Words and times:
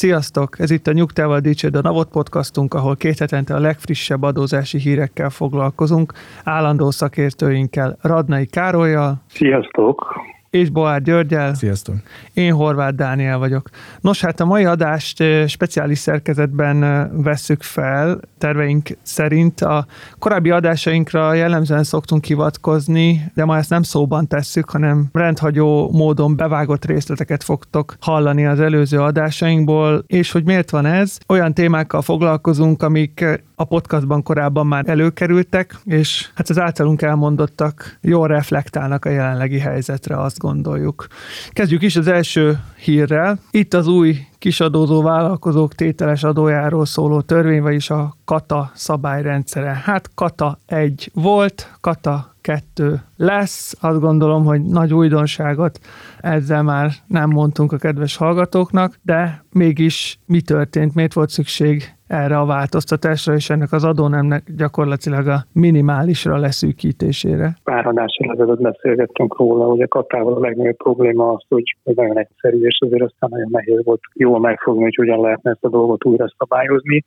Sziasztok! 0.00 0.58
Ez 0.58 0.70
itt 0.70 0.86
a 0.86 0.92
Nyugtával 0.92 1.40
Dicsőd 1.40 1.74
a 1.74 1.80
Navot 1.80 2.08
podcastunk, 2.08 2.74
ahol 2.74 2.96
két 2.96 3.18
hetente 3.18 3.54
a 3.54 3.58
legfrissebb 3.58 4.22
adózási 4.22 4.78
hírekkel 4.78 5.30
foglalkozunk, 5.30 6.12
állandó 6.44 6.90
szakértőinkkel, 6.90 7.96
Radnai 8.00 8.46
Károlyjal. 8.46 9.22
Sziasztok! 9.26 10.14
És 10.50 10.70
Boár 10.70 11.02
Györgyel. 11.02 11.54
Sziasztok! 11.54 11.96
Én 12.32 12.52
Horváth 12.52 12.94
Dániel 12.94 13.38
vagyok. 13.38 13.68
Nos, 14.00 14.20
hát 14.20 14.40
a 14.40 14.44
mai 14.44 14.64
adást 14.64 15.22
speciális 15.46 15.98
szerkezetben 15.98 17.10
vesszük 17.22 17.62
fel, 17.62 18.20
terveink 18.38 18.88
szerint. 19.02 19.60
A 19.60 19.86
korábbi 20.18 20.50
adásainkra 20.50 21.34
jellemzően 21.34 21.84
szoktunk 21.84 22.24
hivatkozni, 22.24 23.30
de 23.34 23.44
ma 23.44 23.56
ezt 23.56 23.70
nem 23.70 23.82
szóban 23.82 24.26
tesszük, 24.26 24.70
hanem 24.70 25.08
rendhagyó 25.12 25.90
módon 25.92 26.36
bevágott 26.36 26.84
részleteket 26.84 27.44
fogtok 27.44 27.96
hallani 28.00 28.46
az 28.46 28.60
előző 28.60 29.00
adásainkból, 29.00 30.04
és 30.06 30.32
hogy 30.32 30.44
miért 30.44 30.70
van 30.70 30.86
ez? 30.86 31.18
Olyan 31.26 31.54
témákkal 31.54 32.02
foglalkozunk, 32.02 32.82
amik 32.82 33.24
a 33.54 33.64
podcastban 33.64 34.22
korábban 34.22 34.66
már 34.66 34.88
előkerültek, 34.88 35.76
és 35.84 36.30
hát 36.34 36.48
az 36.48 36.58
általunk 36.58 37.02
elmondottak 37.02 37.98
jól 38.00 38.28
reflektálnak 38.28 39.04
a 39.04 39.10
jelenlegi 39.10 39.58
helyzetre, 39.58 40.20
azt 40.20 40.38
gondoljuk. 40.40 41.06
Kezdjük 41.50 41.82
is 41.82 41.96
az 41.96 42.06
első 42.06 42.60
hírrel. 42.76 43.38
Itt 43.50 43.74
az 43.74 43.86
új 43.86 44.16
kisadózó 44.38 45.02
vállalkozók 45.02 45.74
tételes 45.74 46.24
adójáról 46.24 46.86
szóló 46.86 47.20
törvény, 47.20 47.62
vagyis 47.62 47.90
a 47.90 48.16
KATA 48.24 48.70
szabályrendszere. 48.74 49.82
Hát 49.84 50.10
KATA 50.14 50.58
1 50.66 51.10
volt, 51.14 51.70
KATA 51.80 52.29
2 52.40 53.00
lesz. 53.16 53.76
Azt 53.80 54.00
gondolom, 54.00 54.44
hogy 54.44 54.62
nagy 54.62 54.94
újdonságot 54.94 55.78
ezzel 56.20 56.62
már 56.62 56.90
nem 57.06 57.30
mondtunk 57.30 57.72
a 57.72 57.76
kedves 57.76 58.16
hallgatóknak, 58.16 58.98
de 59.02 59.44
mégis 59.52 60.18
mi 60.26 60.40
történt, 60.40 60.94
miért 60.94 61.12
volt 61.12 61.28
szükség 61.28 61.94
erre 62.06 62.38
a 62.38 62.44
változtatásra, 62.44 63.34
és 63.34 63.50
ennek 63.50 63.72
az 63.72 63.84
adónemnek 63.84 64.42
gyakorlatilag 64.56 65.26
a 65.26 65.44
minimálisra 65.52 66.36
leszűkítésére. 66.36 67.56
Pár 67.64 67.86
adással 67.86 68.32
ezelőtt 68.32 68.60
beszélgettünk 68.60 69.36
róla, 69.38 69.64
hogy 69.64 69.80
a 69.80 69.88
katával 69.88 70.34
a 70.34 70.40
legnagyobb 70.40 70.76
probléma 70.76 71.32
az, 71.32 71.44
hogy 71.48 71.76
nagyon 71.84 72.18
egyszerű, 72.18 72.64
és 72.66 72.78
azért 72.80 73.02
aztán 73.02 73.30
nagyon 73.32 73.48
nehéz 73.50 73.84
volt 73.84 74.00
jól 74.14 74.40
megfogni, 74.40 74.82
hogy 74.82 74.94
hogyan 74.94 75.20
lehetne 75.20 75.50
ezt 75.50 75.64
a 75.64 75.68
dolgot 75.68 76.04
újra 76.04 76.34
szabályozni. 76.38 77.04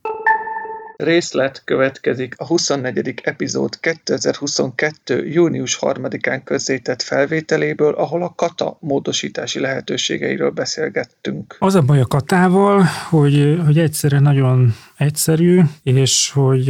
Részlet 0.95 1.61
következik 1.65 2.35
a 2.37 2.45
24. 2.45 3.13
epizód 3.23 3.79
2022. 3.79 5.25
június 5.27 5.77
3-án 5.81 6.41
közzétett 6.43 7.01
felvételéből, 7.01 7.93
ahol 7.93 8.23
a 8.23 8.33
kata 8.35 8.77
módosítási 8.79 9.59
lehetőségeiről 9.59 10.49
beszélgettünk. 10.49 11.55
Az 11.59 11.75
a 11.75 11.81
baj 11.81 11.99
a 11.99 12.05
katával, 12.05 12.83
hogy, 13.09 13.59
hogy 13.65 13.77
egyszerre 13.77 14.19
nagyon 14.19 14.73
egyszerű, 15.03 15.61
és 15.83 16.31
hogy 16.33 16.67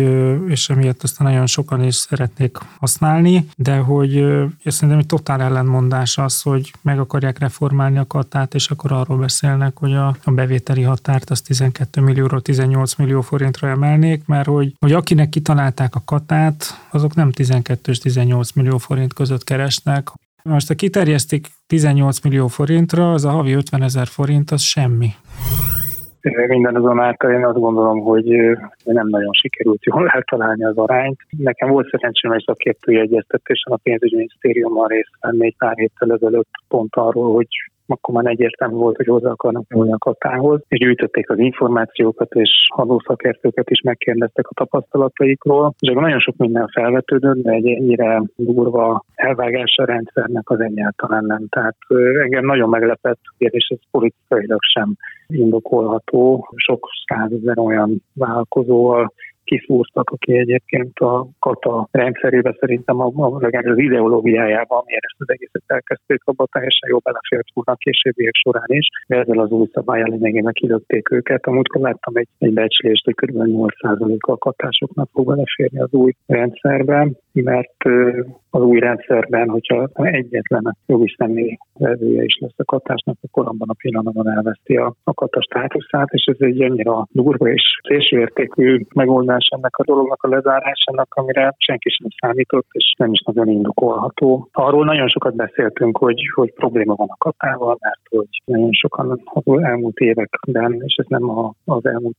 és 0.47 0.69
emiatt 0.69 1.03
aztán 1.03 1.27
nagyon 1.31 1.47
sokan 1.47 1.83
is 1.83 1.95
szeretnék 1.95 2.57
használni, 2.79 3.45
de 3.55 3.75
hogy 3.75 4.13
és 4.63 4.73
szerintem 4.73 4.97
egy 4.97 5.05
totál 5.05 5.41
ellentmondás 5.41 6.17
az, 6.17 6.41
hogy 6.41 6.73
meg 6.81 6.99
akarják 6.99 7.39
reformálni 7.39 7.97
a 7.97 8.07
katát, 8.07 8.53
és 8.53 8.69
akkor 8.69 8.91
arról 8.91 9.17
beszélnek, 9.17 9.77
hogy 9.77 9.93
a, 9.93 10.15
a 10.23 10.31
bevételi 10.31 10.81
határt 10.81 11.29
az 11.29 11.41
12 11.41 12.01
millióról 12.01 12.41
18 12.41 12.95
millió 12.95 13.21
forintra 13.21 13.67
emelnék, 13.67 14.25
mert 14.25 14.47
hogy, 14.47 14.75
hogy 14.79 14.91
akinek 14.91 15.29
kitalálták 15.29 15.95
a 15.95 16.01
katát, 16.05 16.87
azok 16.91 17.15
nem 17.15 17.31
12 17.31 17.91
és 17.91 17.97
18 17.97 18.51
millió 18.51 18.77
forint 18.77 19.13
között 19.13 19.43
keresnek, 19.43 20.11
most 20.43 20.67
ha 20.67 20.73
kiterjesztik 20.73 21.51
18 21.67 22.19
millió 22.19 22.47
forintra, 22.47 23.13
az 23.13 23.25
a 23.25 23.31
havi 23.31 23.51
50 23.51 23.83
ezer 23.83 24.07
forint, 24.07 24.51
az 24.51 24.61
semmi 24.61 25.13
minden 26.31 26.75
azonáltal 26.75 27.31
én 27.31 27.45
azt 27.45 27.59
gondolom, 27.59 27.99
hogy 27.99 28.25
nem 28.83 29.07
nagyon 29.07 29.33
sikerült 29.33 29.83
jól 29.83 30.09
eltalálni 30.09 30.63
az 30.63 30.77
arányt. 30.77 31.17
Nekem 31.37 31.69
volt 31.69 31.89
szerencsém 31.89 32.31
egy 32.31 32.43
szakértői 32.45 32.99
egyeztetésen 32.99 33.73
a 33.73 33.79
pénzügyminisztériummal 33.83 34.87
részt 34.87 35.11
venni 35.19 35.45
egy 35.45 35.55
pár 35.57 35.75
héttel 35.75 36.11
ezelőtt 36.11 36.51
pont 36.67 36.95
arról, 36.95 37.33
hogy 37.33 37.47
akkor 37.87 38.13
már 38.13 38.25
egyértelmű 38.25 38.75
volt, 38.75 38.95
hogy 38.95 39.05
hozzá 39.05 39.29
akarnak 39.29 39.67
nyúlni 39.69 39.91
a 39.91 39.97
katához, 39.97 40.61
és 40.67 40.79
gyűjtötték 40.79 41.29
az 41.29 41.39
információkat, 41.39 42.33
és 42.33 42.67
adószakértőket 42.75 43.69
is 43.69 43.81
megkérdeztek 43.81 44.47
a 44.47 44.53
tapasztalataikról, 44.53 45.73
és 45.79 45.93
nagyon 45.93 46.19
sok 46.19 46.37
minden 46.37 46.67
felvetődött, 46.67 47.43
de 47.43 47.51
egy 47.51 47.67
ennyire 47.67 48.21
durva 48.35 49.03
elvágás 49.15 49.75
a 49.77 49.85
rendszernek 49.85 50.49
az 50.49 50.59
egyáltalán 50.59 51.25
nem. 51.25 51.47
Tehát 51.49 51.75
engem 52.23 52.45
nagyon 52.45 52.69
meglepett, 52.69 53.19
és 53.37 53.67
ez 53.67 53.79
politikailag 53.91 54.59
sem 54.61 54.95
indokolható. 55.27 56.47
Sok 56.55 56.87
százezer 57.07 57.59
olyan 57.59 58.03
vállalkozóval 58.13 59.13
kiszúrtak, 59.43 60.09
aki 60.09 60.37
egyébként 60.37 60.99
a 60.99 61.27
kata 61.39 61.87
rendszerébe 61.91 62.55
szerintem 62.59 62.99
a, 62.99 63.05
a 63.05 63.51
az 63.73 63.77
ideológiájában, 63.77 64.81
amiért 64.81 65.03
ezt 65.03 65.21
az 65.21 65.29
egészet 65.29 65.63
elkezdték, 65.67 66.21
abban 66.23 66.47
teljesen 66.51 66.89
jó 66.89 66.97
belefért 66.97 67.47
volna 67.53 67.71
a 67.71 67.83
későbbiek 67.83 68.33
során 68.33 68.67
is. 68.67 68.87
De 69.07 69.19
ezzel 69.19 69.39
az 69.39 69.51
új 69.51 69.67
szabályjal 69.73 70.09
lényegében 70.09 70.53
kilökték 70.53 71.11
őket. 71.11 71.45
Amúgykor 71.45 71.81
láttam 71.81 72.15
egy, 72.15 72.27
egy 72.37 72.53
becslést, 72.53 73.05
hogy 73.05 73.15
kb. 73.15 73.37
8% 73.37 74.17
a 74.17 74.37
katásoknak 74.37 75.09
fog 75.13 75.27
beleférni 75.27 75.79
az 75.79 75.93
új 75.93 76.11
rendszerbe, 76.27 77.07
mert 77.33 77.83
az 78.49 78.61
új 78.61 78.79
rendszerben, 78.79 79.49
hogyha 79.49 79.89
egyetlen 79.93 80.77
jogi 80.85 81.15
személy 81.17 81.57
vezője 81.73 82.23
is 82.23 82.37
lesz 82.39 82.57
a 82.57 82.63
katásnak, 82.63 83.17
akkor 83.21 83.47
abban 83.47 83.69
a 83.69 83.75
pillanatban 83.77 84.29
elveszti 84.29 84.75
a, 84.75 84.95
a 85.03 85.13
kata 85.13 85.39
és 86.11 86.25
ez 86.25 86.35
egy 86.39 86.61
annyira 86.61 87.07
durva 87.11 87.49
és 87.49 87.79
szélsőértékű 87.87 88.81
megoldás 88.95 89.32
ennek 89.39 89.77
a 89.77 89.83
dolognak 89.83 90.23
a 90.23 90.27
lezárásának, 90.27 91.13
amire 91.13 91.55
senki 91.57 91.89
sem 91.89 92.07
számított, 92.19 92.67
és 92.71 92.93
nem 92.97 93.11
is 93.11 93.21
nagyon 93.21 93.47
indokolható. 93.47 94.47
Arról 94.51 94.85
nagyon 94.85 95.07
sokat 95.07 95.35
beszéltünk, 95.35 95.97
hogy, 95.97 96.21
hogy 96.33 96.53
probléma 96.53 96.95
van 96.95 97.07
a 97.09 97.17
katával, 97.17 97.77
mert 97.79 98.01
hogy 98.09 98.27
nagyon 98.45 98.71
sokan 98.71 99.21
az 99.23 99.61
elmúlt 99.61 99.97
években, 99.97 100.73
és 100.85 100.95
ez 100.95 101.05
nem 101.07 101.29
a, 101.29 101.53
az 101.65 101.85
elmúlt 101.85 102.17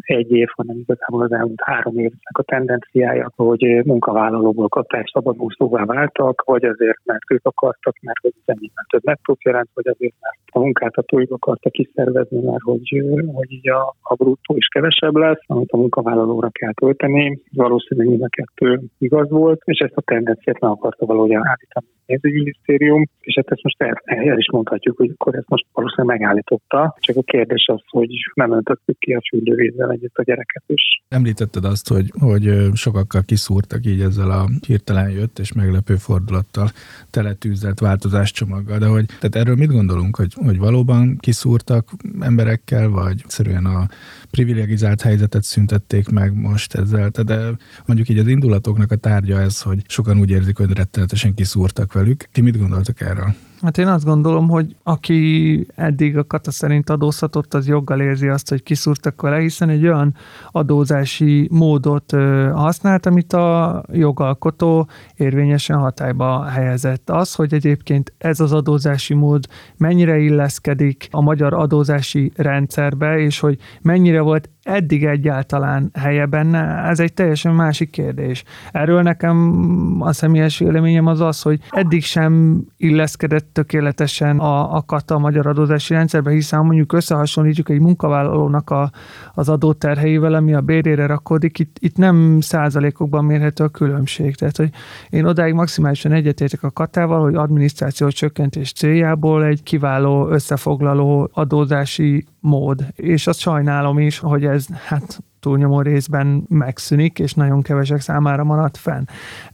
egy 0.00 0.30
év, 0.30 0.48
hanem 0.56 0.76
igazából 0.78 1.22
az 1.22 1.32
elmúlt 1.32 1.62
három 1.64 1.98
évnek 1.98 2.38
a 2.38 2.42
tendenciája, 2.42 3.30
hogy 3.36 3.80
munkavállalóból 3.84 4.68
katás 4.68 5.10
szabadúszó 5.12 5.70
jóvá 5.72 5.84
váltak, 5.84 6.42
vagy 6.44 6.64
azért, 6.64 7.00
mert 7.04 7.30
ők 7.30 7.46
akartak, 7.46 7.96
mert 8.00 8.18
hogy 8.18 8.32
ennyiben 8.44 8.84
több 8.88 9.02
nettót 9.02 9.42
jelent, 9.42 9.68
vagy 9.74 9.88
azért, 9.88 10.14
mert 10.20 10.38
a 10.54 10.58
munkáltatóik 10.58 11.30
akartak 11.30 11.72
kiszervezni, 11.72 12.40
mert 12.40 12.62
hogy, 12.62 13.02
hogy 13.32 13.68
a, 13.68 13.96
a 14.00 14.14
bruttó 14.14 14.56
is 14.56 14.66
kevesebb 14.66 15.16
lesz, 15.16 15.42
amit 15.46 15.70
a 15.70 15.76
munkavállalóra 15.76 16.50
kell 16.50 16.72
költeni. 16.72 17.42
Valószínűleg 17.52 18.08
mind 18.08 18.22
a 18.22 18.28
kettő 18.28 18.80
igaz 18.98 19.30
volt, 19.30 19.60
és 19.64 19.78
ezt 19.78 19.96
a 19.96 20.00
tendenciát 20.00 20.60
meg 20.60 20.70
akarta 20.70 21.06
valahogy 21.06 21.32
állítani 21.32 21.86
a 21.94 22.02
pénzügyminisztérium, 22.06 23.08
és 23.20 23.34
hát 23.34 23.50
ezt 23.50 23.62
most 23.62 23.82
el, 23.82 24.02
el 24.04 24.38
is 24.38 24.50
mondhatjuk, 24.50 24.96
hogy 24.96 25.10
akkor 25.14 25.34
ezt 25.34 25.48
most 25.48 25.66
valószínűleg 25.72 26.18
megállította, 26.18 26.96
csak 26.98 27.16
a 27.16 27.22
kérdés 27.22 27.66
az, 27.66 27.80
hogy 27.86 28.08
nem 28.34 28.52
öntöttük 28.52 28.98
ki 28.98 29.12
a 29.12 29.20
fürdővízzel 29.28 29.90
együtt 29.90 30.16
a 30.16 30.22
gyereket 30.22 30.62
is. 30.66 30.82
Említetted 31.08 31.64
azt, 31.64 31.88
hogy, 31.88 32.10
hogy 32.20 32.44
sokakkal 32.74 33.22
kiszúrtak 33.26 33.86
így 33.86 34.00
ezzel 34.00 34.30
a 34.30 34.44
hirtelen 34.66 35.10
jött, 35.10 35.38
és 35.38 35.52
meglepő 35.52 35.94
fordulattal 35.94 36.68
teletűzelt 37.10 37.80
változáscsomaggal, 37.80 38.78
de 38.78 38.86
hogy 38.86 39.04
tehát 39.06 39.36
erről 39.36 39.56
mit 39.56 39.72
gondolunk, 39.72 40.16
hogy, 40.16 40.32
hogy 40.44 40.58
valóban 40.58 41.16
kiszúrtak 41.16 41.90
emberekkel, 42.20 42.88
vagy 42.88 43.20
egyszerűen 43.24 43.66
a 43.66 43.88
privilegizált 44.30 45.02
helyzetet 45.02 45.42
szüntették 45.42 46.08
meg 46.08 46.34
most 46.34 46.74
ezzel, 46.74 47.08
de 47.08 47.56
mondjuk 47.86 48.08
így 48.08 48.18
az 48.18 48.26
indulatoknak 48.26 48.90
a 48.90 48.96
tárgya 48.96 49.40
ez, 49.40 49.60
hogy 49.60 49.82
sokan 49.86 50.18
úgy 50.18 50.30
érzik, 50.30 50.56
hogy 50.56 50.72
rettenetesen 50.72 51.34
kiszúrtak 51.34 51.92
velük. 51.92 52.24
Ti 52.32 52.40
mit 52.40 52.58
gondoltak 52.58 53.00
erről? 53.00 53.34
Hát 53.62 53.78
én 53.78 53.86
azt 53.86 54.04
gondolom, 54.04 54.48
hogy 54.48 54.76
aki 54.82 55.66
eddig 55.74 56.16
a 56.16 56.24
kata 56.24 56.50
szerint 56.50 56.90
adózhatott, 56.90 57.54
az 57.54 57.66
joggal 57.66 58.00
érzi 58.00 58.28
azt, 58.28 58.48
hogy 58.48 58.62
kiszúrtak 58.62 59.20
vele, 59.20 59.38
hiszen 59.38 59.68
egy 59.68 59.86
olyan 59.86 60.14
adózási 60.50 61.48
módot 61.50 62.10
használt, 62.52 63.06
amit 63.06 63.32
a 63.32 63.82
jogalkotó 63.92 64.88
érvényesen 65.16 65.78
hatályba 65.78 66.44
helyezett. 66.44 67.10
Az, 67.10 67.34
hogy 67.34 67.54
egyébként 67.54 68.12
ez 68.18 68.40
az 68.40 68.52
adózási 68.52 69.14
mód 69.14 69.44
mennyire 69.76 70.18
illeszkedik 70.18 71.08
a 71.10 71.20
magyar 71.20 71.54
adózási 71.54 72.32
rendszerbe, 72.36 73.18
és 73.18 73.40
hogy 73.40 73.58
mennyire 73.82 74.20
volt 74.20 74.50
eddig 74.62 75.04
egyáltalán 75.04 75.90
helye 75.94 76.26
benne, 76.26 76.88
ez 76.88 77.00
egy 77.00 77.12
teljesen 77.12 77.54
másik 77.54 77.90
kérdés. 77.90 78.44
Erről 78.72 79.02
nekem 79.02 79.96
a 80.00 80.12
személyes 80.12 80.58
véleményem 80.58 81.06
az 81.06 81.20
az, 81.20 81.42
hogy 81.42 81.60
eddig 81.70 82.02
sem 82.02 82.62
illeszkedett 82.76 83.48
tökéletesen 83.52 84.38
a, 84.38 84.76
a 84.76 84.82
kata 84.82 85.14
a 85.14 85.18
magyar 85.18 85.46
adózási 85.46 85.94
rendszerbe, 85.94 86.30
hiszen 86.30 86.64
mondjuk 86.64 86.92
összehasonlítjuk 86.92 87.68
egy 87.68 87.80
munkavállalónak 87.80 88.70
a, 88.70 88.90
az 89.34 89.48
adóterheivel, 89.48 90.34
ami 90.34 90.54
a 90.54 90.60
bérére 90.60 91.06
rakódik, 91.06 91.58
itt, 91.58 91.76
itt 91.80 91.96
nem 91.96 92.40
százalékokban 92.40 93.24
mérhető 93.24 93.64
a 93.64 93.68
különbség. 93.68 94.34
Tehát, 94.34 94.56
hogy 94.56 94.70
én 95.10 95.24
odáig 95.24 95.54
maximálisan 95.54 96.12
egyetértek 96.12 96.62
a 96.62 96.70
katával, 96.70 97.22
hogy 97.22 97.34
adminisztráció 97.34 98.08
csökkentés 98.08 98.72
céljából 98.72 99.44
egy 99.44 99.62
kiváló 99.62 100.28
összefoglaló 100.28 101.30
adózási 101.32 102.24
mód. 102.42 102.86
És 102.94 103.26
azt 103.26 103.38
sajnálom 103.38 103.98
is, 103.98 104.18
hogy 104.18 104.44
ez 104.44 104.66
hát 104.86 105.22
túlnyomó 105.42 105.80
részben 105.80 106.44
megszűnik, 106.48 107.18
és 107.18 107.34
nagyon 107.34 107.62
kevesek 107.62 108.00
számára 108.00 108.44
maradt 108.44 108.76
fenn. 108.76 109.04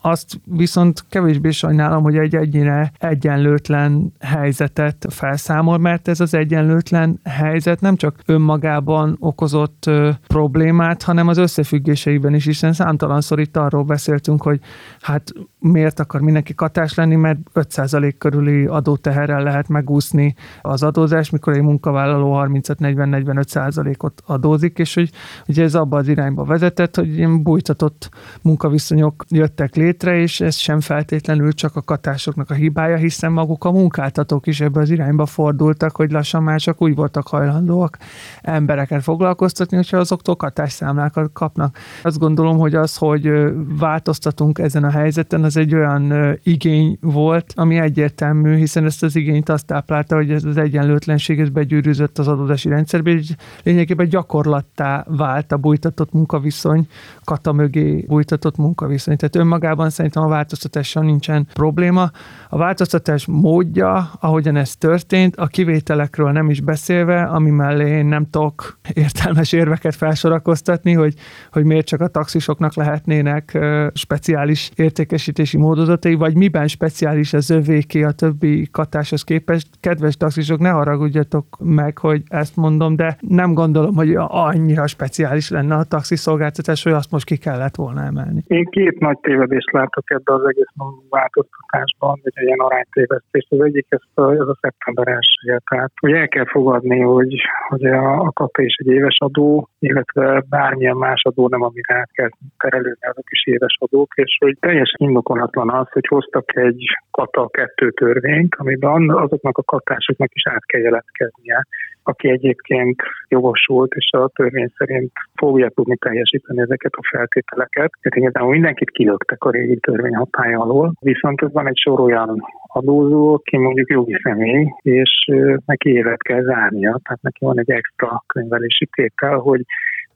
Azt 0.00 0.40
viszont 0.44 1.05
kevésbé 1.08 1.50
sajnálom, 1.50 2.02
hogy 2.02 2.17
egy 2.17 2.37
egyre 2.37 2.93
egyenlőtlen 2.99 4.12
helyzetet 4.20 5.06
felszámol, 5.11 5.79
mert 5.79 6.08
ez 6.08 6.20
az 6.20 6.35
egyenlőtlen 6.35 7.20
helyzet 7.25 7.81
nem 7.81 7.96
csak 7.96 8.20
önmagában 8.26 9.17
okozott 9.20 9.90
problémát, 10.26 11.02
hanem 11.02 11.29
az 11.29 11.38
összefüggéseiben 11.38 12.35
is, 12.35 12.44
hiszen 12.44 12.73
számtalanszor 12.73 13.40
itt 13.40 13.56
arról 13.56 13.85
beszéltünk, 13.85 14.43
hogy 14.43 14.61
hát 15.00 15.32
miért 15.58 16.00
akar 16.00 16.20
mindenki 16.20 16.55
katás 16.55 16.94
lenni, 16.94 17.17
mert 17.17 17.38
5% 17.55 18.14
körüli 18.19 18.67
adóteherrel 18.67 19.43
lehet 19.43 19.69
megúszni 19.69 20.35
az 20.62 20.82
adózást, 20.82 21.32
mikor 21.32 21.52
egy 21.52 21.62
munkavállaló 21.62 22.40
35-40-45%-ot 22.46 24.23
adózik, 24.26 24.79
és 24.79 24.94
hogy 24.94 25.11
hogy 25.46 25.61
ez 25.61 25.75
abba 25.78 25.96
az 25.96 26.08
irányba 26.08 26.44
vezetett, 26.44 26.96
hogy 26.96 27.16
ilyen 27.16 27.42
bújtatott 27.42 28.10
munkaviszonyok 28.42 29.25
jöttek 29.28 29.75
létre, 29.75 30.16
és 30.16 30.40
ez 30.40 30.56
sem 30.56 30.80
feltétlenül 30.80 31.52
csak 31.52 31.76
a 31.76 31.82
katásoknak 31.82 32.50
a 32.50 32.54
hibája, 32.54 32.96
hiszen 32.96 33.32
maguk 33.32 33.64
a 33.64 33.70
munkáltatók 33.70 34.46
is 34.46 34.60
ebbe 34.60 34.80
az 34.80 34.90
irányba 34.90 35.26
fordultak, 35.26 35.96
hogy 35.96 36.10
lassan 36.10 36.42
már 36.42 36.60
csak 36.60 36.82
úgy 36.82 36.94
voltak 36.94 37.28
hajlandóak 37.28 37.98
embereket 38.42 39.02
foglalkoztatni, 39.02 39.76
hogyha 39.76 39.96
azoktól 39.96 40.36
katásszámlákat 40.36 41.32
kapnak. 41.32 41.78
Azt 42.02 42.19
gondolom, 42.19 42.58
hogy 42.58 42.75
az, 42.75 42.96
hogy 42.96 43.30
változtatunk 43.78 44.58
ezen 44.58 44.84
a 44.84 44.90
helyzeten, 44.90 45.44
az 45.44 45.56
egy 45.56 45.75
olyan 45.75 46.36
igény 46.42 46.98
volt, 47.00 47.52
ami 47.56 47.78
egyértelmű, 47.78 48.56
hiszen 48.56 48.84
ezt 48.84 49.02
az 49.02 49.16
igényt 49.16 49.48
azt 49.48 49.66
táplálta, 49.66 50.16
hogy 50.16 50.30
ez 50.30 50.44
az 50.44 50.56
egyenlőtlenség 50.56 51.40
ez 51.40 51.48
begyűrűzött 51.48 52.19
az 52.19 52.28
adózási 52.28 52.69
rendszerbe, 52.69 53.10
és 53.10 53.34
lényegében 53.62 54.08
gyakorlattá 54.08 55.04
vált 55.08 55.52
a 55.52 55.56
bújtatott 55.68 56.12
munkaviszony, 56.12 56.86
kata 57.24 57.52
mögé 57.52 58.04
bújtatott 58.08 58.56
munkaviszony. 58.56 59.16
Tehát 59.16 59.36
önmagában 59.36 59.90
szerintem 59.90 60.22
a 60.22 60.28
változtatással 60.28 61.02
nincsen 61.02 61.46
probléma. 61.52 62.10
A 62.48 62.56
változtatás 62.56 63.26
módja, 63.26 64.10
ahogyan 64.20 64.56
ez 64.56 64.76
történt, 64.76 65.36
a 65.36 65.46
kivételekről 65.46 66.30
nem 66.32 66.50
is 66.50 66.60
beszélve, 66.60 67.22
ami 67.22 67.50
mellé 67.50 67.90
én 67.90 68.06
nem 68.06 68.30
tudok 68.30 68.78
értelmes 68.92 69.52
érveket 69.52 69.94
felsorakoztatni, 69.94 70.92
hogy, 70.92 71.14
hogy 71.52 71.64
miért 71.64 71.86
csak 71.86 72.00
a 72.00 72.08
taxisoknak 72.08 72.74
lehetnének 72.74 73.58
speciális 73.94 74.70
értékesítési 74.74 75.56
módozatai, 75.56 76.14
vagy 76.14 76.34
miben 76.34 76.68
speciális 76.68 77.32
az 77.32 77.50
övéké 77.50 78.02
a 78.02 78.10
többi 78.10 78.68
katáshoz 78.70 79.22
képest. 79.22 79.66
Kedves 79.80 80.16
taxisok, 80.16 80.58
ne 80.58 80.70
haragudjatok 80.70 81.56
meg, 81.60 81.98
hogy 81.98 82.22
ezt 82.28 82.56
mondom, 82.56 82.96
de 82.96 83.18
nem 83.20 83.54
gondolom, 83.54 83.94
hogy 83.94 84.14
annyira 84.16 84.86
speciális 84.86 85.50
lenne 85.58 85.75
a 85.75 85.84
taxiszolgáltatás, 85.96 86.82
hogy 86.82 86.93
azt 86.93 87.10
most 87.10 87.26
ki 87.31 87.37
kellett 87.37 87.76
volna 87.84 88.02
emelni. 88.10 88.40
Én 88.46 88.64
két 88.64 88.99
nagy 88.99 89.19
tévedést 89.19 89.70
látok 89.72 90.10
ebbe 90.10 90.32
az 90.34 90.44
egész 90.49 90.72
változtatásban, 91.08 92.20
vagy 92.22 92.32
egy 92.34 92.46
ilyen 92.46 92.58
aránytévesztés. 92.58 93.46
Az 93.50 93.60
egyik 93.60 93.87
ez 93.88 94.05
a, 94.14 94.31
ez 94.32 94.49
a 94.52 94.56
szeptember 94.60 95.08
1 95.08 95.62
Tehát, 95.70 95.93
hogy 96.00 96.12
el 96.12 96.28
kell 96.28 96.46
fogadni, 96.46 97.00
hogy, 97.00 97.34
hogy 97.69 97.84
a, 97.84 98.20
a 98.20 98.31
kata 98.31 98.62
is 98.62 98.75
egy 98.76 98.87
éves 98.87 99.16
adó, 99.19 99.69
illetve 99.78 100.44
bármilyen 100.49 100.96
más 100.96 101.22
adó 101.22 101.49
nem, 101.49 101.62
amire 101.62 101.94
át 101.94 102.11
kell 102.12 102.28
terelődni, 102.58 103.06
azok 103.08 103.31
is 103.31 103.46
éves 103.46 103.76
adók, 103.81 104.12
és 104.14 104.37
hogy 104.40 104.56
teljesen 104.61 105.06
indokolatlan 105.06 105.70
az, 105.70 105.87
hogy 105.90 106.06
hoztak 106.06 106.56
egy 106.56 106.84
kata 107.11 107.49
kettő 107.49 107.90
törvényt, 107.90 108.54
amiben 108.58 109.11
azoknak 109.11 109.58
a 109.58 109.62
katásoknak 109.62 110.31
is 110.34 110.46
át 110.46 110.64
kell 110.66 110.81
jelentkeznie, 110.81 111.66
aki 112.08 112.31
egyébként 112.31 113.02
jogosult, 113.28 113.93
és 113.94 114.10
a 114.10 114.28
törvény 114.28 114.72
szerint 114.76 115.12
fogja 115.34 115.69
tudni 115.69 115.96
teljesíteni 115.96 116.60
ezeket 116.60 116.93
a 116.96 117.08
feltételeket. 117.10 117.90
Tehát 118.00 118.19
igazából 118.19 118.50
mindenkit 118.50 118.90
kilöktek 118.90 119.44
a 119.44 119.50
régi 119.50 119.78
törvény 119.78 120.14
hatája 120.14 120.60
alól, 120.60 120.93
viszont 121.00 121.43
ez 121.43 121.52
van 121.52 121.69
egy 121.69 121.78
sor 121.78 122.00
olyan 122.00 122.43
adózó, 122.66 123.34
aki 123.34 123.56
mondjuk 123.56 123.90
jogi 123.90 124.16
személy, 124.22 124.66
és 124.82 125.31
neki 125.66 125.90
évet 125.90 126.22
kell 126.22 126.43
zárnia, 126.43 127.00
tehát 127.02 127.22
neki 127.22 127.44
van 127.44 127.58
egy 127.58 127.70
extra 127.70 128.25
könyvelési 128.26 128.88
tétel, 128.96 129.37
hogy 129.37 129.61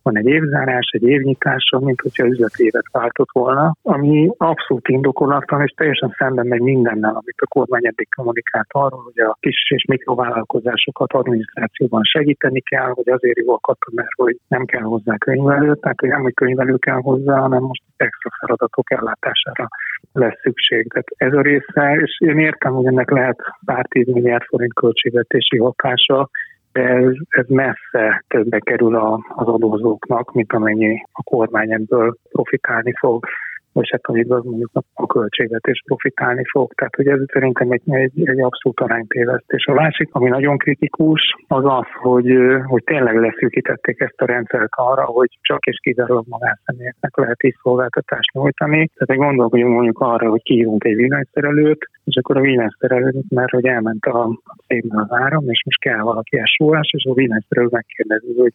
van 0.02 0.16
egy 0.18 0.26
évzárás, 0.26 0.90
egy 0.92 1.02
évnyitása, 1.02 1.78
mint 1.78 2.00
hogyha 2.00 2.26
üzletévet 2.26 2.90
váltott 2.92 3.30
volna, 3.32 3.74
ami 3.82 4.30
abszolút 4.36 4.88
indokolatlan, 4.88 5.62
és 5.62 5.72
teljesen 5.76 6.14
szemben 6.18 6.46
megy 6.46 6.60
mindennel, 6.60 7.10
amit 7.10 7.40
a 7.40 7.46
kormány 7.46 7.86
eddig 7.86 8.08
kommunikált 8.16 8.68
arról, 8.70 9.02
hogy 9.02 9.24
a 9.24 9.36
kis 9.40 9.70
és 9.70 9.84
mikrovállalkozásokat 9.84 11.12
adminisztrációban 11.12 12.02
segíteni 12.02 12.60
kell, 12.60 12.90
hogy 12.94 13.08
azért 13.08 13.38
jó 13.38 13.54
a 13.54 13.76
mert 13.92 14.12
hogy 14.16 14.36
nem 14.48 14.64
kell 14.64 14.82
hozzá 14.82 15.16
könyvelő, 15.16 15.74
tehát 15.74 16.00
hogy 16.00 16.08
nem, 16.08 16.22
hogy 16.22 16.34
könyvelő 16.34 16.76
kell 16.76 17.00
hozzá, 17.00 17.38
hanem 17.38 17.62
most 17.62 17.82
extra 17.96 18.30
feladatok 18.40 18.90
ellátására 18.90 19.68
lesz 20.12 20.40
szükség. 20.42 20.88
Tehát 20.92 21.08
ez 21.16 21.32
a 21.32 21.40
része, 21.40 21.94
és 22.02 22.20
én 22.20 22.38
értem, 22.38 22.72
hogy 22.72 22.86
ennek 22.86 23.10
lehet 23.10 23.38
pár 23.64 23.86
tíz 23.88 24.06
milliárd 24.06 24.42
forint 24.42 24.74
költségvetési 24.74 25.58
hatása, 25.58 26.28
ez, 26.72 27.14
ez 27.28 27.46
messze 27.48 28.24
többe 28.28 28.58
kerül 28.58 28.96
a, 28.96 29.20
az 29.28 29.46
adózóknak, 29.46 30.32
mint 30.32 30.52
amennyi 30.52 31.02
a 31.12 31.22
kormány 31.22 31.72
ebből 31.72 32.16
profitálni 32.30 32.92
fog 32.98 33.26
vagy 33.72 33.88
hát 33.90 34.00
amiből 34.04 34.42
mondjuk 34.44 34.70
a 34.94 35.06
költségvetés 35.06 35.82
profitálni 35.86 36.42
fog. 36.50 36.72
Tehát 36.72 36.94
hogy 36.94 37.06
ez 37.06 37.20
szerintem 37.32 37.70
egy, 37.70 37.82
egy, 37.84 38.28
egy 38.28 38.40
abszolút 38.40 38.80
aránytévesztés. 38.80 39.64
A 39.66 39.72
másik, 39.72 40.08
ami 40.12 40.28
nagyon 40.28 40.58
kritikus, 40.58 41.20
az 41.48 41.64
az, 41.64 41.86
hogy, 42.00 42.36
hogy 42.66 42.84
tényleg 42.84 43.16
leszűkítették 43.20 44.00
ezt 44.00 44.20
a 44.20 44.26
rendszert 44.26 44.70
arra, 44.70 45.04
hogy 45.04 45.38
csak 45.40 45.66
és 45.66 45.78
kizárólag 45.82 46.24
magánszemélyeknek 46.28 47.16
lehet 47.16 47.42
így 47.44 47.56
szolgáltatást 47.62 48.32
nyújtani. 48.32 48.90
Tehát 48.94 49.22
gondolkodjunk 49.22 49.74
mondjuk 49.74 50.00
arra, 50.00 50.30
hogy 50.30 50.42
kihívunk 50.42 50.84
egy 50.84 50.96
villanyszerelőt, 50.96 51.88
és 52.04 52.16
akkor 52.16 52.36
a 52.36 52.40
villanyszerelőt, 52.40 53.30
mert 53.30 53.50
hogy 53.50 53.66
elment 53.66 54.04
a, 54.04 54.24
a 54.24 54.56
szépen 54.66 54.98
az 54.98 55.06
áram, 55.10 55.44
és 55.48 55.62
most 55.64 55.80
kell 55.80 56.00
valaki 56.00 56.38
elsólás, 56.38 56.90
és 56.96 57.04
a 57.04 57.14
villanyszerelő 57.14 57.68
megkérdezi, 57.70 58.34
hogy 58.36 58.52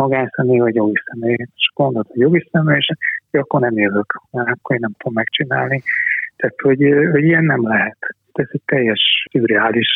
magánszemély 0.00 0.58
vagy 0.58 0.74
jogi 0.74 1.02
személy. 1.04 1.36
És 1.56 1.70
mondod, 1.74 2.06
hogy 2.06 2.20
jogi 2.20 2.48
személy, 2.52 2.76
és 2.76 2.88
akkor 3.30 3.60
nem 3.60 3.78
jövök, 3.78 4.20
mert 4.30 4.48
akkor 4.48 4.74
én 4.74 4.80
nem 4.80 4.94
tudom 4.98 5.14
megcsinálni. 5.14 5.82
Tehát, 6.36 6.60
hogy, 6.60 6.78
hogy 7.12 7.24
ilyen 7.24 7.44
nem 7.44 7.68
lehet. 7.68 7.98
Ez 8.32 8.48
egy 8.50 8.62
teljes 8.64 9.26
szürreális 9.30 9.88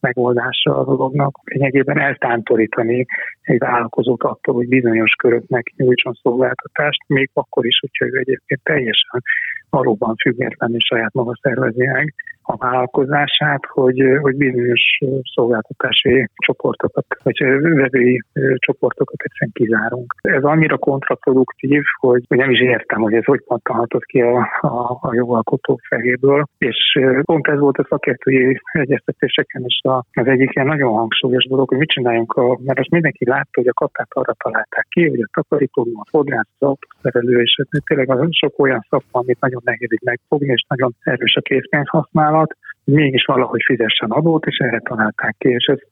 megoldása 0.00 0.78
a 0.78 0.84
dolognak. 0.84 1.38
Lényegében 1.44 1.98
eltántorítani 1.98 3.06
egy 3.42 3.58
vállalkozót 3.58 4.22
attól, 4.22 4.54
hogy 4.54 4.68
bizonyos 4.68 5.12
köröknek 5.12 5.72
nyújtson 5.76 6.12
szolgáltatást, 6.22 7.00
még 7.06 7.30
akkor 7.32 7.66
is, 7.66 7.78
hogyha 7.78 8.06
ő 8.06 8.18
egyébként 8.18 8.60
teljesen 8.62 9.22
valóban 9.70 10.14
független 10.16 10.74
és 10.74 10.84
saját 10.84 11.12
maga 11.12 11.38
szervezi 11.42 11.86
meg 11.86 12.14
a 12.48 12.56
vállalkozását, 12.56 13.66
hogy, 13.66 14.02
hogy 14.20 14.36
bizonyos 14.36 14.98
szolgáltatási 15.34 16.28
csoportokat, 16.34 17.06
vagy 17.22 17.38
vevői 17.60 18.22
csoportokat 18.56 19.22
egyszerűen 19.22 19.52
kizárunk. 19.52 20.14
Ez 20.20 20.42
annyira 20.42 20.78
kontraproduktív, 20.78 21.82
hogy 21.98 22.22
nem 22.28 22.50
is 22.50 22.60
értem, 22.60 23.00
hogy 23.00 23.14
ez 23.14 23.24
hogy 23.24 23.44
pattanhatott 23.44 24.04
ki 24.04 24.20
a, 24.20 24.36
a, 24.60 24.98
a 25.00 25.14
jogalkotó 25.14 25.80
fejéből, 25.88 26.44
és 26.58 26.98
pont 27.22 27.46
ez 27.46 27.57
volt 27.58 27.78
a 27.78 27.86
szakértői 27.88 28.60
egyeztetéseken 28.72 29.64
is 29.64 29.80
az 30.12 30.26
egyik 30.26 30.54
ilyen 30.54 30.66
nagyon 30.66 30.92
hangsúlyos 30.92 31.44
dolog, 31.44 31.68
hogy 31.68 31.78
mit 31.78 31.88
csináljunk, 31.88 32.32
a, 32.32 32.58
mert 32.64 32.78
azt 32.78 32.90
mindenki 32.90 33.24
látta, 33.24 33.50
hogy 33.52 33.68
a 33.68 33.72
kapát 33.72 34.08
arra 34.10 34.32
találták 34.32 34.86
ki, 34.88 35.08
hogy 35.08 35.20
a 35.20 35.30
takarító, 35.32 35.86
a 35.94 36.06
fodrász, 36.10 36.48
az 36.58 36.68
autószerelő, 36.68 37.40
és 37.42 37.62
tényleg 37.84 38.28
sok 38.30 38.58
olyan 38.58 38.86
szakma, 38.88 39.20
amit 39.20 39.40
nagyon 39.40 39.60
nehéz 39.64 39.88
megfogni, 40.04 40.52
és 40.52 40.64
nagyon 40.68 40.94
erős 41.02 41.36
a 41.36 41.40
készpénz 41.40 41.88
használat, 41.88 42.28
vállalat, 42.28 42.56
mégis 42.90 43.24
valahogy 43.24 43.62
fizessen 43.64 44.10
adót, 44.10 44.46
és 44.46 44.56
erre 44.56 44.78
találták 44.78 45.34
ki. 45.38 45.48
És 45.48 45.64
ezt 45.64 45.86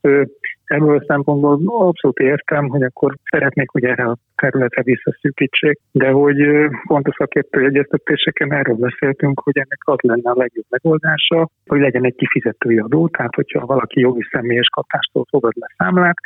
ebből 0.65 0.97
a 0.97 1.05
szempontból 1.07 1.61
abszolút 1.67 2.19
értem, 2.19 2.69
hogy 2.69 2.83
akkor 2.83 3.15
szeretnék, 3.31 3.71
hogy 3.71 3.85
erre 3.85 4.05
a 4.05 4.17
területre 4.37 4.83
visszaszűkítsék, 4.83 5.79
de 5.93 6.09
hogy 6.11 6.37
pont 6.87 7.09
a 7.09 7.15
szakértő 7.19 7.65
egyeztetéseken 7.65 8.53
erről 8.53 8.77
beszéltünk, 8.77 9.41
hogy 9.41 9.57
ennek 9.57 9.81
az 9.81 9.99
lenne 10.01 10.31
a 10.31 10.37
legjobb 10.37 10.65
megoldása, 10.69 11.49
hogy 11.67 11.81
legyen 11.81 12.05
egy 12.05 12.15
kifizetői 12.15 12.79
adó, 12.79 13.09
tehát 13.09 13.35
hogyha 13.35 13.67
valaki 13.67 14.01
jogi 14.01 14.27
személyes 14.31 14.69
katástól 14.69 15.25
fogad 15.31 15.53
le 15.55 15.67
számlát, 15.77 16.17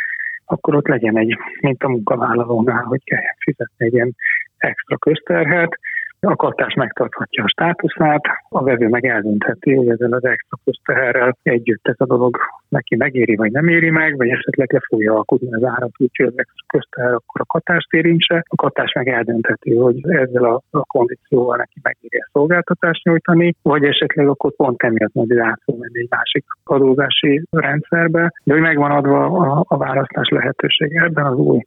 akkor 0.45 0.75
ott 0.75 0.89
legyen 0.89 1.19
egy, 1.19 1.39
mint 1.61 1.83
a 1.83 1.89
munkavállalónál, 1.89 2.83
hogy 2.83 3.05
kell 3.05 3.21
fizetni 3.39 3.85
egy 3.87 3.93
ilyen 3.93 4.15
extra 4.57 4.97
közterhet, 4.97 5.79
a 6.21 6.37
kattás 6.37 6.75
megtarthatja 6.75 7.45
a 7.45 7.49
státuszát, 7.49 8.23
a 8.49 8.63
vevő 8.63 8.89
meg 8.89 9.07
eldöntheti, 9.07 9.75
hogy 9.75 9.89
ezzel 9.89 10.13
az 10.13 10.25
extra 10.25 10.59
közteherrel 10.65 11.37
együtt 11.43 11.89
ez 11.89 11.95
a 11.99 12.07
dolog 12.07 12.37
neki 12.69 12.97
megéri, 12.97 13.37
vagy 13.37 13.51
nem 13.51 13.69
éri 13.69 13.91
meg, 13.91 14.17
vagy 14.17 14.29
esetleg 14.29 14.73
le 14.73 14.81
fogja 14.89 15.15
alkudni 15.15 15.55
az 15.55 15.65
árat, 15.65 15.91
úgyhogy 15.99 16.27
az 16.27 16.39
extra 16.39 16.65
közteher 16.67 17.13
akkor 17.13 17.41
a 17.41 17.45
katást 17.45 17.93
érintse. 17.93 18.45
A 18.49 18.57
katás 18.57 18.93
meg 18.93 19.09
eldöntheti, 19.09 19.75
hogy 19.75 20.01
ezzel 20.09 20.45
a, 20.45 20.63
a 20.71 20.85
kondícióval 20.85 21.57
neki 21.57 21.81
megéri 21.83 22.19
a 22.19 22.29
szolgáltatást 22.33 23.05
nyújtani, 23.05 23.55
vagy 23.63 23.85
esetleg 23.85 24.29
akkor 24.29 24.53
pont 24.57 24.83
emiatt 24.83 25.15
majd 25.15 25.39
át 25.39 25.61
fog 25.65 25.79
menni 25.79 25.99
egy 25.99 26.11
másik 26.11 26.45
adózási 26.65 27.43
rendszerbe, 27.51 28.33
de 28.45 28.53
hogy 28.53 28.63
megvan 28.63 28.91
adva 28.91 29.25
a, 29.25 29.65
a 29.69 29.77
választás 29.77 30.29
lehetősége 30.29 31.03
ebben 31.03 31.25
az 31.25 31.37
új 31.37 31.61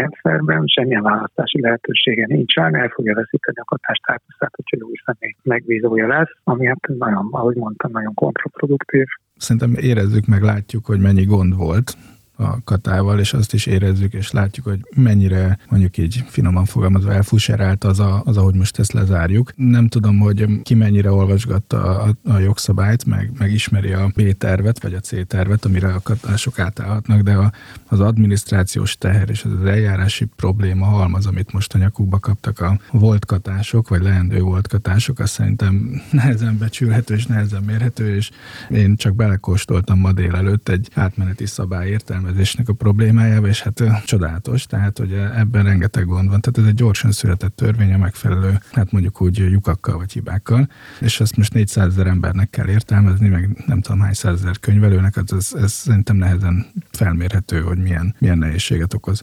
rendszerben 0.00 0.66
semmilyen 0.66 1.02
választási 1.02 1.60
lehetősége 1.60 2.26
nincsen, 2.26 2.76
el 2.76 2.88
fogja 2.88 3.14
veszíteni 3.14 3.58
a 3.58 3.64
katástátuszát, 3.64 4.52
hogyha 4.54 4.86
új 4.86 4.96
személy 5.04 5.34
megbízója 5.42 6.06
lesz, 6.06 6.32
ami 6.44 6.66
hát 6.66 6.86
nagyon, 6.98 7.28
ahogy 7.30 7.56
mondtam, 7.56 7.90
nagyon 7.90 8.14
kontraproduktív. 8.14 9.06
Szerintem 9.36 9.74
érezzük 9.74 10.26
meg, 10.26 10.42
látjuk, 10.42 10.86
hogy 10.86 11.00
mennyi 11.00 11.24
gond 11.24 11.56
volt 11.56 11.96
a 12.40 12.60
katával, 12.64 13.18
és 13.18 13.32
azt 13.32 13.54
is 13.54 13.66
érezzük, 13.66 14.12
és 14.12 14.30
látjuk, 14.30 14.66
hogy 14.66 14.80
mennyire 14.94 15.58
mondjuk 15.68 15.98
így 15.98 16.24
finoman 16.28 16.64
fogalmazva 16.64 17.12
elfuserált 17.12 17.84
az, 17.84 18.00
a, 18.00 18.22
az, 18.24 18.36
ahogy 18.36 18.54
most 18.54 18.78
ezt 18.78 18.92
lezárjuk. 18.92 19.52
Nem 19.56 19.88
tudom, 19.88 20.18
hogy 20.18 20.62
ki 20.62 20.74
mennyire 20.74 21.12
olvasgatta 21.12 22.00
a, 22.00 22.14
a 22.24 22.38
jogszabályt, 22.38 23.04
meg, 23.04 23.32
meg 23.38 23.52
ismeri 23.52 23.92
a 23.92 24.10
B-tervet, 24.14 24.82
vagy 24.82 24.94
a 24.94 25.00
C-tervet, 25.00 25.64
amire 25.64 25.88
a 25.88 26.00
katások 26.02 26.58
átállhatnak, 26.58 27.20
de 27.20 27.34
a, 27.34 27.52
az 27.86 28.00
adminisztrációs 28.00 28.98
teher 28.98 29.30
és 29.30 29.44
az 29.44 29.64
eljárási 29.64 30.24
probléma 30.36 30.84
halmaz, 30.86 31.26
amit 31.26 31.52
most 31.52 31.74
a 31.74 31.78
nyakukba 31.78 32.18
kaptak 32.18 32.60
a 32.60 32.78
volt 32.92 33.24
katások, 33.24 33.88
vagy 33.88 34.02
leendő 34.02 34.40
volt 34.40 34.68
katások, 34.68 35.18
azt 35.18 35.32
szerintem 35.32 36.02
nehezen 36.10 36.58
becsülhető 36.58 37.14
és 37.14 37.26
nehezen 37.26 37.62
mérhető, 37.62 38.14
és 38.14 38.30
én 38.70 38.96
csak 38.96 39.14
belekóstoltam 39.14 39.98
ma 39.98 40.12
délelőtt 40.12 40.68
egy 40.68 40.88
átmeneti 40.94 41.46
szabály 41.46 41.88
értelme 41.88 42.29
értelmezésnek 42.30 42.68
a 42.68 42.72
problémájába, 42.72 43.46
és 43.46 43.62
hát 43.62 43.82
csodálatos, 44.04 44.66
tehát 44.66 44.98
hogy 44.98 45.12
ebben 45.12 45.64
rengeteg 45.64 46.04
gond 46.04 46.28
van. 46.28 46.40
Tehát 46.40 46.58
ez 46.58 46.64
egy 46.64 46.74
gyorsan 46.74 47.12
született 47.12 47.56
törvény 47.56 47.92
a 47.92 47.98
megfelelő, 47.98 48.58
hát 48.72 48.92
mondjuk 48.92 49.22
úgy 49.22 49.36
lyukakkal 49.36 49.96
vagy 49.96 50.12
hibákkal, 50.12 50.68
és 51.00 51.20
ezt 51.20 51.36
most 51.36 51.54
400 51.54 51.86
ezer 51.86 52.06
embernek 52.06 52.50
kell 52.50 52.68
értelmezni, 52.68 53.28
meg 53.28 53.64
nem 53.66 53.80
tudom 53.80 54.00
hány 54.00 54.12
százezer 54.12 54.58
könyvelőnek, 54.58 55.14
hát 55.14 55.32
ez, 55.32 55.50
ez 55.62 55.72
szerintem 55.72 56.16
nehezen 56.16 56.66
felmérhető, 56.90 57.60
hogy 57.60 57.78
milyen, 57.78 58.14
milyen 58.18 58.38
nehézséget 58.38 58.94
okoz. 58.94 59.22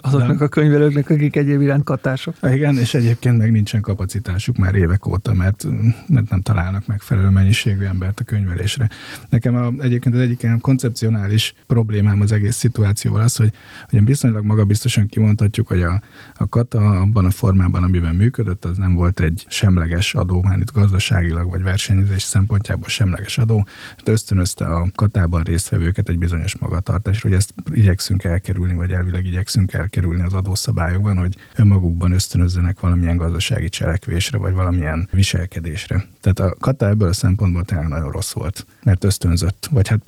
Azoknak 0.00 0.38
De, 0.38 0.44
a 0.44 0.48
könyvelőknek, 0.48 1.10
akik 1.10 1.36
egyéb 1.36 1.60
iránt 1.60 1.84
katások. 1.84 2.34
Igen, 2.42 2.76
és 2.78 2.94
egyébként 2.94 3.38
meg 3.38 3.52
nincsen 3.52 3.80
kapacitásuk 3.80 4.56
már 4.56 4.74
évek 4.74 5.06
óta, 5.06 5.34
mert, 5.34 5.66
mert 6.06 6.30
nem 6.30 6.40
találnak 6.40 6.86
megfelelő 6.86 7.28
mennyiségű 7.28 7.84
embert 7.84 8.20
a 8.20 8.24
könyvelésre. 8.24 8.88
Nekem 9.28 9.54
a, 9.54 9.82
egyébként 9.82 10.14
az 10.14 10.20
egyik 10.20 10.42
ilyen 10.42 10.60
koncepcionális 10.60 11.54
problémám 11.66 12.20
az 12.20 12.32
egész 12.32 12.45
egész 12.46 12.58
szituációval 12.58 13.20
az, 13.20 13.36
hogy 13.36 13.52
ugye 13.92 14.02
viszonylag 14.02 14.44
magabiztosan 14.44 15.06
kimondhatjuk, 15.06 15.66
hogy 15.66 15.82
a, 15.82 16.02
a 16.34 16.48
kata 16.48 17.00
abban 17.00 17.24
a 17.24 17.30
formában, 17.30 17.82
amiben 17.82 18.14
működött, 18.14 18.64
az 18.64 18.76
nem 18.76 18.94
volt 18.94 19.20
egy 19.20 19.46
semleges 19.48 20.14
adó, 20.14 20.42
már 20.42 20.58
itt 20.58 20.72
gazdaságilag 20.72 21.50
vagy 21.50 21.62
versenyzés 21.62 22.22
szempontjából 22.22 22.88
semleges 22.88 23.38
adó, 23.38 23.66
de 24.04 24.12
ösztönözte 24.12 24.64
a 24.64 24.88
katában 24.94 25.42
résztvevőket 25.42 26.08
egy 26.08 26.18
bizonyos 26.18 26.56
magatartásra, 26.56 27.28
hogy 27.28 27.38
ezt 27.38 27.54
igyekszünk 27.72 28.24
elkerülni, 28.24 28.74
vagy 28.74 28.90
elvileg 28.90 29.26
igyekszünk 29.26 29.72
elkerülni 29.72 30.22
az 30.22 30.32
adószabályokban, 30.32 31.16
hogy 31.16 31.36
önmagukban 31.56 32.12
ösztönözzenek 32.12 32.80
valamilyen 32.80 33.16
gazdasági 33.16 33.68
cselekvésre, 33.68 34.38
vagy 34.38 34.52
valamilyen 34.52 35.08
viselkedésre. 35.12 36.06
Tehát 36.20 36.52
a 36.52 36.56
kata 36.60 36.88
ebből 36.88 37.08
a 37.08 37.12
szempontból 37.12 37.64
tényleg 37.64 37.88
nagyon 37.88 38.10
rossz 38.10 38.32
volt, 38.32 38.66
mert 38.82 39.04
ösztönzött, 39.04 39.68
vagy 39.70 39.88
hát 39.88 40.00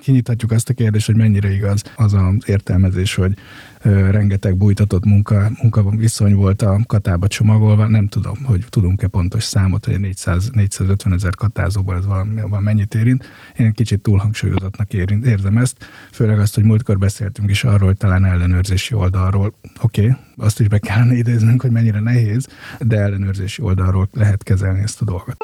kinyithatjuk 0.00 0.50
azt 0.50 0.68
a 0.68 0.74
kérdést, 0.74 1.06
hogy 1.06 1.16
mennyire 1.16 1.52
igaz 1.52 1.82
az 1.96 2.12
az 2.12 2.34
értelmezés, 2.46 3.14
hogy 3.14 3.34
rengeteg 4.10 4.56
bújtatott 4.56 5.04
munka, 5.04 5.50
munka 5.62 5.90
viszony 5.90 6.34
volt 6.34 6.62
a 6.62 6.80
katába 6.86 7.26
csomagolva. 7.26 7.88
Nem 7.88 8.08
tudom, 8.08 8.44
hogy 8.44 8.64
tudunk-e 8.68 9.06
pontos 9.06 9.42
számot, 9.42 9.84
hogy 9.84 10.00
400, 10.00 10.50
450 10.50 11.12
ezer 11.12 11.34
katázóból 11.34 11.96
ez 11.96 12.06
valami, 12.06 12.40
mennyit 12.60 12.94
érint. 12.94 13.24
Én 13.56 13.72
kicsit 13.72 14.00
túlhangsúlyozatnak 14.00 14.92
érint, 14.92 15.26
érzem 15.26 15.58
ezt, 15.58 15.76
főleg 16.12 16.38
azt, 16.38 16.54
hogy 16.54 16.64
múltkor 16.64 16.98
beszéltünk 16.98 17.50
is 17.50 17.64
arról, 17.64 17.86
hogy 17.86 17.96
talán 17.96 18.24
ellenőrzési 18.24 18.94
oldalról, 18.94 19.54
oké, 19.82 20.00
okay, 20.00 20.16
azt 20.36 20.60
is 20.60 20.68
be 20.68 20.78
kellene 20.78 21.14
idéznünk, 21.14 21.62
hogy 21.62 21.70
mennyire 21.70 22.00
nehéz, 22.00 22.48
de 22.80 22.96
ellenőrzési 22.96 23.62
oldalról 23.62 24.08
lehet 24.12 24.42
kezelni 24.42 24.80
ezt 24.80 25.00
a 25.00 25.04
dolgot. 25.04 25.36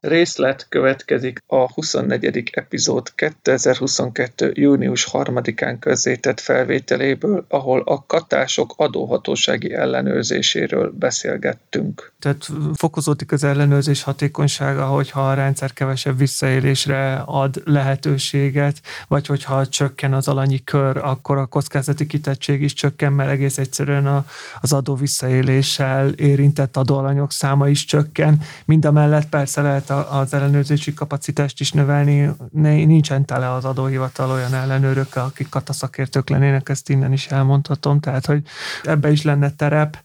Részlet 0.00 0.66
következik 0.68 1.42
a 1.46 1.72
24. 1.72 2.50
epizód 2.52 3.14
2022. 3.14 4.52
június 4.54 5.08
3-án 5.12 5.76
közzétett 5.80 6.40
felvételéből, 6.40 7.44
ahol 7.48 7.82
a 7.84 8.04
katások 8.06 8.74
adóhatósági 8.76 9.74
ellenőrzéséről 9.74 10.92
beszélgettünk. 10.98 12.12
Tehát 12.18 12.48
fokozódik 12.74 13.32
az 13.32 13.44
ellenőrzés 13.44 14.02
hatékonysága, 14.02 14.84
hogyha 14.84 15.28
a 15.28 15.34
rendszer 15.34 15.72
kevesebb 15.72 16.18
visszaélésre 16.18 17.22
ad 17.26 17.62
lehetőséget, 17.64 18.80
vagy 19.08 19.26
hogyha 19.26 19.66
csökken 19.66 20.12
az 20.12 20.28
alanyi 20.28 20.64
kör, 20.64 20.96
akkor 20.96 21.38
a 21.38 21.46
kockázati 21.46 22.06
kitettség 22.06 22.62
is 22.62 22.72
csökken, 22.72 23.12
mert 23.12 23.30
egész 23.30 23.58
egyszerűen 23.58 24.06
a, 24.06 24.24
az 24.60 24.72
adó 24.72 24.94
visszaéléssel 24.94 26.08
érintett 26.08 26.76
adóalanyok 26.76 27.32
száma 27.32 27.68
is 27.68 27.84
csökken. 27.84 28.40
Mind 28.64 28.84
a 28.84 28.92
mellett 28.92 29.28
persze 29.28 29.62
lehet 29.62 29.89
az 29.90 30.34
ellenőrzési 30.34 30.94
kapacitást 30.94 31.60
is 31.60 31.72
növelni. 31.72 32.30
Nincsen 32.52 33.24
tele 33.24 33.52
az 33.52 33.64
adóhivatal 33.64 34.30
olyan 34.30 34.54
ellenőrökkel, 34.54 35.24
akik 35.24 35.48
kataszakértők 35.48 36.28
lennének, 36.28 36.68
ezt 36.68 36.88
innen 36.88 37.12
is 37.12 37.26
elmondhatom, 37.26 38.00
tehát 38.00 38.26
hogy 38.26 38.42
ebbe 38.82 39.10
is 39.10 39.22
lenne 39.22 39.50
terep. 39.50 39.98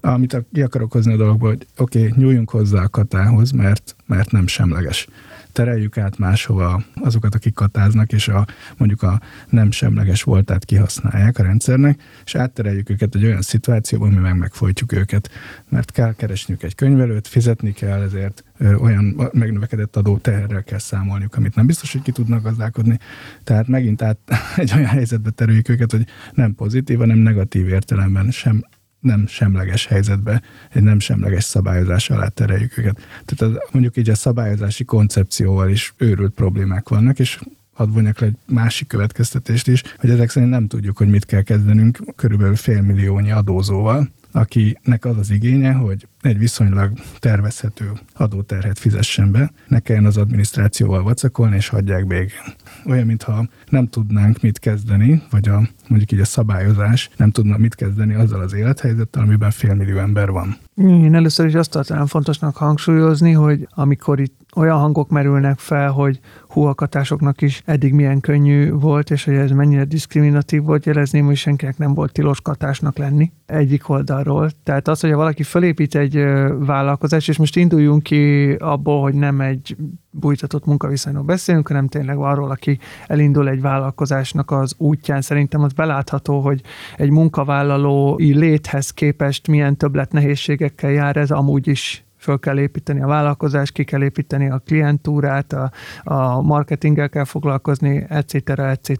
Amit 0.00 0.42
ki 0.52 0.62
akarok 0.62 0.92
hozni 0.92 1.12
a 1.12 1.16
dologból, 1.16 1.48
hogy 1.48 1.66
oké, 1.76 2.06
okay, 2.06 2.12
nyúljunk 2.16 2.50
hozzá 2.50 2.82
a 2.82 2.88
katához, 2.88 3.50
mert, 3.50 3.96
mert 4.06 4.30
nem 4.30 4.46
semleges 4.46 5.08
tereljük 5.52 5.98
át 5.98 6.18
máshova 6.18 6.82
azokat, 6.94 7.34
akik 7.34 7.54
katáznak, 7.54 8.12
és 8.12 8.28
a, 8.28 8.46
mondjuk 8.76 9.02
a 9.02 9.20
nem 9.48 9.70
semleges 9.70 10.22
voltát 10.22 10.64
kihasználják 10.64 11.38
a 11.38 11.42
rendszernek, 11.42 12.00
és 12.24 12.34
áttereljük 12.34 12.90
őket 12.90 13.14
egy 13.14 13.24
olyan 13.24 13.42
szituációba, 13.42 14.06
ami 14.06 14.16
meg 14.16 14.36
megfojtjuk 14.38 14.92
őket, 14.92 15.30
mert 15.68 15.90
kell 15.90 16.14
keresniük 16.14 16.62
egy 16.62 16.74
könyvelőt, 16.74 17.28
fizetni 17.28 17.72
kell, 17.72 18.02
ezért 18.02 18.44
olyan 18.60 19.30
megnövekedett 19.32 19.96
adó 19.96 20.18
teherrel 20.18 20.62
kell 20.62 20.78
számolniuk, 20.78 21.36
amit 21.36 21.54
nem 21.54 21.66
biztos, 21.66 21.92
hogy 21.92 22.02
ki 22.02 22.12
tudnak 22.12 22.42
gazdálkodni. 22.42 22.98
Tehát 23.44 23.68
megint 23.68 24.02
át 24.02 24.18
egy 24.56 24.72
olyan 24.74 24.88
helyzetbe 24.88 25.30
tereljük 25.30 25.68
őket, 25.68 25.90
hogy 25.90 26.06
nem 26.32 26.54
pozitív, 26.54 26.98
hanem 26.98 27.18
negatív 27.18 27.68
értelemben 27.68 28.30
sem 28.30 28.64
nem 29.00 29.26
semleges 29.26 29.86
helyzetbe, 29.86 30.42
egy 30.70 30.82
nem 30.82 30.98
semleges 30.98 31.44
szabályozás 31.44 32.10
alá 32.10 32.28
tereljük 32.28 32.78
őket. 32.78 33.00
Tehát 33.24 33.54
az, 33.54 33.62
mondjuk 33.72 33.96
így 33.96 34.10
a 34.10 34.14
szabályozási 34.14 34.84
koncepcióval 34.84 35.70
is 35.70 35.94
őrült 35.96 36.32
problémák 36.32 36.88
vannak, 36.88 37.18
és 37.18 37.40
hadd 37.72 37.90
vonjak 37.90 38.18
le 38.18 38.26
egy 38.26 38.36
másik 38.46 38.88
következtetést 38.88 39.68
is, 39.68 39.82
hogy 39.98 40.10
ezek 40.10 40.30
szerint 40.30 40.50
nem 40.50 40.66
tudjuk, 40.66 40.96
hogy 40.96 41.08
mit 41.08 41.24
kell 41.24 41.42
kezdenünk 41.42 41.98
körülbelül 42.16 42.56
félmilliónyi 42.56 43.30
adózóval, 43.30 44.08
akinek 44.32 45.04
az 45.04 45.16
az 45.18 45.30
igénye, 45.30 45.72
hogy 45.72 46.06
egy 46.20 46.38
viszonylag 46.38 46.92
tervezhető 47.18 47.92
adóterhet 48.14 48.78
fizessen 48.78 49.32
be, 49.32 49.52
ne 49.68 49.78
kelljen 49.78 50.04
az 50.04 50.16
adminisztrációval 50.16 51.02
vacakolni, 51.02 51.56
és 51.56 51.68
hagyják 51.68 52.06
békén. 52.06 52.54
Olyan, 52.86 53.06
mintha 53.06 53.48
nem 53.68 53.88
tudnánk 53.88 54.40
mit 54.40 54.58
kezdeni, 54.58 55.22
vagy 55.30 55.48
a, 55.48 55.68
mondjuk 55.88 56.12
így 56.12 56.20
a 56.20 56.24
szabályozás 56.24 57.10
nem 57.16 57.30
tudna 57.30 57.56
mit 57.56 57.74
kezdeni 57.74 58.14
azzal 58.14 58.40
az 58.40 58.52
élethelyzettel, 58.52 59.22
amiben 59.22 59.50
félmillió 59.50 59.98
ember 59.98 60.30
van. 60.30 60.56
Én 60.76 61.14
először 61.14 61.46
is 61.46 61.54
azt 61.54 61.70
tartanám 61.70 62.06
fontosnak 62.06 62.56
hangsúlyozni, 62.56 63.32
hogy 63.32 63.68
amikor 63.70 64.20
itt 64.20 64.39
olyan 64.56 64.78
hangok 64.78 65.08
merülnek 65.10 65.58
fel, 65.58 65.90
hogy 65.90 66.20
húakatásoknak 66.48 67.40
is 67.42 67.62
eddig 67.64 67.92
milyen 67.94 68.20
könnyű 68.20 68.72
volt, 68.72 69.10
és 69.10 69.24
hogy 69.24 69.34
ez 69.34 69.50
mennyire 69.50 69.84
diszkriminatív 69.84 70.62
volt, 70.62 70.86
jelezném, 70.86 71.26
hogy 71.26 71.36
senkinek 71.36 71.78
nem 71.78 71.94
volt 71.94 72.12
tilos 72.12 72.40
katásnak 72.40 72.98
lenni 72.98 73.32
egyik 73.46 73.88
oldalról. 73.88 74.50
Tehát 74.62 74.88
az, 74.88 75.00
hogy 75.00 75.12
valaki 75.12 75.42
felépít 75.42 75.94
egy 75.94 76.14
vállalkozás, 76.58 77.28
és 77.28 77.38
most 77.38 77.56
induljunk 77.56 78.02
ki 78.02 78.52
abból, 78.52 79.00
hogy 79.00 79.14
nem 79.14 79.40
egy 79.40 79.76
bújtatott 80.10 80.64
munkaviszonyról 80.64 81.22
beszélünk, 81.22 81.68
hanem 81.68 81.88
tényleg 81.88 82.16
arról, 82.16 82.50
aki 82.50 82.78
elindul 83.06 83.48
egy 83.48 83.60
vállalkozásnak 83.60 84.50
az 84.50 84.74
útján. 84.76 85.20
Szerintem 85.20 85.62
az 85.62 85.72
belátható, 85.72 86.40
hogy 86.40 86.60
egy 86.96 87.10
munkavállalói 87.10 88.34
léthez 88.34 88.90
képest 88.90 89.48
milyen 89.48 89.76
többlet 89.76 90.12
nehézségekkel 90.12 90.90
jár 90.90 91.16
ez 91.16 91.30
amúgy 91.30 91.68
is 91.68 92.04
föl 92.20 92.38
kell 92.38 92.58
építeni 92.58 93.02
a 93.02 93.06
vállalkozást, 93.06 93.72
ki 93.72 93.84
kell 93.84 94.02
építeni 94.02 94.50
a 94.50 94.62
klientúrát, 94.66 95.52
a, 95.52 95.70
a 96.04 96.40
marketinggel 96.40 97.08
kell 97.08 97.24
foglalkozni, 97.24 98.04
etc. 98.08 98.34
etc. 98.58 98.90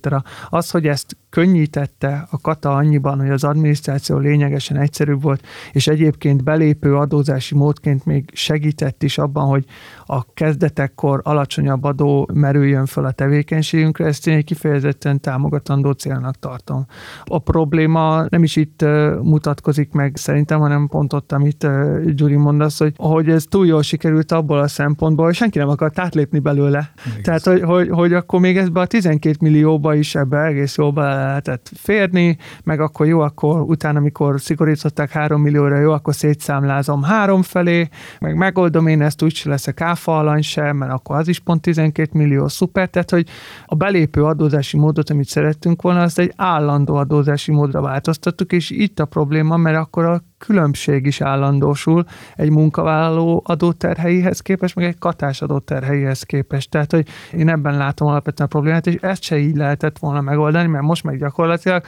Az, 0.49 0.71
hogy 0.71 0.87
ezt 0.87 1.17
könnyítette 1.31 2.27
a 2.31 2.41
kata 2.41 2.75
annyiban, 2.75 3.21
hogy 3.21 3.31
az 3.31 3.45
adminisztráció 3.45 4.19
lényegesen 4.19 4.77
egyszerűbb 4.77 5.23
volt, 5.23 5.47
és 5.73 5.87
egyébként 5.87 6.45
belépő 6.45 6.97
adózási 6.97 7.55
módként 7.55 8.05
még 8.05 8.31
segített 8.33 9.03
is 9.03 9.19
abban, 9.19 9.49
hogy 9.49 9.65
a 10.07 10.33
kezdetekkor 10.33 11.21
alacsonyabb 11.25 11.85
adó 11.85 12.29
merüljön 12.33 12.87
föl 12.87 13.05
a 13.05 13.11
tevékenységünkre, 13.11 14.05
ezt 14.07 14.27
én 14.27 14.37
egy 14.37 14.45
kifejezetten 14.45 15.21
támogatandó 15.21 15.91
célnak 15.91 16.39
tartom. 16.39 16.87
A 17.25 17.39
probléma 17.39 18.25
nem 18.29 18.43
is 18.43 18.57
itt 18.57 18.85
mutatkozik 19.23 19.93
meg 19.93 20.17
szerintem, 20.17 20.61
hanem 20.61 20.87
pont 20.87 21.13
ott, 21.13 21.33
amit 21.33 21.67
Gyuri 22.15 22.37
mondasz, 22.37 22.79
hogy, 22.79 22.93
hogy 22.97 23.29
ez 23.29 23.45
túl 23.49 23.67
jól 23.67 23.83
sikerült 23.83 24.33
abból 24.33 24.59
a 24.59 24.69
szempontból, 24.69 25.25
hogy 25.25 25.35
senki 25.35 25.59
nem 25.59 25.69
akart 25.69 25.99
átlépni 25.99 26.39
belőle. 26.39 26.93
Igen. 27.07 27.23
Tehát, 27.23 27.45
hogy, 27.45 27.63
hogy, 27.63 27.89
hogy 27.89 28.13
akkor 28.13 28.41
még 28.41 28.57
ezbe 28.57 28.81
a 28.81 28.87
12 28.87 29.37
millióba 29.41 29.95
is 29.95 30.15
ebbe 30.15 30.45
egész 30.45 30.77
jól 30.77 30.93
be 31.21 31.27
lehetett 31.27 31.71
férni, 31.75 32.37
meg 32.65 32.81
akkor 32.81 33.07
jó, 33.07 33.21
akkor 33.21 33.61
utána, 33.61 33.99
amikor 33.99 34.41
szigorították 34.41 35.11
3 35.11 35.43
millióra, 35.43 35.79
jó, 35.79 35.93
akkor 35.93 36.15
szétszámlázom 36.15 37.03
három 37.03 37.43
felé, 37.43 37.89
meg 38.21 38.37
megoldom 38.37 38.87
én 38.87 39.03
ezt, 39.03 39.23
úgy 39.23 39.41
leszek 39.45 39.81
áfa 39.81 40.19
alany 40.19 40.43
sem, 40.43 40.77
mert 40.77 40.93
akkor 40.93 41.17
az 41.17 41.29
is 41.29 41.39
pont 41.39 41.61
12 41.61 42.11
millió, 42.13 42.49
szuper. 42.49 42.89
Tehát, 42.89 43.11
hogy 43.11 43.29
a 43.67 43.75
belépő 43.75 44.25
adózási 44.25 44.77
módot, 44.77 45.11
amit 45.11 45.29
szerettünk 45.29 45.83
volna, 45.83 46.03
azt 46.03 46.19
egy 46.19 46.33
állandó 46.37 46.95
adózási 46.95 47.53
módra 47.53 47.81
változtattuk, 47.81 48.53
és 48.53 48.71
itt 48.71 49.01
a 49.01 49.05
probléma, 49.05 49.57
mert 49.57 49.77
akkor 49.77 50.05
a 50.05 50.23
különbség 50.47 51.07
is 51.07 51.21
állandósul 51.21 52.05
egy 52.37 52.51
munkavállaló 52.51 53.43
adóterheihez 53.47 54.41
képest, 54.41 54.75
meg 54.75 54.85
egy 54.85 54.99
katás 54.99 55.43
adóterheihez 55.43 56.23
képest. 56.23 56.71
Tehát, 56.71 56.93
hogy 56.93 57.09
én 57.33 57.49
ebben 57.49 57.77
látom 57.77 58.09
alapvetően 58.09 58.49
a 58.49 58.53
problémát, 58.53 58.87
és 58.87 58.95
ezt 58.95 59.23
se 59.23 59.39
így 59.39 59.57
lehetett 59.57 59.99
volna 59.99 60.21
megoldani, 60.21 60.69
mert 60.69 60.85
most 60.85 61.05
meg 61.05 61.19
gyakorlatilag 61.19 61.83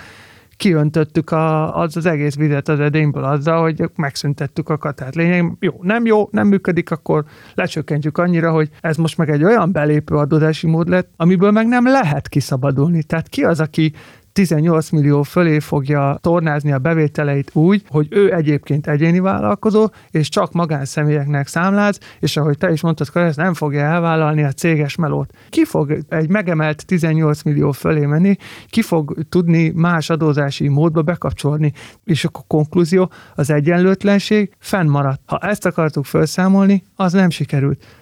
kiöntöttük 0.57 1.31
a, 1.31 1.77
az, 1.77 1.97
az 1.97 2.07
egész 2.07 2.35
vizet 2.35 2.69
az 2.69 2.81
edényből 2.81 3.25
azzal, 3.25 3.63
hogy 3.63 3.91
megszüntettük 3.97 4.69
a 4.69 4.77
katát. 4.79 5.15
Lényeg, 5.15 5.53
jó, 5.61 5.79
nem 5.81 6.07
jó, 6.07 6.29
nem 6.31 6.47
működik, 6.47 6.91
akkor 6.91 7.25
lecsökkentjük 7.55 8.19
annyira, 8.19 8.53
hogy 8.53 8.71
ez 8.81 8.97
most 8.97 9.17
meg 9.17 9.31
egy 9.31 9.45
olyan 9.45 9.73
belépő 9.73 10.15
adózási 10.15 10.67
mód 10.67 10.89
lett, 10.89 11.11
amiből 11.17 11.51
meg 11.51 11.67
nem 11.67 11.87
lehet 11.87 12.29
kiszabadulni. 12.29 13.03
Tehát 13.03 13.29
ki 13.29 13.45
az, 13.45 13.61
aki 13.61 13.93
18 14.33 14.91
millió 14.91 15.23
fölé 15.23 15.59
fogja 15.59 16.19
tornázni 16.21 16.73
a 16.73 16.79
bevételeit 16.79 17.51
úgy, 17.55 17.83
hogy 17.89 18.07
ő 18.11 18.35
egyébként 18.35 18.87
egyéni 18.87 19.21
vállalkozó, 19.21 19.89
és 20.11 20.29
csak 20.29 20.53
magánszemélyeknek 20.53 21.47
számláz, 21.47 21.99
és 22.21 22.37
ahogy 22.37 22.59
te 22.59 22.73
is 22.73 22.81
mondtad, 22.81 23.09
ez 23.13 23.37
nem 23.37 23.55
fogja 23.55 23.81
elvállalni 23.81 24.43
a 24.43 24.53
céges 24.53 24.97
melót. 24.97 25.33
Ki 25.49 25.65
fog 25.65 25.99
egy 26.09 26.29
megemelt 26.29 26.87
18 26.87 27.43
millió 27.43 27.73
fölé 27.73 28.07
menni, 28.07 28.37
ki 28.67 28.83
fog 28.83 29.15
tudni 29.29 29.73
más 29.75 30.11
adózási 30.11 30.69
módba 30.69 31.03
bekapcsolni, 31.03 31.73
és 32.05 32.25
akkor 32.25 32.43
konklúzió, 32.47 33.11
az 33.35 33.51
egyenlőtlenség 33.51 34.53
fennmaradt. 34.59 35.21
Ha 35.27 35.39
ezt 35.39 35.67
akartuk 35.67 36.05
felszámolni, 36.05 36.85
az 36.97 37.13
nem 37.13 37.31
sikerült 37.31 37.85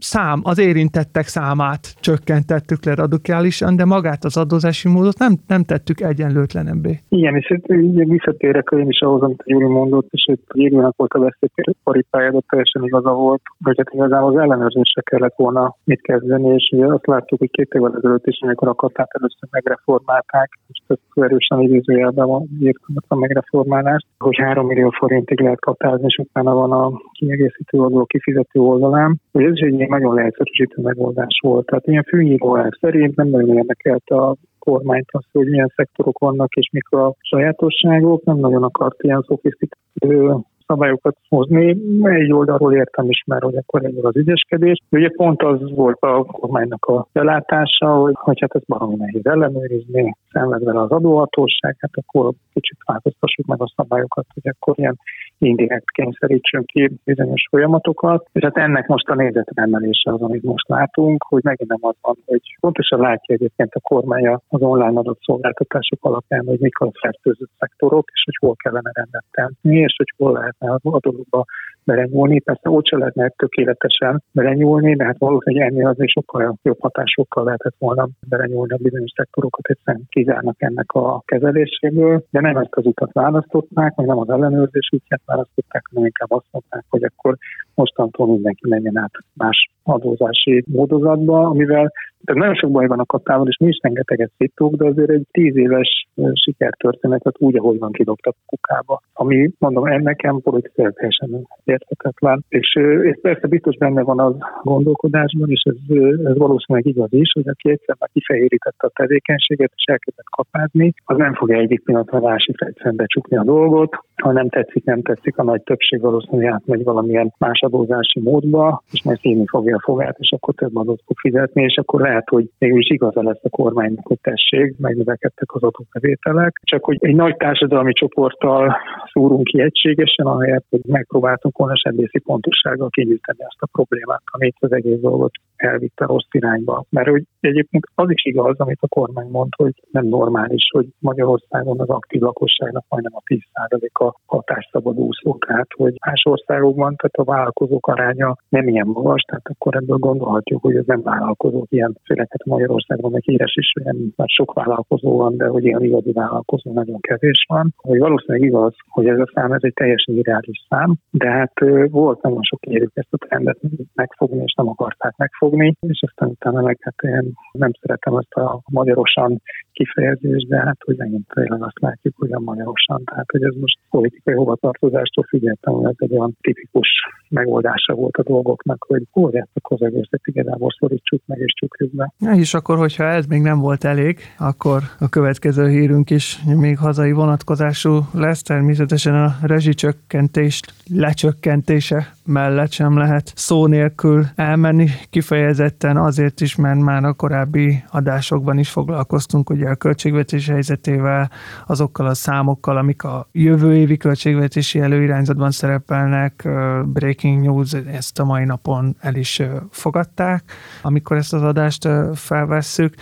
szám, 0.00 0.40
az 0.42 0.58
érintettek 0.58 1.26
számát 1.26 1.94
csökkentettük 2.00 2.84
le 2.84 2.94
radikálisan, 2.94 3.76
de 3.76 3.84
magát 3.84 4.24
az 4.24 4.36
adózási 4.36 4.88
módot 4.88 5.18
nem, 5.18 5.32
nem 5.46 5.62
tettük 5.64 6.00
egyenlőtlenebbé. 6.00 6.98
Igen, 7.08 7.34
és 7.36 7.50
itt 7.50 7.68
ugye 7.68 8.04
visszatérek 8.04 8.68
én 8.76 8.88
is 8.88 9.00
ahhoz, 9.00 9.22
amit 9.22 9.42
Júli 9.44 9.66
mondott, 9.66 10.08
és 10.10 10.26
itt 10.32 10.46
Júlinak 10.54 10.96
volt 10.96 11.12
a 11.12 11.18
veszélyparipája, 11.18 12.30
de 12.30 12.38
teljesen 12.48 12.84
igaza 12.84 13.12
volt, 13.12 13.42
hogy 13.64 13.76
hát 13.76 13.94
igazából 13.94 14.30
az 14.30 14.42
ellenőrzésre 14.42 15.02
kellett 15.02 15.36
volna 15.36 15.76
mit 15.84 16.00
kezdeni, 16.00 16.54
és 16.54 16.70
ugye 16.72 16.86
azt 16.86 17.06
láttuk, 17.06 17.38
hogy 17.38 17.50
két 17.50 17.72
évvel 17.72 17.94
ezelőtt 17.96 18.26
is, 18.26 18.40
amikor 18.40 18.68
a 18.68 18.74
katát 18.74 19.10
először 19.10 19.48
megreformálták, 19.50 20.58
és 20.68 20.82
több 20.86 20.98
erősen 21.14 21.60
idézőjelben 21.60 22.48
írtam 22.60 22.94
a 23.08 23.14
megreformálást, 23.14 24.06
hogy 24.18 24.36
3 24.36 24.66
millió 24.66 24.90
forintig 24.90 25.40
lehet 25.40 25.60
katázni, 25.60 26.04
és 26.06 26.16
utána 26.16 26.54
van 26.54 26.72
a 26.72 26.92
kiegészítő 27.12 27.78
adó 27.78 28.04
kifizető 28.04 28.60
oldalán. 28.60 29.20
Hogy 29.32 29.44
ez 29.44 29.52
is 29.52 29.60
egy 29.60 29.87
nagyon 29.88 30.14
leegyszerűsítő 30.14 30.82
megoldás 30.82 31.40
volt. 31.42 31.66
Tehát 31.66 31.86
ilyen 31.86 32.02
főnyíróelv 32.02 32.72
szerint 32.80 33.16
nem 33.16 33.28
nagyon 33.28 33.56
érdekelte 33.56 34.14
a 34.14 34.36
kormányt 34.58 35.08
az, 35.10 35.24
hogy 35.32 35.48
milyen 35.48 35.72
szektorok 35.76 36.18
vannak 36.18 36.54
és 36.54 36.68
mik 36.72 36.88
a 36.88 37.14
sajátosságok, 37.20 38.24
nem 38.24 38.36
nagyon 38.36 38.62
akart 38.62 39.02
ilyen 39.02 39.24
szofisztikált 39.26 40.46
szabályokat 40.68 41.16
hozni. 41.28 41.76
Egy 42.02 42.32
oldalról 42.32 42.74
értem 42.74 43.10
is 43.10 43.22
már, 43.26 43.42
hogy 43.42 43.56
akkor 43.56 43.84
egy 43.84 43.98
az 44.02 44.16
ügyeskedés. 44.16 44.78
Ugye 44.90 45.08
pont 45.16 45.42
az 45.42 45.74
volt 45.74 46.00
a 46.00 46.24
kormánynak 46.24 46.84
a 46.84 47.06
belátása, 47.12 47.94
hogy, 47.94 48.14
hogy 48.16 48.40
hát 48.40 48.54
ez 48.54 48.62
baromi 48.66 48.96
nehéz 48.96 49.26
ellenőrizni, 49.26 50.16
szenved 50.30 50.64
vele 50.64 50.80
az 50.80 50.90
adóhatóság, 50.90 51.76
hát 51.78 51.90
akkor 51.94 52.32
kicsit 52.52 52.78
változtassuk 52.84 53.46
meg 53.46 53.62
a 53.62 53.72
szabályokat, 53.76 54.26
hogy 54.34 54.52
akkor 54.58 54.78
ilyen 54.78 54.98
indirekt 55.38 55.90
kényszerítsünk 55.90 56.66
ki 56.66 56.90
bizonyos 57.04 57.46
folyamatokat, 57.50 58.28
és 58.32 58.42
hát 58.42 58.56
ennek 58.56 58.86
most 58.86 59.08
a 59.08 59.14
nézetemelése 59.14 60.12
az, 60.12 60.22
amit 60.22 60.42
most 60.42 60.68
látunk, 60.68 61.24
hogy 61.28 61.42
megint 61.44 61.70
nem 61.70 61.90
az 61.90 61.94
van, 62.00 62.16
hogy 62.26 62.42
pontosan 62.60 63.00
látja 63.00 63.34
egyébként 63.34 63.74
a 63.74 63.80
kormánya 63.80 64.40
az 64.48 64.62
online 64.62 64.98
adott 64.98 65.22
szolgáltatások 65.22 66.04
alapján, 66.04 66.46
hogy 66.46 66.58
mik 66.58 66.78
a 66.78 66.90
fertőzött 67.00 67.50
szektorok, 67.58 68.10
és 68.12 68.22
hogy 68.24 68.36
hol 68.40 68.54
kellene 68.56 68.90
rendet 68.94 69.24
tenni, 69.30 69.76
és 69.78 69.94
hogy 69.96 70.12
hol 70.16 70.32
lehetne 70.32 70.70
a 70.70 70.98
dologba 71.00 71.44
belenyúlni. 71.90 72.40
Persze 72.40 72.70
ott 72.70 72.86
se 72.86 72.96
lehetne 72.96 73.28
tökéletesen 73.28 74.22
belenyúlni, 74.32 74.94
de 74.96 75.04
hát 75.04 75.18
valószínűleg 75.18 75.68
ennél 75.68 75.86
azért 75.86 76.10
sokkal 76.10 76.56
jobb 76.62 76.80
hatásokkal 76.80 77.44
lehetett 77.44 77.74
volna 77.78 78.08
belenyúlni 78.28 78.72
a 78.72 78.82
bizonyos 78.82 79.12
szektorokat, 79.16 79.66
egyszerűen 79.66 80.04
kizárnak 80.08 80.62
ennek 80.62 80.92
a 80.92 81.22
kezeléséből, 81.24 82.24
de 82.30 82.40
nem 82.40 82.56
ezt 82.56 82.76
az 82.76 82.86
utat 82.86 83.12
választották, 83.12 83.94
vagy 83.94 84.06
nem 84.06 84.18
az 84.18 84.30
ellenőrzés 84.30 84.88
útját 84.92 85.22
választották, 85.24 85.82
hanem 85.88 86.04
inkább 86.04 86.32
azt 86.32 86.48
mondták, 86.50 86.84
hogy 86.88 87.04
akkor 87.04 87.36
mostantól 87.74 88.26
mindenki 88.26 88.68
menjen 88.68 88.98
át 88.98 89.12
más 89.34 89.70
adózási 89.88 90.64
módozatba, 90.66 91.46
amivel 91.46 91.92
tehát 92.24 92.42
nagyon 92.42 92.54
sok 92.54 92.70
baj 92.70 92.86
van 92.86 92.98
a 92.98 93.04
katával, 93.04 93.48
és 93.48 93.56
mi 93.56 93.68
is 93.68 93.78
rengeteget 93.82 94.30
szittuk, 94.36 94.74
de 94.74 94.86
azért 94.86 95.10
egy 95.10 95.26
tíz 95.30 95.56
éves 95.56 96.06
sikertörténetet 96.32 97.34
úgy, 97.38 97.56
ahogy 97.56 97.78
van 97.78 97.92
kidobtak 97.92 98.34
a 98.38 98.42
kukába. 98.46 99.00
Ami, 99.12 99.50
mondom, 99.58 100.02
nekem 100.02 100.40
politikai 100.40 100.92
teljesen 100.92 101.46
érthetetlen. 101.64 102.44
És, 102.48 102.76
és 103.02 103.18
persze 103.22 103.46
biztos 103.46 103.76
benne 103.76 104.02
van 104.02 104.20
az 104.20 104.34
gondolkodásban, 104.62 105.50
és 105.50 105.62
ez, 105.62 105.96
ez 106.24 106.36
valószínűleg 106.36 106.86
igaz 106.86 107.12
is, 107.12 107.32
hogy 107.32 107.48
aki 107.48 107.70
egyszer 107.70 107.96
már 107.98 108.08
kifehérítette 108.12 108.86
a 108.86 108.92
tevékenységet, 108.94 109.72
és 109.76 109.84
elkezdett 109.84 110.30
kapázni, 110.30 110.92
az 111.04 111.16
nem 111.16 111.34
fogja 111.34 111.58
egyik 111.58 111.84
pillanatra 111.84 112.20
másik 112.20 112.60
egyszerűen 112.60 112.96
becsukni 112.96 113.36
a 113.36 113.44
dolgot, 113.44 113.98
ha 114.22 114.32
nem 114.32 114.48
tetszik, 114.48 114.84
nem 114.84 115.02
tetszik, 115.02 115.38
a 115.38 115.42
nagy 115.42 115.62
többség 115.62 116.00
valószínűleg 116.00 116.52
átmegy 116.52 116.84
valamilyen 116.84 117.34
más 117.38 117.60
adózási 117.60 118.20
módba, 118.20 118.82
és 118.92 119.02
majd 119.02 119.18
szívni 119.18 119.46
fogja 119.46 119.76
a 119.76 119.82
fogát, 119.84 120.16
és 120.18 120.32
akkor 120.32 120.54
több 120.54 120.76
adót 120.76 121.02
fog 121.06 121.18
fizetni, 121.18 121.62
és 121.62 121.76
akkor 121.76 122.00
lehet, 122.00 122.28
hogy 122.28 122.50
mégis 122.58 122.90
igaza 122.90 123.22
lesz 123.22 123.40
a 123.42 123.48
kormánynak, 123.48 124.06
hogy 124.06 124.18
tessék, 124.20 124.78
megnövekedtek 124.78 125.54
az 125.54 125.62
adóbevételek. 125.62 126.60
Csak 126.64 126.84
hogy 126.84 126.96
egy 127.00 127.14
nagy 127.14 127.36
társadalmi 127.36 127.92
csoporttal 127.92 128.76
szúrunk 129.12 129.44
ki 129.44 129.60
egységesen, 129.60 130.26
ahelyett, 130.26 130.66
hogy 130.70 130.80
megpróbáltunk 130.86 131.56
volna 131.58 131.76
sebészi 131.76 132.18
pontossággal 132.18 132.88
kinyújtani 132.88 133.38
azt 133.38 133.62
a 133.62 133.66
problémát, 133.72 134.22
amit 134.24 134.56
az 134.58 134.72
egész 134.72 135.00
dolgot 135.00 135.30
elvitte 135.58 136.04
rossz 136.04 136.28
irányba. 136.30 136.84
Mert 136.90 137.08
hogy 137.08 137.24
egyébként 137.40 137.84
az 137.94 138.10
is 138.10 138.24
igaz, 138.24 138.58
amit 138.58 138.78
a 138.80 138.88
kormány 138.88 139.28
mond, 139.30 139.52
hogy 139.56 139.72
nem 139.90 140.06
normális, 140.06 140.70
hogy 140.72 140.86
Magyarországon 140.98 141.80
az 141.80 141.88
aktív 141.88 142.20
lakosságnak 142.20 142.84
majdnem 142.88 143.12
a 143.14 143.22
10%-a 143.34 144.20
hatásszabad 144.26 144.98
úszó, 144.98 145.36
tehát 145.46 145.68
hogy 145.76 145.94
más 146.06 146.22
országokban, 146.24 146.96
tehát 146.96 147.28
a 147.28 147.32
vállalkozók 147.32 147.86
aránya 147.86 148.36
nem 148.48 148.68
ilyen 148.68 148.86
magas, 148.86 149.22
tehát 149.22 149.48
akkor 149.48 149.76
ebből 149.76 149.96
gondolhatjuk, 149.96 150.62
hogy 150.62 150.76
ez 150.76 150.86
nem 150.86 151.02
vállalkozók 151.02 151.66
ilyen, 151.70 151.96
főleg 152.04 152.26
hát 152.30 152.44
Magyarországon 152.44 153.10
meg 153.10 153.22
híres 153.22 153.56
is, 153.56 153.72
nem, 153.84 153.96
mert 154.16 154.30
sok 154.30 154.52
vállalkozó 154.52 155.16
van, 155.16 155.36
de 155.36 155.46
hogy 155.46 155.64
ilyen 155.64 155.82
igazi 155.82 156.12
vállalkozó 156.12 156.72
nagyon 156.72 157.00
kevés 157.00 157.44
van. 157.48 157.74
Hogy 157.76 157.98
valószínűleg 157.98 158.48
igaz, 158.48 158.74
hogy 158.88 159.06
ez 159.06 159.18
a 159.18 159.30
szám, 159.34 159.52
ez 159.52 159.62
egy 159.62 159.74
teljesen 159.74 160.14
irreális 160.14 160.66
szám, 160.68 160.94
de 161.10 161.28
hát 161.28 161.52
volt 161.90 162.22
nagyon 162.22 162.42
sok 162.42 162.66
érük 162.66 162.90
ezt 162.94 163.12
a 163.12 163.26
trendet 163.26 163.58
megfogni, 163.94 164.42
és 164.42 164.54
nem 164.56 164.68
akarták 164.68 165.16
megfogni, 165.16 165.47
és 165.80 166.02
aztán 166.06 166.28
utána 166.28 166.60
meg 166.62 166.78
hát 166.80 166.94
én 167.02 167.32
nem 167.52 167.70
szeretem 167.80 168.16
ezt 168.16 168.32
a 168.32 168.60
magyarosan 168.70 169.42
kifejezést, 169.72 170.48
de 170.48 170.56
hát 170.56 170.76
hogy 170.84 170.96
megint 170.96 171.26
tényleg 171.34 171.62
azt 171.62 171.80
látjuk, 171.80 172.14
hogy 172.16 172.32
a 172.32 172.40
magyarosan, 172.40 173.04
tehát 173.04 173.30
hogy 173.30 173.42
ez 173.42 173.54
most 173.60 173.78
politikai 173.90 174.34
hovatartozástól 174.34 175.24
függetlenül 175.24 175.88
ez 175.88 175.94
egy 175.98 176.12
olyan 176.12 176.36
tipikus 176.40 176.88
megoldása 177.28 177.94
volt 177.94 178.16
a 178.16 178.22
dolgoknak, 178.22 178.84
hogy 178.88 179.02
hol 179.10 179.48
akkor 179.52 179.76
az 179.80 179.86
egészet 179.86 180.20
igazából 180.24 180.68
szorítsuk 180.78 181.22
meg 181.26 181.38
és 181.38 181.52
csukjuk 181.60 181.94
be. 181.94 182.12
Ja, 182.20 182.32
és 182.32 182.54
akkor, 182.54 182.76
hogyha 182.76 183.04
ez 183.04 183.26
még 183.26 183.40
nem 183.40 183.58
volt 183.58 183.84
elég, 183.84 184.18
akkor 184.38 184.82
a 185.00 185.08
következő 185.08 185.68
hírünk 185.68 186.10
is 186.10 186.38
még 186.56 186.78
hazai 186.78 187.12
vonatkozású 187.12 187.98
lesz. 188.12 188.42
Természetesen 188.42 189.14
a 189.14 189.36
rezsicsökkentést 189.42 190.72
lecsökkentése 190.94 192.12
mellett 192.26 192.70
sem 192.70 192.98
lehet 192.98 193.32
szó 193.34 193.66
nélkül 193.66 194.24
elmenni. 194.34 194.86
Kifejezetten 195.10 195.37
kifejezetten 195.38 195.96
azért 195.96 196.40
is, 196.40 196.56
mert 196.56 196.80
már 196.80 197.04
a 197.04 197.12
korábbi 197.12 197.84
adásokban 197.90 198.58
is 198.58 198.70
foglalkoztunk 198.70 199.50
ugye 199.50 199.68
a 199.68 199.74
költségvetés 199.74 200.48
helyzetével, 200.48 201.30
azokkal 201.66 202.06
a 202.06 202.14
számokkal, 202.14 202.76
amik 202.76 203.02
a 203.02 203.28
jövő 203.32 203.76
évi 203.76 203.96
költségvetési 203.96 204.80
előirányzatban 204.80 205.50
szerepelnek. 205.50 206.48
Breaking 206.84 207.42
News 207.42 207.72
ezt 207.72 208.18
a 208.18 208.24
mai 208.24 208.44
napon 208.44 208.96
el 209.00 209.14
is 209.14 209.42
fogadták, 209.70 210.42
amikor 210.82 211.16
ezt 211.16 211.32
az 211.32 211.42
adást 211.42 211.88
felvesszük, 212.14 212.94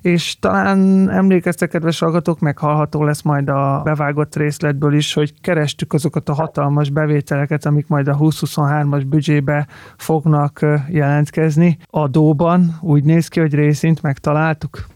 és 0.00 0.38
talán 0.38 1.10
emlékeztek, 1.10 1.68
kedves 1.68 1.98
hallgatók, 1.98 2.40
meg 2.40 2.58
hallható 2.58 3.04
lesz 3.04 3.22
majd 3.22 3.48
a 3.48 3.80
bevágott 3.84 4.36
részletből 4.36 4.94
is, 4.94 5.14
hogy 5.14 5.40
kerestük 5.40 5.92
azokat 5.92 6.28
a 6.28 6.34
hatalmas 6.34 6.90
bevételeket, 6.90 7.66
amik 7.66 7.88
majd 7.88 8.08
a 8.08 8.16
2023-as 8.16 9.04
büdzsébe 9.06 9.66
fognak 9.96 10.66
jelentkezni. 10.88 11.77
Adóban 11.86 12.78
úgy 12.80 13.04
néz 13.04 13.28
ki, 13.28 13.40
hogy 13.40 13.54
részint 13.54 14.02
megtaláltuk 14.02 14.86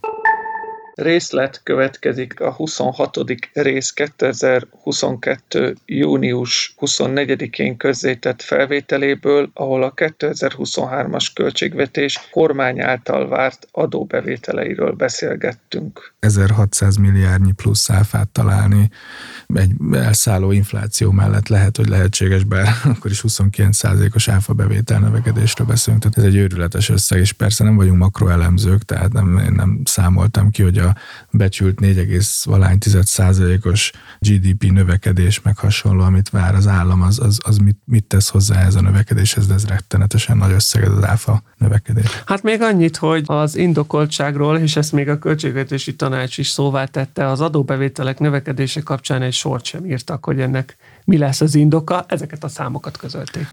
részlet 0.94 1.60
következik 1.62 2.40
a 2.40 2.52
26. 2.52 3.16
rész 3.52 3.90
2022. 3.90 5.76
június 5.86 6.74
24-én 6.80 7.76
közzétett 7.76 8.42
felvételéből, 8.42 9.50
ahol 9.54 9.82
a 9.82 9.92
2023-as 9.94 11.26
költségvetés 11.34 12.28
kormány 12.30 12.80
által 12.80 13.28
várt 13.28 13.68
adóbevételeiről 13.70 14.92
beszélgettünk. 14.92 16.14
1600 16.20 16.96
milliárdnyi 16.96 17.52
plusz 17.52 17.90
áfát 17.90 18.28
találni 18.28 18.90
egy 19.54 19.72
elszálló 19.92 20.50
infláció 20.50 21.10
mellett 21.10 21.48
lehet, 21.48 21.76
hogy 21.76 21.88
lehetséges, 21.88 22.44
bár 22.44 22.68
akkor 22.94 23.10
is 23.10 23.24
29%-os 23.28 24.28
áfa 24.28 24.52
bevétel 24.52 24.98
növekedésről 24.98 25.66
beszélünk, 25.66 26.02
tehát 26.02 26.18
ez 26.18 26.24
egy 26.24 26.36
őrületes 26.36 26.88
összeg, 26.88 27.18
és 27.18 27.32
persze 27.32 27.64
nem 27.64 27.76
vagyunk 27.76 27.98
makroelemzők, 27.98 28.82
tehát 28.82 29.12
nem, 29.12 29.38
én 29.38 29.52
nem 29.52 29.80
számoltam 29.84 30.50
ki, 30.50 30.62
hogy 30.62 30.78
a 30.82 30.96
becsült 31.30 31.78
4,10%-os 31.80 33.92
GDP 34.18 34.72
növekedés, 34.72 35.42
meg 35.42 35.56
hasonló, 35.56 36.02
amit 36.02 36.30
vár 36.30 36.54
az 36.54 36.66
állam, 36.66 37.02
az, 37.02 37.18
az, 37.18 37.38
az 37.42 37.56
mit, 37.56 37.78
mit 37.84 38.04
tesz 38.04 38.28
hozzá 38.28 38.64
ez 38.64 38.74
a 38.74 38.80
növekedéshez, 38.80 39.46
de 39.46 39.54
ez 39.54 39.66
rettenetesen 39.66 40.36
nagy 40.36 40.52
összeg, 40.52 40.82
ez 40.82 40.92
az 40.92 41.04
áfa 41.04 41.42
növekedés. 41.56 42.22
Hát 42.26 42.42
még 42.42 42.62
annyit, 42.62 42.96
hogy 42.96 43.24
az 43.26 43.56
indokoltságról, 43.56 44.58
és 44.58 44.76
ezt 44.76 44.92
még 44.92 45.08
a 45.08 45.18
költségvetési 45.18 45.96
tanács 45.96 46.38
is 46.38 46.48
szóvá 46.48 46.84
tette, 46.84 47.26
az 47.26 47.40
adóbevételek 47.40 48.18
növekedése 48.18 48.80
kapcsán 48.80 49.22
egy 49.22 49.32
sort 49.32 49.64
sem 49.64 49.84
írtak, 49.84 50.24
hogy 50.24 50.40
ennek 50.40 50.76
mi 51.04 51.18
lesz 51.18 51.40
az 51.40 51.54
indoka, 51.54 52.04
ezeket 52.08 52.44
a 52.44 52.48
számokat 52.48 52.96
közölték. 52.96 53.46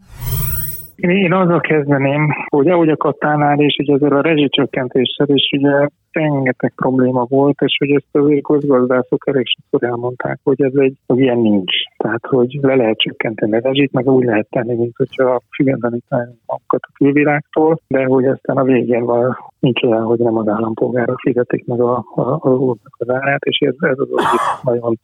Én, 0.99 1.33
azzal 1.33 1.59
kezdeném, 1.59 2.27
hogy 2.47 2.67
ahogy 2.67 2.89
a 2.89 2.97
Katánál 2.97 3.59
és 3.59 3.75
hogy 3.77 3.95
ezzel 3.95 4.17
a 4.17 4.21
rezsicsökkentéssel 4.21 5.27
is 5.27 5.49
ugye 5.57 5.87
rengeteg 6.11 6.73
probléma 6.75 7.25
volt, 7.29 7.61
és 7.61 7.75
hogy 7.79 7.91
ezt 7.91 8.07
azért 8.11 8.43
közgazdászok 8.43 9.27
elég 9.27 9.45
sokszor 9.47 9.89
elmondták, 9.89 10.39
hogy 10.43 10.61
ez 10.61 10.71
egy, 10.75 10.97
hogy 11.07 11.19
ilyen 11.19 11.37
nincs. 11.37 11.73
Tehát, 11.97 12.25
hogy 12.25 12.57
le 12.61 12.75
lehet 12.75 12.97
csökkenteni 12.97 13.55
a 13.55 13.59
rezsit, 13.59 13.91
meg 13.91 14.07
úgy 14.07 14.25
lehet 14.25 14.47
tenni, 14.49 14.75
mint 14.75 14.95
hogyha 14.95 15.41
függetleníteni 15.55 16.31
magukat 16.45 16.81
a 16.81 16.91
külvilágtól, 16.93 17.79
de 17.87 18.03
hogy 18.03 18.25
aztán 18.25 18.57
a 18.57 18.63
végén 18.63 19.05
van, 19.05 19.37
nincs 19.59 19.83
olyan, 19.83 20.03
hogy 20.03 20.19
nem 20.19 20.37
az 20.37 20.47
állampolgárok 20.47 21.19
fizetik 21.19 21.65
meg 21.65 21.81
a, 21.81 22.05
a, 22.15 22.21
a, 22.21 22.75
az 22.97 23.09
árát, 23.09 23.43
és 23.43 23.57
ez, 23.57 23.75
ez 23.79 23.99
az, 23.99 24.09
hogy 24.09 24.73
nagyon 24.73 24.99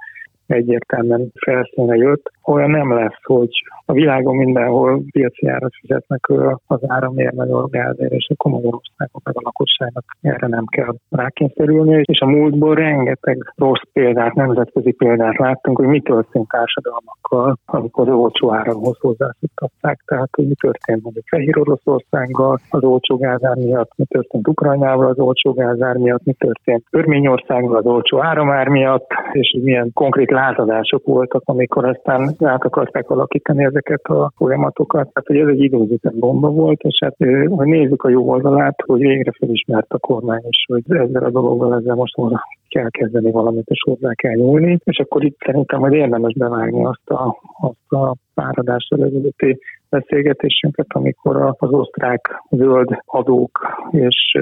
egyértelműen 0.47 1.31
felszíne 1.33 1.95
jött. 1.95 2.31
Olyan 2.43 2.69
nem 2.69 2.93
lesz, 2.93 3.23
hogy 3.23 3.49
a 3.85 3.93
világon 3.93 4.35
mindenhol 4.35 5.01
piaci 5.11 5.47
árat 5.47 5.73
fizetnek 5.79 6.29
az 6.67 6.79
áramért, 6.87 7.35
meg 7.35 7.49
a 7.49 7.67
gázért, 7.67 8.11
és 8.11 8.27
akkor 8.35 8.51
Magyarországon 8.51 9.21
meg 9.23 9.35
a 9.37 9.41
lakosságnak 9.43 10.03
erre 10.21 10.47
nem 10.47 10.65
kell 10.65 10.95
rákényszerülni. 11.09 12.01
És 12.05 12.19
a 12.19 12.25
múltból 12.25 12.75
rengeteg 12.75 13.53
rossz 13.55 13.81
példát, 13.93 14.33
nemzetközi 14.33 14.91
példát 14.91 15.37
láttunk, 15.37 15.77
hogy 15.77 15.87
mi 15.87 16.01
történt 16.01 16.47
társadalmakkal, 16.47 17.57
amikor 17.65 18.09
az 18.09 18.15
olcsó 18.15 18.53
áramhoz 18.53 18.97
hozzászoktatták. 18.99 19.99
Tehát, 20.05 20.29
hogy 20.31 20.47
mi 20.47 20.53
történt 20.53 21.03
mondjuk 21.03 21.25
Fehér 21.27 21.59
Oroszországgal 21.59 22.59
az 22.69 22.83
olcsó 22.83 23.17
gázár 23.17 23.55
miatt, 23.55 23.91
mi 23.95 24.05
történt 24.05 24.47
Ukrajnával 24.47 25.07
az 25.07 25.19
olcsó 25.19 25.53
gázár 25.53 25.95
miatt, 25.95 26.23
mi 26.23 26.33
történt 26.33 26.83
Örményországgal 26.91 27.77
az 27.77 27.85
olcsó 27.85 28.23
áramár 28.23 28.67
miatt, 28.67 29.07
és 29.31 29.57
milyen 29.63 29.91
konkrét 29.93 30.31
lázadások 30.35 31.05
voltak, 31.05 31.41
amikor 31.45 31.85
aztán 31.85 32.35
át 32.39 32.63
akarták 32.63 33.09
alakítani 33.09 33.63
ezeket 33.63 34.03
a 34.03 34.31
folyamatokat. 34.35 35.09
Tehát, 35.13 35.27
hogy 35.27 35.37
ez 35.37 35.47
egy 35.47 35.63
időzített 35.63 36.15
bomba 36.15 36.49
volt, 36.49 36.81
és 36.81 36.97
hát, 37.03 37.15
hogy 37.49 37.67
nézzük 37.67 38.03
a 38.03 38.09
jó 38.09 38.29
oldalát, 38.29 38.75
hogy 38.85 38.99
végre 38.99 39.31
felismert 39.39 39.93
a 39.93 39.97
kormány 39.97 40.43
is, 40.47 40.65
hogy 40.67 40.83
ezzel 40.87 41.23
a 41.23 41.29
dologgal 41.29 41.75
ezzel 41.75 41.95
most 41.95 42.15
volna 42.15 42.41
kell 42.69 42.89
kezdeni 42.89 43.31
valamit, 43.31 43.67
és 43.67 43.79
hozzá 43.85 44.13
kell 44.13 44.33
nyúlni. 44.33 44.77
És 44.83 44.97
akkor 44.99 45.23
itt 45.23 45.37
szerintem, 45.45 45.79
hogy 45.79 45.93
érdemes 45.93 46.33
bevágni 46.33 46.85
azt 46.85 47.09
a, 47.09 47.37
azt 47.61 47.91
a 48.01 48.15
páradás 48.33 48.87
előzőti 48.89 49.59
beszélgetésünket, 49.89 50.85
amikor 50.89 51.55
az 51.57 51.71
osztrák 51.71 52.43
zöld 52.49 52.89
adók 53.05 53.59
és 53.91 54.37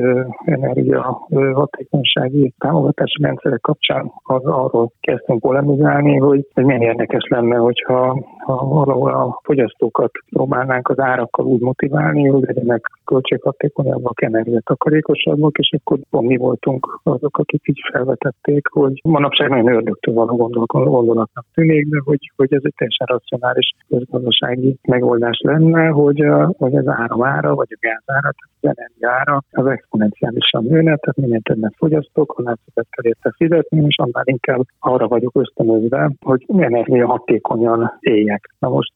energia 0.45 1.27
hatékonysági 1.53 2.53
támogatási 2.58 3.21
rendszerek 3.21 3.62
kapcsán 3.62 4.12
az 4.23 4.45
arról 4.45 4.91
kezdtünk 4.99 5.39
polemizálni, 5.39 6.17
hogy, 6.17 6.47
hogy 6.53 6.63
milyen 6.65 6.82
érdekes 6.82 7.27
lenne, 7.29 7.56
hogyha 7.56 8.23
ha 8.45 8.65
valahol 8.65 9.12
a 9.12 9.39
fogyasztókat 9.43 10.12
próbálnánk 10.29 10.89
az 10.89 10.99
árakkal 10.99 11.45
úgy 11.45 11.62
motiválni, 11.62 12.27
hogy 12.27 12.43
legyenek 12.45 12.86
költséghatékonyabbak, 13.06 14.21
energiatakarékosabbak, 14.21 15.58
és 15.58 15.75
akkor 15.84 15.99
pont 16.10 16.27
mi 16.27 16.38
voltunk 16.38 16.99
azok, 17.03 17.38
akik 17.38 17.62
így 17.65 17.79
felvetették, 17.91 18.67
hogy 18.67 19.01
manapság 19.03 19.49
nagyon 19.49 19.75
ördögtől 19.75 20.13
való 20.13 20.36
gondolatnak 20.36 21.45
tűnik, 21.53 21.88
de 21.88 22.01
hogy, 22.06 22.32
hogy 22.36 22.53
ez 22.53 22.62
egy 22.63 22.73
teljesen 22.77 23.08
racionális 23.08 23.71
közgazdasági 23.89 24.77
megoldás 24.88 25.33
lenne, 25.41 25.88
hogy, 25.88 26.26
hogy 26.58 26.76
az 26.76 26.88
áramára, 26.88 27.56
vagy 27.56 27.67
a 27.69 27.78
gázára, 27.80 28.32
tehát 28.32 28.36
az 28.62 28.69
energiára 28.78 29.43
az 29.52 29.65
exponenciálisan 29.65 30.63
nőne, 30.63 30.96
tehát 30.96 31.15
minél 31.15 31.41
többet 31.41 31.74
fogyasztok, 31.78 32.34
annál 32.38 32.58
többet 32.65 32.88
kell 32.89 33.06
érte 33.06 33.34
fizetni, 33.36 33.86
és 33.86 33.98
annál 33.98 34.24
inkább 34.26 34.62
arra 34.80 35.08
vagyok 35.08 35.36
ösztönözve, 35.36 36.12
hogy 36.22 36.46
energia 36.58 37.08
hatékonyan 37.08 37.98
éljek. 38.00 38.50
Na 38.60 38.69
most 38.69 38.93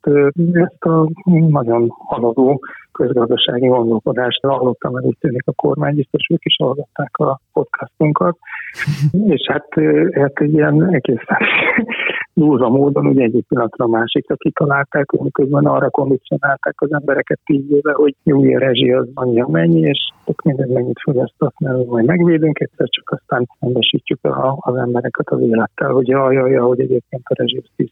ezt 0.53 0.83
a 0.83 1.09
nagyon 1.49 1.87
haladó 1.89 2.61
közgazdasági 2.91 3.67
gondolkodást 3.67 4.45
hallottam, 4.45 4.93
mert 4.93 5.05
úgy 5.05 5.17
tűnik 5.19 5.43
a 5.45 5.51
kormány, 5.51 5.95
biztos 5.95 6.27
ők 6.29 6.45
is 6.45 6.55
hallgatták 6.59 7.17
a 7.17 7.39
podcastunkat, 7.53 8.37
és 9.35 9.47
hát, 9.51 9.67
hát 10.11 10.39
egy 10.39 10.53
ilyen 10.53 10.93
egészen 10.93 11.37
durva 12.37 12.69
módon 12.69 13.05
ugye 13.07 13.23
egyik 13.23 13.47
pillanatra 13.47 13.85
a 13.85 13.87
másikra 13.87 14.35
kitalálták, 14.35 15.11
miközben 15.11 15.65
arra 15.65 15.89
kondicionálták 15.89 16.81
az 16.81 16.93
embereket 16.93 17.39
tíz 17.45 17.63
éve, 17.69 17.93
hogy 17.93 18.15
jó, 18.23 18.53
a 18.55 18.59
rezsi 18.59 18.91
az 18.91 19.07
annyi, 19.13 19.43
mennyi, 19.47 19.79
és 19.79 20.11
tök 20.25 20.41
minden 20.41 20.69
mennyit 20.69 20.99
fogyasztott, 21.03 21.59
mert 21.59 21.85
majd 21.85 22.05
megvédünk, 22.05 22.59
egyszer 22.59 22.87
csak 22.89 23.09
aztán 23.09 23.47
szembesítjük 23.59 24.23
a, 24.23 24.57
az 24.59 24.75
embereket 24.75 25.29
az 25.29 25.41
élettel, 25.41 25.89
hogy 25.89 26.07
jaj, 26.07 26.35
jaj, 26.35 26.51
jaj, 26.51 26.67
hogy 26.67 26.79
egyébként 26.79 27.23
a 27.25 27.33
rezsi 27.37 27.63
10 27.75 27.89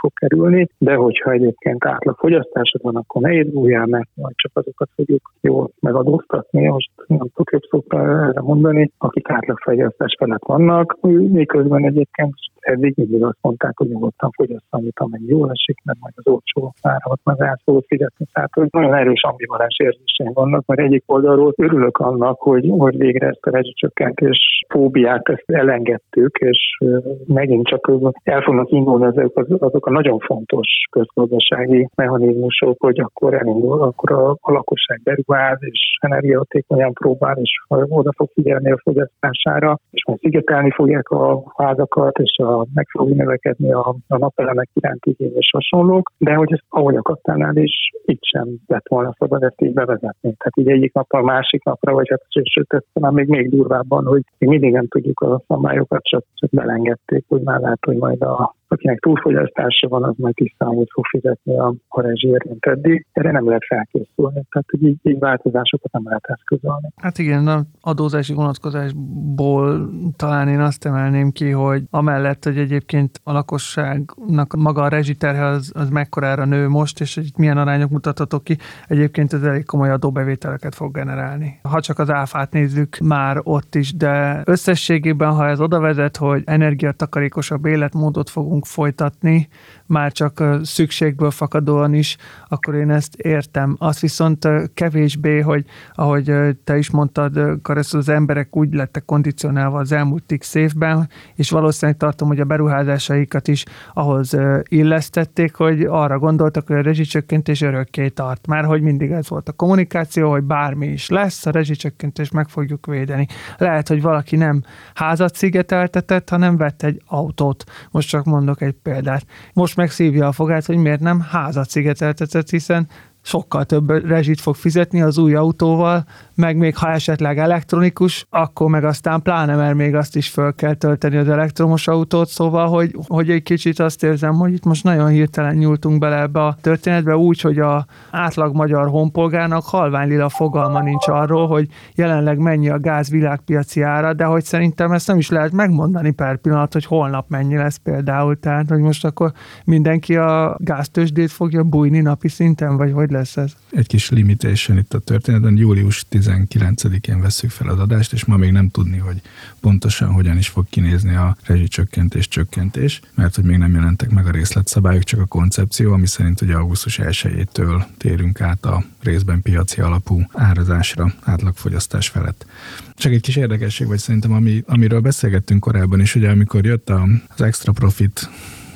fog 0.00 0.12
kerülni, 0.12 0.68
de 0.78 0.94
hogyha 0.94 1.30
egyébként 1.30 1.84
átlag 1.84 2.16
fogyasztásod 2.18 2.82
van, 2.82 2.96
akkor 2.96 3.22
ne 3.22 3.32
édguljál, 3.32 3.86
mert 3.86 4.08
majd 4.14 4.34
csak 4.36 4.50
azokat 4.54 4.88
fogjuk 4.94 5.32
jól 5.40 5.70
megadóztatni, 5.80 6.68
most 6.68 6.90
nem 7.06 7.28
tudok 7.34 7.52
jobb 7.52 7.62
szóra 7.62 8.26
erre 8.28 8.40
mondani, 8.40 8.90
akik 8.98 9.30
átlagfogyasztás 9.30 10.14
felett 10.18 10.44
vannak, 10.44 10.98
miközben 11.30 11.84
egyébként 11.84 12.34
eddig 12.64 12.92
mindig 12.96 13.24
azt 13.24 13.38
mondták, 13.40 13.76
hogy 13.76 13.88
nyugodtan 13.88 14.30
fogyassza, 14.30 14.66
amit 14.70 14.98
amennyi 15.00 15.26
jól 15.26 15.50
esik, 15.50 15.78
mert 15.84 15.98
majd 16.00 16.12
az 16.16 16.26
olcsó 16.26 16.74
áramat 16.82 17.20
meg 17.24 17.36
el 17.38 17.60
fogod 17.64 17.84
fizetni. 17.86 18.26
Tehát, 18.32 18.50
hogy 18.54 18.68
nagyon 18.70 18.94
erős 18.94 19.22
ambivalens 19.22 19.76
érzéseim 19.78 20.32
vannak, 20.32 20.66
mert 20.66 20.80
egyik 20.80 21.02
oldalról 21.06 21.52
örülök 21.56 21.98
annak, 21.98 22.40
hogy, 22.40 22.70
hogy 22.78 22.96
végre 22.96 23.26
ezt 23.26 23.46
a 23.46 23.50
rezsicsökkentés 23.50 24.38
fóbiát 24.68 25.28
ezt 25.28 25.44
elengedtük, 25.46 26.36
és 26.36 26.78
megint 27.26 27.66
csak 27.66 27.92
el 28.22 28.40
fognak 28.40 28.70
indulni 28.70 29.04
azok, 29.04 29.46
azok 29.58 29.86
a 29.86 29.90
nagyon 29.90 30.18
fontos 30.18 30.68
közgazdasági 30.90 31.88
mechanizmusok, 31.94 32.80
hogy 32.80 33.00
akkor 33.00 33.34
elindul, 33.34 33.82
akkor 33.82 34.12
a, 34.12 34.30
a 34.30 34.52
lakosság 34.52 35.00
beruház, 35.04 35.58
és 35.60 35.92
energiahatékonyan 36.00 36.92
próbál, 36.94 37.36
és 37.36 37.50
oda 37.68 38.12
fog 38.16 38.30
figyelni 38.34 38.70
a 38.70 38.80
fogyasztására, 38.82 39.78
és 39.90 40.04
majd 40.06 40.18
szigetelni 40.18 40.70
fogják 40.70 41.08
a 41.08 41.42
házakat, 41.56 42.18
és 42.18 42.36
a 42.38 42.66
meg 42.74 42.86
fog 42.90 43.08
növekedni 43.08 43.72
a, 43.72 43.96
a 44.08 44.16
napelemek 44.16 44.68
iránti 44.74 45.10
igény 45.10 45.32
és 45.34 45.50
hasonlók, 45.52 46.12
de 46.18 46.34
hogy 46.34 46.52
ez 46.52 46.58
ahogy 46.68 46.96
akadtánál 46.96 47.56
is, 47.56 47.90
itt 48.04 48.22
sem 48.22 48.48
lett 48.66 48.88
volna 48.88 49.14
szabad 49.18 49.42
ezt 49.42 49.62
így 49.62 49.72
bevezetni. 49.72 50.34
Tehát 50.38 50.58
így 50.58 50.68
egyik 50.68 50.92
napra, 50.92 51.22
másik 51.22 51.64
napra, 51.64 51.92
vagy 51.92 52.08
hát 52.08 52.22
sőt, 52.28 52.84
talán 52.92 53.14
még, 53.14 53.28
még 53.28 53.50
durvábban, 53.50 54.04
hogy 54.04 54.22
még 54.38 54.50
mindig 54.50 54.72
nem 54.72 54.88
tudjuk 54.88 55.20
a 55.20 55.42
szabályokat, 55.48 56.02
csak, 56.02 56.24
csak 56.34 56.50
belengedték, 56.50 57.24
hogy 57.28 57.40
már 57.40 57.60
lehet, 57.60 57.84
hogy 57.84 57.96
majd 57.96 58.22
a 58.22 58.54
akinek 58.74 58.98
túlfogyasztása 58.98 59.88
van, 59.88 60.02
az 60.02 60.14
majd 60.16 60.34
tisztán 60.34 60.86
fog 60.94 61.04
fizetni 61.10 61.58
a, 61.58 61.74
a 61.88 62.00
rezsért, 62.00 62.44
mint 62.44 62.64
eddig. 62.64 63.06
Erre 63.12 63.30
nem 63.30 63.46
lehet 63.46 63.64
felkészülni, 63.64 64.42
tehát 64.50 64.66
hogy 64.70 64.82
így, 64.82 64.98
így 65.02 65.18
változásokat 65.18 65.92
nem 65.92 66.02
lehet 66.04 66.24
eszközölni. 66.26 66.88
Hát 66.96 67.18
igen, 67.18 67.46
a 67.46 67.62
adózási 67.80 68.34
vonatkozásból 68.34 69.90
talán 70.16 70.48
én 70.48 70.60
azt 70.60 70.86
emelném 70.86 71.30
ki, 71.30 71.50
hogy 71.50 71.82
amellett, 71.90 72.44
hogy 72.44 72.58
egyébként 72.58 73.20
a 73.24 73.32
lakosságnak 73.32 74.54
maga 74.56 74.82
a 74.82 74.88
rezsiterhe 74.88 75.44
az, 75.44 75.72
az 75.74 75.90
mekkorára 75.90 76.44
nő 76.44 76.68
most, 76.68 77.00
és 77.00 77.14
hogy 77.14 77.30
milyen 77.36 77.58
arányok 77.58 77.90
mutathatok 77.90 78.44
ki, 78.44 78.56
egyébként 78.86 79.32
ez 79.32 79.42
elég 79.42 79.64
komoly 79.64 79.90
adóbevételeket 79.90 80.74
fog 80.74 80.92
generálni. 80.92 81.58
Ha 81.62 81.80
csak 81.80 81.98
az 81.98 82.10
áfát 82.10 82.52
nézzük, 82.52 82.98
már 82.98 83.40
ott 83.42 83.74
is, 83.74 83.94
de 83.94 84.42
összességében, 84.44 85.32
ha 85.32 85.46
ez 85.46 85.60
oda 85.60 85.80
vezet, 85.80 86.16
hogy 86.16 86.42
energiatakarékosabb 86.46 87.64
életmódot 87.66 88.30
fogunk 88.30 88.63
folytatni, 88.64 89.48
már 89.86 90.12
csak 90.12 90.44
szükségből 90.62 91.30
fakadóan 91.30 91.94
is, 91.94 92.16
akkor 92.48 92.74
én 92.74 92.90
ezt 92.90 93.14
értem. 93.14 93.76
Azt 93.78 94.00
viszont 94.00 94.48
kevésbé, 94.74 95.40
hogy 95.40 95.64
ahogy 95.94 96.32
te 96.64 96.78
is 96.78 96.90
mondtad, 96.90 97.62
Karesz, 97.62 97.94
az 97.94 98.08
emberek 98.08 98.56
úgy 98.56 98.74
lettek 98.74 99.04
kondicionálva 99.04 99.78
az 99.78 99.92
elmúlt 99.92 100.34
x 100.38 100.54
évben, 100.54 101.08
és 101.34 101.50
valószínűleg 101.50 102.00
tartom, 102.00 102.28
hogy 102.28 102.40
a 102.40 102.44
beruházásaikat 102.44 103.48
is 103.48 103.64
ahhoz 103.94 104.36
illesztették, 104.62 105.54
hogy 105.54 105.82
arra 105.82 106.18
gondoltak, 106.18 106.66
hogy 106.66 106.76
a 106.76 106.82
rezsicsökkentés 106.82 107.60
örökké 107.60 108.08
tart. 108.08 108.46
Már 108.46 108.64
hogy 108.64 108.82
mindig 108.82 109.10
ez 109.10 109.28
volt 109.28 109.48
a 109.48 109.52
kommunikáció, 109.52 110.30
hogy 110.30 110.42
bármi 110.42 110.86
is 110.86 111.08
lesz, 111.08 111.46
a 111.46 111.50
rezsicsökkentés 111.50 112.30
meg 112.30 112.48
fogjuk 112.48 112.86
védeni. 112.86 113.26
Lehet, 113.58 113.88
hogy 113.88 114.02
valaki 114.02 114.36
nem 114.36 114.62
házat 114.94 115.34
szigeteltetett, 115.34 116.28
hanem 116.28 116.56
vett 116.56 116.82
egy 116.82 117.02
autót. 117.06 117.64
Most 117.90 118.08
csak 118.08 118.24
mondok 118.24 118.60
egy 118.60 118.76
példát. 118.82 119.26
Most 119.52 119.73
megszívja 119.76 120.26
a 120.26 120.32
fogát, 120.32 120.66
hogy 120.66 120.76
miért 120.76 121.00
nem 121.00 121.20
házat 121.20 121.70
szigeteltetett, 121.70 122.50
hiszen 122.50 122.88
sokkal 123.24 123.64
több 123.64 124.06
rezsit 124.06 124.40
fog 124.40 124.54
fizetni 124.54 125.02
az 125.02 125.18
új 125.18 125.34
autóval, 125.34 126.04
meg 126.34 126.56
még 126.56 126.76
ha 126.76 126.90
esetleg 126.90 127.38
elektronikus, 127.38 128.26
akkor 128.30 128.70
meg 128.70 128.84
aztán 128.84 129.22
pláne, 129.22 129.56
mert 129.56 129.74
még 129.74 129.94
azt 129.94 130.16
is 130.16 130.28
föl 130.28 130.54
kell 130.54 130.74
tölteni 130.74 131.16
az 131.16 131.28
elektromos 131.28 131.88
autót, 131.88 132.28
szóval, 132.28 132.68
hogy, 132.68 132.96
hogy 133.06 133.30
egy 133.30 133.42
kicsit 133.42 133.78
azt 133.78 134.02
érzem, 134.02 134.34
hogy 134.34 134.52
itt 134.52 134.64
most 134.64 134.84
nagyon 134.84 135.08
hirtelen 135.08 135.56
nyúltunk 135.56 135.98
bele 135.98 136.20
ebbe 136.20 136.44
a 136.44 136.56
történetbe, 136.60 137.16
úgy, 137.16 137.40
hogy 137.40 137.58
a 137.58 137.86
átlag 138.10 138.54
magyar 138.54 138.88
honpolgárnak 138.88 139.64
halvány 139.64 140.08
lila 140.08 140.28
fogalma 140.28 140.82
nincs 140.82 141.08
arról, 141.08 141.46
hogy 141.46 141.68
jelenleg 141.94 142.38
mennyi 142.38 142.68
a 142.68 142.78
gáz 142.78 143.10
világpiaci 143.10 143.82
ára, 143.82 144.12
de 144.12 144.24
hogy 144.24 144.44
szerintem 144.44 144.92
ezt 144.92 145.06
nem 145.06 145.18
is 145.18 145.28
lehet 145.28 145.52
megmondani 145.52 146.10
per 146.10 146.36
pillanat, 146.36 146.72
hogy 146.72 146.84
holnap 146.84 147.28
mennyi 147.28 147.56
lesz 147.56 147.76
például, 147.76 148.38
tehát 148.38 148.68
hogy 148.68 148.80
most 148.80 149.04
akkor 149.04 149.32
mindenki 149.64 150.16
a 150.16 150.56
gáztősdét 150.58 151.30
fogja 151.30 151.62
bújni 151.62 152.00
napi 152.00 152.28
szinten, 152.28 152.76
vagy 152.76 152.92
hogy 152.92 153.12
lesz 153.14 153.36
ez? 153.36 153.52
Egy 153.70 153.86
kis 153.86 154.10
limitation 154.10 154.78
itt 154.78 154.94
a 154.94 154.98
történetben, 154.98 155.56
július 155.56 156.04
19-én 156.10 157.20
veszük 157.20 157.50
fel 157.50 157.68
az 157.68 157.78
adást, 157.78 158.12
és 158.12 158.24
ma 158.24 158.36
még 158.36 158.50
nem 158.50 158.68
tudni, 158.68 158.98
hogy 158.98 159.20
pontosan 159.60 160.12
hogyan 160.12 160.36
is 160.38 160.48
fog 160.48 160.66
kinézni 160.70 161.14
a 161.14 161.36
rezsicsökkentés 161.42 162.28
csökkentés, 162.28 163.00
mert 163.14 163.34
hogy 163.34 163.44
még 163.44 163.56
nem 163.56 163.74
jelentek 163.74 164.10
meg 164.10 164.26
a 164.26 164.30
részletszabályok, 164.30 165.02
csak 165.02 165.20
a 165.20 165.24
koncepció, 165.24 165.92
ami 165.92 166.06
szerint 166.06 166.40
ugye 166.40 166.54
augusztus 166.54 166.98
1-től 167.02 167.84
térünk 167.98 168.40
át 168.40 168.64
a 168.64 168.84
részben 169.02 169.42
piaci 169.42 169.80
alapú 169.80 170.22
árazásra, 170.32 171.14
átlagfogyasztás 171.22 172.08
felett. 172.08 172.46
Csak 172.94 173.12
egy 173.12 173.20
kis 173.20 173.36
érdekesség, 173.36 173.86
vagy 173.86 173.98
szerintem, 173.98 174.32
ami, 174.32 174.62
amiről 174.66 175.00
beszélgettünk 175.00 175.60
korábban 175.60 176.00
is, 176.00 176.14
ugye 176.14 176.30
amikor 176.30 176.64
jött 176.64 176.90
az 176.90 177.42
extra 177.42 177.72
profit 177.72 178.30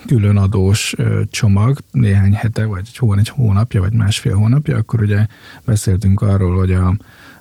különadós 0.09 0.95
csomag 1.31 1.79
néhány 1.91 2.35
hete, 2.35 2.65
vagy 2.65 2.83
egy, 2.87 2.97
hó, 2.97 3.15
egy 3.15 3.29
hónapja, 3.29 3.81
vagy 3.81 3.93
másfél 3.93 4.35
hónapja, 4.35 4.77
akkor 4.77 5.01
ugye 5.01 5.27
beszéltünk 5.65 6.21
arról, 6.21 6.57
hogy 6.57 6.73
a, 6.73 6.97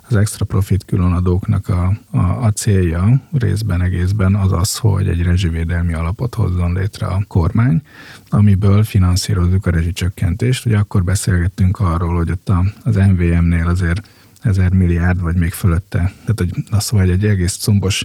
az 0.08 0.16
extra 0.16 0.44
profit 0.44 0.84
különadóknak 0.84 1.68
a, 1.68 1.92
a, 2.10 2.18
a 2.18 2.50
célja 2.50 3.20
részben 3.32 3.82
egészben 3.82 4.34
az 4.34 4.52
az, 4.52 4.76
hogy 4.76 5.08
egy 5.08 5.22
rezsivédelmi 5.22 5.92
alapot 5.92 6.34
hozzon 6.34 6.72
létre 6.72 7.06
a 7.06 7.24
kormány, 7.28 7.82
amiből 8.28 8.84
finanszírozzuk 8.84 9.66
a 9.66 9.70
rezsicsökkentést. 9.70 10.66
Ugye 10.66 10.78
akkor 10.78 11.04
beszélgettünk 11.04 11.80
arról, 11.80 12.16
hogy 12.16 12.30
ott 12.30 12.48
a, 12.48 12.64
az 12.84 12.96
MVM-nél 12.96 13.66
azért 13.66 14.08
ezer 14.42 14.72
milliárd, 14.72 15.20
vagy 15.20 15.36
még 15.36 15.52
fölötte. 15.52 15.98
Tehát, 15.98 16.34
hogy 16.36 16.50
az 16.70 16.84
szóval 16.84 17.10
egy 17.10 17.24
egész 17.24 17.56
combos 17.56 18.04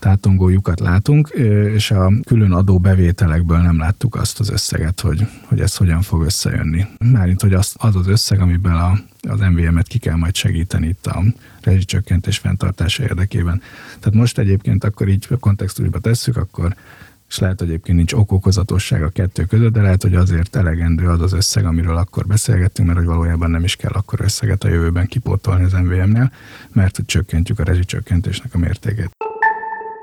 tátongó 0.00 0.48
lyukat 0.48 0.80
látunk, 0.80 1.28
és 1.74 1.90
a 1.90 2.12
külön 2.26 2.52
adó 2.52 2.78
bevételekből 2.78 3.58
nem 3.58 3.78
láttuk 3.78 4.14
azt 4.14 4.40
az 4.40 4.50
összeget, 4.50 5.00
hogy, 5.00 5.26
hogy 5.44 5.60
ez 5.60 5.76
hogyan 5.76 6.02
fog 6.02 6.22
összejönni. 6.22 6.86
Márint, 7.12 7.40
hogy 7.40 7.54
az 7.54 7.74
az, 7.76 7.96
az 7.96 8.06
összeg, 8.06 8.40
amiben 8.40 8.74
a, 8.74 8.92
az 9.28 9.40
MVM-et 9.40 9.86
ki 9.86 9.98
kell 9.98 10.16
majd 10.16 10.34
segíteni 10.34 10.86
itt 10.86 11.06
a 11.06 11.22
rezsicsökkentés 11.60 12.38
fenntartása 12.38 13.02
érdekében. 13.02 13.60
Tehát 13.98 14.18
most 14.18 14.38
egyébként 14.38 14.84
akkor 14.84 15.08
így 15.08 15.28
kontextusba 15.40 15.98
tesszük, 15.98 16.36
akkor 16.36 16.74
és 17.28 17.38
lehet, 17.38 17.58
hogy 17.58 17.68
egyébként 17.68 17.96
nincs 17.96 18.12
okokozatosság 18.12 19.02
a 19.02 19.08
kettő 19.08 19.44
között, 19.44 19.72
de 19.72 19.82
lehet, 19.82 20.02
hogy 20.02 20.14
azért 20.14 20.56
elegendő 20.56 21.08
az 21.08 21.20
az 21.20 21.32
összeg, 21.32 21.64
amiről 21.64 21.96
akkor 21.96 22.26
beszélgettünk, 22.26 22.88
mert 22.88 23.00
hogy 23.00 23.08
valójában 23.08 23.50
nem 23.50 23.64
is 23.64 23.76
kell 23.76 23.92
akkor 23.92 24.20
összeget 24.20 24.64
a 24.64 24.68
jövőben 24.68 25.06
kipótolni 25.06 25.64
az 25.64 25.72
MVM-nél, 25.72 26.32
mert 26.72 26.96
hogy 26.96 27.04
csökkentjük 27.04 27.58
a 27.58 27.64
rezsicsökkentésnek 27.64 28.54
a 28.54 28.58
mértékét. 28.58 29.29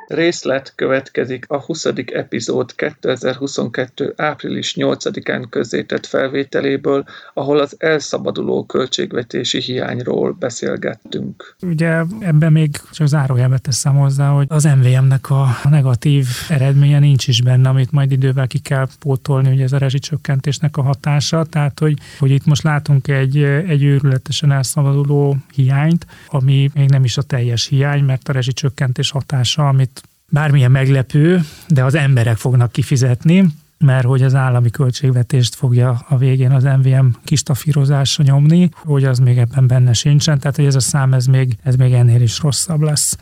Részlet 0.08 0.74
következik 0.76 1.46
a 1.48 1.60
20. 1.60 1.86
epizód 2.06 2.76
2022. 2.76 4.14
április 4.16 4.74
8-án 4.78 5.46
közzétett 5.50 6.06
felvételéből, 6.06 7.04
ahol 7.34 7.60
az 7.60 7.76
elszabaduló 7.78 8.66
költségvetési 8.66 9.62
hiányról 9.62 10.32
beszélgettünk. 10.32 11.56
Ugye 11.62 12.04
ebben 12.20 12.52
még 12.52 12.82
csak 12.92 13.08
zárójelbe 13.08 13.58
teszem 13.58 13.96
hozzá, 13.96 14.30
hogy 14.30 14.46
az 14.50 14.64
MVM-nek 14.64 15.30
a 15.30 15.48
negatív 15.70 16.28
eredménye 16.50 17.00
nincs 17.00 17.28
is 17.28 17.42
benne, 17.42 17.70
amit 17.70 17.92
majd 17.92 18.12
idővel 18.12 18.48
ki 18.48 18.60
kell 18.60 18.88
pótolni, 19.00 19.50
hogy 19.50 19.62
ez 19.62 19.72
a 19.72 19.78
rezsicsökkentésnek 19.78 20.78
a 20.78 20.82
hatása, 20.82 21.44
tehát 21.44 21.80
hogy, 21.80 21.98
hogy 22.20 22.32
itt 22.32 22.46
most 22.46 22.64
látunk 22.64 23.08
egy, 23.08 23.38
egy 23.44 23.84
őrületesen 23.84 24.52
elszabaduló 24.52 25.38
hiányt, 25.54 26.06
ami 26.28 26.70
még 26.74 26.90
nem 26.90 27.04
is 27.04 27.18
a 27.18 27.22
teljes 27.22 27.68
hiány, 27.68 28.04
mert 28.04 28.30
a 28.30 28.34
rezsicsökkentés 28.34 29.12
hatása, 29.12 29.68
amit 29.68 29.96
bármilyen 30.32 30.72
meglepő, 30.72 31.42
de 31.68 31.84
az 31.84 31.96
emberek 31.96 32.38
fognak 32.38 32.72
kifizetni, 32.72 33.46
mert 33.80 34.06
hogy 34.06 34.22
az 34.22 34.36
állami 34.36 34.70
költségvetést 34.70 35.56
fogja 35.56 36.06
a 36.08 36.18
végén 36.18 36.52
az 36.52 36.64
MVM 36.64 37.06
kistafírozása 37.24 38.24
nyomni, 38.24 38.70
hogy 38.74 39.04
az 39.04 39.20
még 39.20 39.38
ebben 39.38 39.68
benne 39.68 39.94
sincsen, 39.94 40.40
tehát 40.40 40.56
hogy 40.56 40.66
ez 40.66 40.76
a 40.76 40.80
szám 40.80 41.14
ez 41.14 41.26
még, 41.26 41.58
ez 41.64 41.76
még 41.76 41.94
ennél 41.94 42.22
is 42.22 42.40
rosszabb 42.40 42.82
lesz. 42.82 43.18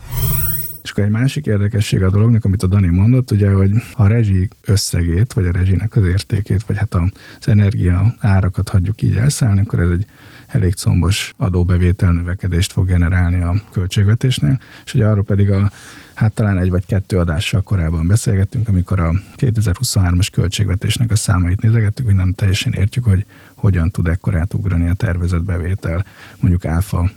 És 0.83 0.91
akkor 0.91 1.03
egy 1.03 1.09
másik 1.09 1.45
érdekesség 1.45 2.03
a 2.03 2.09
dolognak, 2.09 2.45
amit 2.45 2.63
a 2.63 2.67
Dani 2.67 2.87
mondott, 2.87 3.31
ugye, 3.31 3.51
hogy 3.51 3.71
a 3.93 4.07
rezsi 4.07 4.47
összegét, 4.65 5.33
vagy 5.33 5.45
a 5.45 5.51
rezsinek 5.51 5.95
az 5.95 6.05
értékét, 6.05 6.63
vagy 6.63 6.77
hát 6.77 6.93
az 6.93 7.47
energia 7.47 8.15
árakat 8.19 8.69
hagyjuk 8.69 9.01
így 9.01 9.15
elszállni, 9.15 9.59
akkor 9.59 9.79
ez 9.79 9.89
egy 9.89 10.05
elég 10.47 10.73
combos 10.75 11.33
adóbevétel 11.37 12.11
növekedést 12.11 12.71
fog 12.71 12.87
generálni 12.87 13.41
a 13.41 13.61
költségvetésnél, 13.71 14.59
és 14.85 14.93
ugye 14.93 15.05
arról 15.05 15.23
pedig 15.23 15.51
a 15.51 15.71
hát 16.15 16.33
talán 16.33 16.57
egy 16.57 16.69
vagy 16.69 16.85
kettő 16.85 17.17
adással 17.17 17.61
korábban 17.61 18.07
beszélgettünk, 18.07 18.67
amikor 18.67 18.99
a 18.99 19.11
2023-as 19.37 20.27
költségvetésnek 20.31 21.11
a 21.11 21.15
számait 21.15 21.61
nézegettük, 21.61 22.05
hogy 22.05 22.15
nem 22.15 22.33
teljesen 22.33 22.73
értjük, 22.73 23.03
hogy 23.03 23.25
hogyan 23.55 23.91
tud 23.91 24.07
ekkorát 24.07 24.53
ugrani 24.53 24.89
a 24.89 24.93
tervezett 24.93 25.43
bevétel, 25.43 26.05
mondjuk 26.39 26.65
áfa 26.65 27.09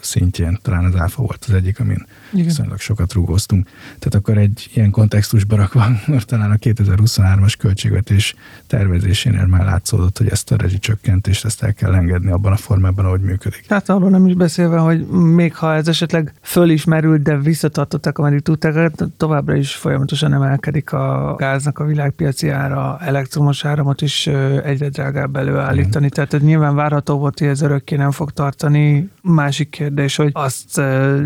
szintjén, 0.00 0.58
talán 0.62 0.84
az 0.84 0.96
áfa 0.96 1.22
volt 1.22 1.44
az 1.48 1.54
egyik, 1.54 1.80
amin 1.80 2.06
Igen. 2.32 2.44
viszonylag 2.44 2.78
sokat 2.78 3.12
rúgoztunk. 3.12 3.68
Tehát 3.84 4.14
akkor 4.14 4.38
egy 4.38 4.70
ilyen 4.74 4.90
kontextusba 4.90 5.56
rakva, 5.56 5.86
talán 6.26 6.50
a 6.50 6.54
2023-as 6.54 7.54
költségvetés 7.58 8.34
tervezésénél 8.66 9.46
már 9.46 9.64
látszódott, 9.64 10.18
hogy 10.18 10.28
ezt 10.28 10.52
a 10.52 10.56
rezsicsökkentést 10.56 11.44
ezt 11.44 11.62
el 11.62 11.74
kell 11.74 11.94
engedni 11.94 12.30
abban 12.30 12.52
a 12.52 12.56
formában, 12.56 13.04
ahogy 13.04 13.20
működik. 13.20 13.64
Hát 13.68 13.88
arról 13.88 14.10
nem 14.10 14.26
is 14.26 14.34
beszélve, 14.34 14.78
hogy 14.78 15.06
még 15.08 15.54
ha 15.54 15.74
ez 15.74 15.88
esetleg 15.88 16.32
fölismerült, 16.40 17.22
de 17.22 17.38
visszatartották, 17.38 18.18
ameddig 18.18 18.40
tudták, 18.40 18.92
továbbra 19.16 19.54
is 19.54 19.74
folyamatosan 19.74 20.32
emelkedik 20.32 20.92
a 20.92 21.34
gáznak 21.38 21.78
a 21.78 21.84
világpiaci 21.84 22.48
ára, 22.48 22.98
elektromos 23.00 23.64
áramot 23.64 24.02
is 24.02 24.26
egyre 24.64 24.88
drágább 24.88 25.36
előállítani. 25.36 25.77
Mm. 25.86 26.06
Tehát 26.08 26.34
ez 26.34 26.42
nyilván 26.42 26.74
várható 26.74 27.18
volt, 27.18 27.38
hogy 27.38 27.48
ez 27.48 27.60
örökké 27.60 27.96
nem 27.96 28.10
fog 28.10 28.30
tartani. 28.30 29.10
Másik 29.22 29.70
kérdés, 29.70 30.16
hogy 30.16 30.30
azt 30.32 30.80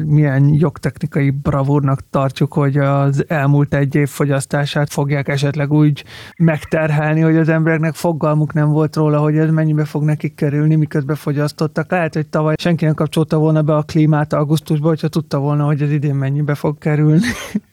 milyen 0.07 0.49
jogtechnikai 0.55 1.31
bravúrnak 1.31 2.01
tartjuk, 2.11 2.53
hogy 2.53 2.77
az 2.77 3.25
elmúlt 3.29 3.75
egy 3.75 3.95
év 3.95 4.09
fogyasztását 4.09 4.93
fogják 4.93 5.29
esetleg 5.29 5.73
úgy 5.73 6.05
megterhelni, 6.37 7.21
hogy 7.21 7.37
az 7.37 7.49
embereknek 7.49 7.95
fogalmuk 7.95 8.53
nem 8.53 8.69
volt 8.69 8.97
róla, 8.97 9.19
hogy 9.19 9.37
ez 9.37 9.51
mennyibe 9.51 9.85
fog 9.85 10.03
nekik 10.03 10.35
kerülni, 10.35 10.75
miközben 10.75 11.17
fogyasztottak. 11.17 11.91
Lehet, 11.91 12.15
hogy 12.15 12.27
tavaly 12.27 12.55
senki 12.59 12.85
nem 12.85 12.95
kapcsolta 12.95 13.39
volna 13.39 13.63
be 13.63 13.75
a 13.75 13.83
klímát 13.83 14.33
augusztusban, 14.33 14.89
hogyha 14.89 15.09
tudta 15.09 15.39
volna, 15.39 15.65
hogy 15.65 15.83
ez 15.83 15.91
idén 15.91 16.15
mennyibe 16.15 16.55
fog 16.55 16.79
kerülni. 16.79 17.27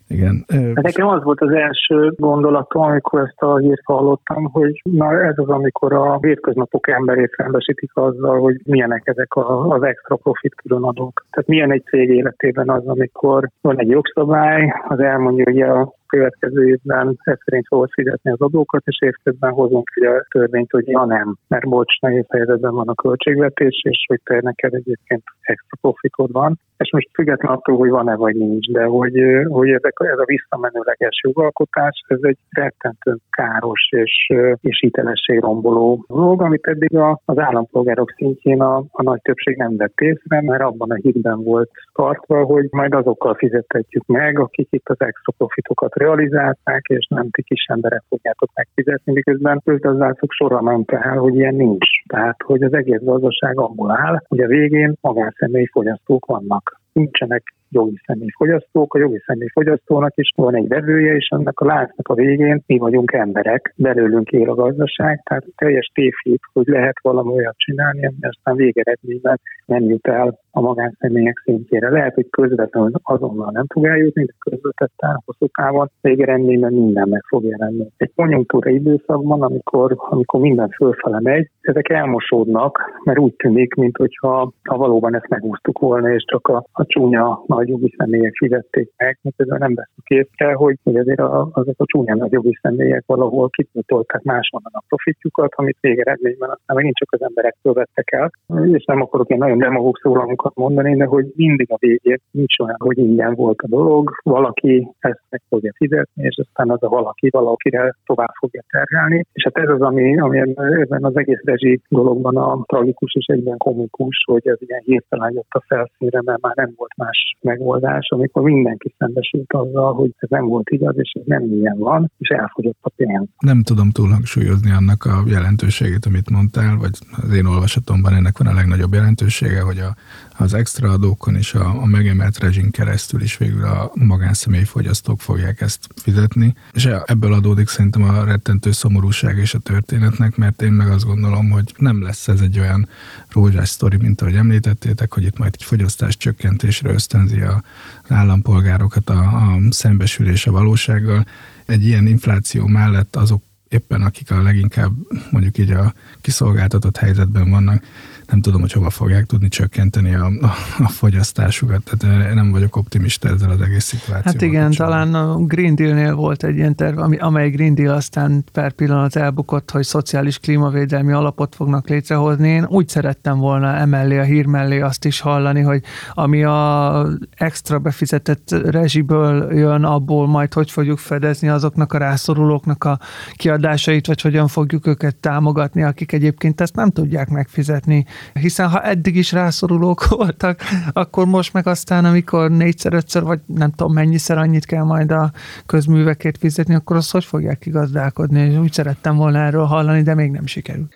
Igen. 0.10 0.46
Hát 0.48 0.84
nekem 0.84 1.08
az 1.08 1.24
volt 1.24 1.42
az 1.42 1.52
első 1.52 2.14
gondolatom, 2.18 2.82
amikor 2.82 3.20
ezt 3.22 3.42
a 3.42 3.58
hírt 3.58 3.82
hallottam, 3.84 4.44
hogy 4.44 4.82
na 4.84 5.24
ez 5.24 5.38
az, 5.38 5.50
amikor 5.50 5.94
a 5.94 6.18
hétköznapok 6.22 6.88
emberét 6.88 7.34
szembesítik 7.38 7.92
azzal, 7.94 8.40
hogy 8.40 8.62
milyenek 8.66 9.02
ezek 9.06 9.34
a, 9.34 9.68
az 9.68 9.84
extra 9.84 10.16
profit 10.16 10.56
különadók. 10.56 11.26
Tehát 11.32 11.50
milyen 11.50 11.72
egy 11.72 11.84
cég 11.84 12.10
életében 12.10 12.70
az, 12.70 12.88
amikor 12.88 13.50
van 13.62 13.80
egy 13.80 13.90
jogszabály, 13.90 14.74
az 14.88 15.00
elmondja, 15.00 15.44
hogy 15.44 15.62
a 15.62 15.94
következő 16.10 16.68
évben 16.68 17.18
ez 17.24 17.38
szerint 17.46 17.68
fogod 17.68 17.90
fizetni 17.92 18.32
az 18.32 18.42
adókat, 18.42 18.82
és 18.86 18.98
évközben 19.02 19.52
hozunk 19.52 19.92
egy 19.96 20.06
a 20.06 20.26
törvényt, 20.30 20.72
hogy 20.72 20.88
ja 20.88 21.06
nem, 21.06 21.36
mert 21.48 21.70
bocs, 21.70 22.00
nehéz 22.00 22.26
helyzetben 22.30 22.74
van 22.74 22.88
a 22.88 22.94
költségvetés, 22.94 23.82
és 23.90 24.06
hogy 24.08 24.20
te 24.24 24.40
neked 24.42 24.74
egyébként 24.74 25.24
extra 25.42 25.78
profitod 25.82 26.32
van. 26.32 26.60
És 26.78 26.92
most 26.92 27.10
független 27.14 27.52
attól, 27.52 27.78
hogy 27.78 27.90
van-e 27.90 28.16
vagy 28.16 28.36
nincs, 28.36 28.72
de 28.72 28.84
hogy, 28.84 29.14
hogy 29.48 29.70
ezek, 29.70 29.94
ez 29.96 30.20
a 30.20 30.26
visszamenőleges 30.26 31.22
jogalkotás, 31.24 32.04
ez 32.08 32.20
egy 32.22 32.38
rettentő 32.50 33.16
káros 33.30 33.90
és, 33.92 34.28
és 34.62 34.80
hitelesség 34.80 35.40
romboló 35.40 36.06
dolog, 36.08 36.42
amit 36.42 36.68
eddig 36.68 36.96
a, 36.96 37.22
az 37.26 37.38
állampolgárok 37.38 38.12
szintjén 38.16 38.62
a, 38.62 38.84
a 38.92 39.04
nagy 39.04 39.22
többség 39.22 39.58
nem 39.58 39.78
vett 39.78 40.00
észre, 40.00 40.42
mert 40.42 40.62
abban 40.62 40.92
a 40.92 40.96
hitben 40.96 41.44
volt 41.44 41.72
tartva, 41.94 42.44
hogy 42.44 42.68
majd 42.72 42.94
azokkal 42.94 43.34
fizetetjük 43.36 44.06
meg, 44.06 44.40
akik 44.40 44.68
itt 44.72 44.90
az 44.90 45.00
extra 45.00 45.34
profitokat 45.38 45.96
realizálták, 46.00 46.86
és 46.88 47.08
nem 47.10 47.30
ti 47.30 47.44
kis 47.44 47.66
emberek 47.68 48.04
fogjátok 48.10 48.50
megfizetni, 48.54 49.14
miközben 49.14 49.62
közgazdászok 49.66 50.32
sorra 50.32 50.62
ment 50.62 50.92
el, 50.92 51.18
hogy 51.18 51.36
ilyen 51.36 51.56
nincs. 51.56 51.88
Tehát, 52.08 52.42
hogy 52.46 52.64
az 52.64 52.74
egész 52.74 53.02
gazdaság 53.02 53.60
abból 53.60 53.92
áll, 53.92 54.22
hogy 54.28 54.40
a 54.40 54.48
végén 54.48 54.96
magánszemély 55.02 55.66
fogyasztók 55.66 56.26
vannak. 56.26 56.80
Nincsenek 56.94 57.54
jogi 57.70 58.02
személy 58.06 58.30
fogyasztók, 58.38 58.94
a 58.94 59.00
jogi 59.00 59.22
személy 59.26 59.48
fogyasztónak 59.54 60.14
is 60.16 60.32
van 60.36 60.56
egy 60.56 60.68
vevője, 60.68 61.16
és 61.16 61.32
annak 61.32 61.60
a 61.60 61.66
láncnak 61.66 62.08
a 62.08 62.14
végén 62.14 62.64
mi 62.68 62.78
vagyunk 62.78 63.12
emberek, 63.12 63.74
belőlünk 63.78 64.30
él 64.30 64.50
a 64.50 64.56
gazdaság, 64.56 65.22
tehát 65.24 65.46
teljes 65.56 65.92
tévhit, 65.94 66.42
hogy 66.54 66.68
lehet 66.68 67.00
valami 67.02 67.32
olyat 67.34 67.58
csinálni, 67.58 68.06
ami 68.06 68.16
aztán 68.22 68.56
végeredményben 68.56 69.40
nem 69.66 69.84
jut 69.84 70.08
el 70.08 70.40
a 70.52 70.62
magánszemélyek 70.62 71.42
szintjére. 71.44 71.90
Lehet, 71.90 72.14
hogy 72.14 72.30
közvetlenül 72.30 72.92
azonnal 73.04 73.52
nem 73.52 73.66
fog 73.74 73.86
eljutni, 73.86 74.24
de 74.24 74.34
közvetetten, 74.40 75.22
hosszú 75.26 75.46
távon 75.48 75.90
végeredményben 76.02 76.74
minden 76.74 77.10
meg 77.10 77.24
fog 77.28 77.44
jelenni. 77.44 77.88
Egy 77.98 78.12
konjunktúra 78.16 78.70
időszakban, 78.70 79.42
amikor, 79.42 79.96
amikor 79.98 80.40
minden 80.40 80.70
fölfele 80.70 81.20
megy, 81.22 81.50
ezek 81.62 81.90
elmosódnak, 81.90 83.02
mert 83.04 83.20
úgy 83.20 83.34
tűnik, 83.34 83.74
mintha 83.74 84.52
ha 84.64 84.78
valóban 84.78 85.16
ezt 85.16 85.28
megúsztuk 85.30 85.80
volna, 85.80 86.14
és 86.14 86.24
csak 86.28 86.48
a, 86.48 86.66
a 86.72 86.86
csúnya 86.86 87.44
nagy 87.60 87.70
jogi 87.70 87.94
személyek 87.98 88.34
fizették 88.36 88.90
meg, 88.98 89.20
miközben 89.22 89.60
nem 89.60 89.74
veszük 89.76 90.08
észre, 90.08 90.54
hogy, 90.54 90.78
hogy 90.84 90.96
azért 90.96 91.20
a, 91.20 91.50
azok 91.52 91.76
a 91.78 91.86
csúnya 91.86 92.16
nagy 92.16 92.32
jogi 92.32 92.58
személyek 92.62 93.04
valahol 93.06 93.50
kitöltolták 93.50 94.22
máshonnan 94.22 94.72
a 94.74 94.84
profitjukat, 94.88 95.52
amit 95.56 95.78
végeredményben 95.82 96.50
aztán 96.50 96.76
megint 96.76 96.96
csak 96.96 97.12
az 97.12 97.22
emberektől 97.22 97.74
vettek 97.74 98.12
el. 98.12 98.32
És 98.78 98.86
nem 98.86 99.02
akarok 99.02 99.30
én 99.30 99.38
nagyon 99.38 99.58
demagóg 99.58 99.98
szólamokat 99.98 100.56
mondani, 100.56 100.96
de 100.96 101.06
hogy 101.06 101.26
mindig 101.36 101.68
a 101.72 101.78
végén 101.80 102.22
nincs 102.32 102.60
olyan, 102.60 102.80
hogy 102.80 102.98
ingyen 102.98 103.34
volt 103.36 103.60
a 103.62 103.68
dolog, 103.68 104.12
valaki 104.24 104.88
ezt 105.00 105.24
meg 105.30 105.42
fogja 105.50 105.72
fizetni, 105.76 106.24
és 106.24 106.42
aztán 106.46 106.70
az 106.70 106.84
a 106.84 106.88
valaki 106.88 107.30
valakire 107.30 107.96
tovább 108.06 108.34
fogja 108.40 108.64
terhelni. 108.70 109.26
És 109.34 109.44
hát 109.44 109.58
ez 109.64 109.70
az, 109.70 109.82
ami, 109.82 110.20
ami 110.20 110.40
ebben 110.40 111.04
az 111.04 111.18
egész 111.18 111.42
rezsi 111.44 111.82
dologban 111.90 112.38
a 112.38 112.64
tragikus 112.66 113.14
és 113.16 113.26
egyben 113.26 113.58
komikus, 113.58 114.24
hogy 114.26 114.48
ez 114.48 114.58
ilyen 114.60 114.82
hirtelen 114.86 115.32
jött 115.34 115.50
a 115.50 115.64
felszínre, 115.68 116.22
mert 116.26 116.42
már 116.42 116.56
nem 116.56 116.74
volt 116.76 116.98
más 116.98 117.36
megoldás, 117.52 118.08
amikor 118.10 118.42
mindenki 118.44 118.96
szembesült 118.98 119.54
azzal, 119.54 119.94
hogy 119.94 120.12
ez 120.18 120.30
nem 120.30 120.46
volt 120.46 120.70
igaz, 120.70 120.96
és 120.98 121.12
ez 121.20 121.26
nem 121.26 121.44
ilyen 121.54 121.78
van, 121.78 122.12
és 122.18 122.30
elfogyott 122.30 122.78
a 122.82 122.90
pénz. 122.90 123.28
Nem 123.40 123.64
tudom 123.64 123.90
túl 123.90 124.10
hangsúlyozni 124.10 124.72
annak 124.72 125.06
a 125.06 125.24
jelentőségét, 125.28 126.06
amit 126.06 126.30
mondtál, 126.30 126.78
vagy 126.78 126.96
az 127.24 127.34
én 127.34 127.46
olvasatomban 127.46 128.14
ennek 128.14 128.38
van 128.38 128.48
a 128.48 128.54
legnagyobb 128.54 128.94
jelentősége, 128.94 129.62
hogy 129.62 129.80
a, 129.80 129.96
az 130.44 130.54
extra 130.54 130.90
adókon 130.90 131.36
és 131.36 131.54
a, 131.54 131.66
a 131.82 131.86
megemelt 131.86 132.40
rezsin 132.40 132.72
keresztül 132.72 133.22
is 133.22 133.38
végül 133.38 133.64
a 133.64 133.92
magánszemély 133.94 134.64
fogyasztók 134.64 135.20
fogják 135.20 135.62
ezt 135.62 135.88
fizetni. 135.96 136.54
És 136.74 136.86
ebből 137.06 137.34
adódik 137.34 137.68
szerintem 137.68 138.04
a 138.04 138.24
rettentő 138.24 138.72
szomorúság 138.72 139.38
és 139.38 139.54
a 139.54 139.60
történetnek, 139.60 140.38
mert 140.38 140.62
én 140.62 140.72
meg 140.72 140.90
azt 140.90 141.06
gondolom, 141.06 141.50
hogy 141.50 141.74
nem 141.78 142.04
lesz 142.04 142.28
ez 142.28 142.42
egy 142.42 142.60
olyan 142.60 142.88
rózsás 143.34 143.70
sztori, 143.70 143.98
mint 143.98 144.22
ahogy 144.22 144.36
említettétek, 144.36 145.14
hogy 145.14 145.24
itt 145.24 145.38
majd 145.38 145.54
egy 145.58 145.64
fogyasztás 145.64 146.18
csökkentésre 146.18 146.90
ösztönzi 146.90 147.39
a 147.42 147.64
állampolgárokat 148.08 149.10
a, 149.10 149.20
a 149.20 149.58
szembesülés 149.70 150.48
a 150.48 150.52
valósággal. 150.52 151.26
Egy 151.66 151.86
ilyen 151.86 152.08
infláció 152.08 152.68
mellett 152.68 153.16
azok 153.16 153.44
éppen 153.70 154.02
akik 154.02 154.32
a 154.32 154.42
leginkább 154.42 154.92
mondjuk 155.32 155.58
így 155.58 155.72
a 155.72 155.94
kiszolgáltatott 156.22 156.98
helyzetben 156.98 157.50
vannak, 157.50 157.84
nem 158.30 158.42
tudom, 158.42 158.62
hogy 158.62 158.72
hova 158.72 158.90
fogják 158.90 159.26
tudni 159.26 159.48
csökkenteni 159.48 160.14
a, 160.16 160.26
a, 160.26 160.54
a 160.78 160.88
fogyasztásukat. 160.88 161.82
Tehát 161.84 162.34
nem 162.34 162.52
vagyok 162.52 162.76
optimista 162.76 163.30
ezzel 163.30 163.50
az 163.50 163.62
egész 163.62 163.84
szituációval. 163.84 164.22
Hát 164.26 164.42
igen, 164.42 164.72
talán 164.72 165.14
a 165.14 165.38
Green 165.38 165.76
Deal-nél 165.76 166.16
volt 166.16 166.44
egy 166.44 166.56
ilyen 166.56 166.76
terv, 166.76 166.98
ami, 166.98 167.18
amely 167.18 167.50
Green 167.50 167.76
Deal 167.76 167.96
aztán 167.96 168.44
per 168.52 168.72
pillanat 168.72 169.16
elbukott, 169.16 169.72
hogy 169.72 169.84
szociális 169.84 170.38
klímavédelmi 170.38 171.12
alapot 171.12 171.56
fognak 171.56 171.90
létrehozni. 171.90 172.48
Én 172.48 172.66
úgy 172.66 172.88
szerettem 172.90 173.38
volna 173.38 173.76
emellé 173.76 174.18
a 174.18 174.24
hír 174.24 174.46
mellé 174.46 174.80
azt 174.80 175.06
is 175.06 175.20
hallani, 175.20 175.62
hogy 175.62 175.84
ami 176.14 176.44
a 176.44 177.08
extra 177.36 177.80
befizetett 177.80 178.56
rezsiből 178.66 179.54
jön, 179.54 179.84
abból 179.84 180.28
majd 180.28 180.54
hogy 180.54 180.72
fogjuk 180.72 180.98
fedezni 180.98 181.48
azoknak 181.48 181.94
a 181.94 181.98
rászorulóknak 181.98 182.84
a 182.84 183.00
kiadásait, 183.34 184.08
vagy 184.08 184.22
hogyan 184.22 184.48
fogjuk 184.48 184.88
őket 184.88 185.16
támogatni, 185.16 185.84
akik 185.84 186.12
egyébként 186.12 186.62
ezt 186.62 186.76
nem 186.76 186.90
tudják 186.90 187.30
megfizetni 187.30 188.06
hiszen 188.34 188.70
ha 188.70 188.82
eddig 188.82 189.16
is 189.16 189.32
rászorulók 189.32 190.08
voltak, 190.18 190.62
akkor 190.94 191.26
most 191.26 191.54
meg 191.54 191.68
aztán, 191.68 192.06
amikor 192.06 192.52
négyszer, 192.52 192.94
ötször, 192.94 193.24
vagy 193.24 193.40
nem 193.46 193.72
tudom 193.72 193.94
mennyiszer 193.94 194.38
annyit 194.38 194.66
kell 194.66 194.84
majd 194.84 195.12
a 195.12 195.32
közművekért 195.66 196.38
fizetni, 196.38 196.76
akkor 196.76 196.96
azt 196.96 197.12
hogy 197.12 197.26
fogják 197.26 197.60
kigazdálkodni, 197.60 198.40
és 198.42 198.58
úgy 198.58 198.74
szerettem 198.74 199.16
volna 199.16 199.40
erről 199.40 199.66
hallani, 199.66 200.02
de 200.02 200.14
még 200.14 200.32
nem 200.32 200.46
sikerült. 200.46 200.94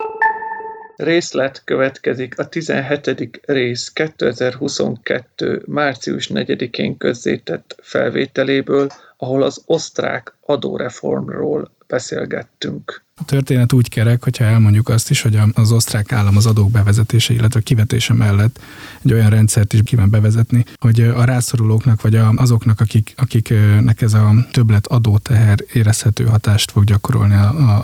Részlet 0.95 1.61
következik 1.65 2.39
a 2.39 2.47
17. 2.47 3.41
rész 3.45 3.89
2022. 3.89 5.63
március 5.65 6.29
4-én 6.33 6.97
közzétett 6.97 7.75
felvételéből, 7.81 8.87
ahol 9.17 9.43
az 9.43 9.63
osztrák 9.65 10.35
adóreformról 10.45 11.71
beszélgettünk. 11.87 13.02
A 13.15 13.25
történet 13.25 13.73
úgy 13.73 13.89
kerek, 13.89 14.23
hogyha 14.23 14.43
elmondjuk 14.43 14.89
azt 14.89 15.09
is, 15.09 15.21
hogy 15.21 15.39
az 15.53 15.71
osztrák 15.71 16.11
állam 16.11 16.37
az 16.37 16.45
adók 16.45 16.71
bevezetése, 16.71 17.33
illetve 17.33 17.61
kivetése 17.61 18.13
mellett 18.13 18.59
egy 19.01 19.13
olyan 19.13 19.29
rendszert 19.29 19.73
is 19.73 19.79
kíván 19.83 20.09
bevezetni, 20.09 20.65
hogy 20.79 21.01
a 21.01 21.23
rászorulóknak, 21.23 22.01
vagy 22.01 22.15
azoknak, 22.35 22.79
akik, 22.79 23.13
akiknek 23.17 24.01
ez 24.01 24.13
a 24.13 24.33
többlet 24.51 24.87
adóteher 24.87 25.57
érezhető 25.73 26.25
hatást 26.25 26.71
fog 26.71 26.83
gyakorolni 26.83 27.35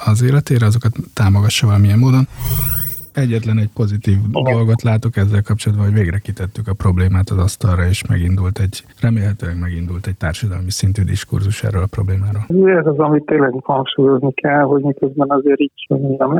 az 0.05 0.21
életére, 0.21 0.65
azokat 0.65 0.95
támogassa 1.13 1.65
valamilyen 1.65 1.99
módon. 1.99 2.27
Egyetlen 3.13 3.57
egy 3.57 3.69
pozitív 3.73 4.17
Igen. 4.31 4.53
dolgot 4.53 4.81
látok 4.81 5.17
ezzel 5.17 5.41
kapcsolatban, 5.41 5.87
hogy 5.87 5.97
végre 6.01 6.17
kitettük 6.17 6.67
a 6.67 6.73
problémát 6.73 7.29
az 7.29 7.37
asztalra, 7.37 7.83
és 7.93 8.07
megindult 8.07 8.59
egy, 8.59 8.83
remélhetőleg 9.01 9.59
megindult 9.59 10.07
egy 10.07 10.17
társadalmi 10.17 10.71
szintű 10.71 11.01
diskurzus 11.03 11.63
erről 11.63 11.83
a 11.83 11.93
problémáról. 11.95 12.43
Ez 12.79 12.85
az, 12.85 12.99
amit 12.99 13.25
tényleg 13.25 13.53
hangsúlyozni 13.63 14.33
kell, 14.33 14.61
hogy 14.61 14.83
miközben 14.83 15.29
azért 15.29 15.59
így 15.59 15.71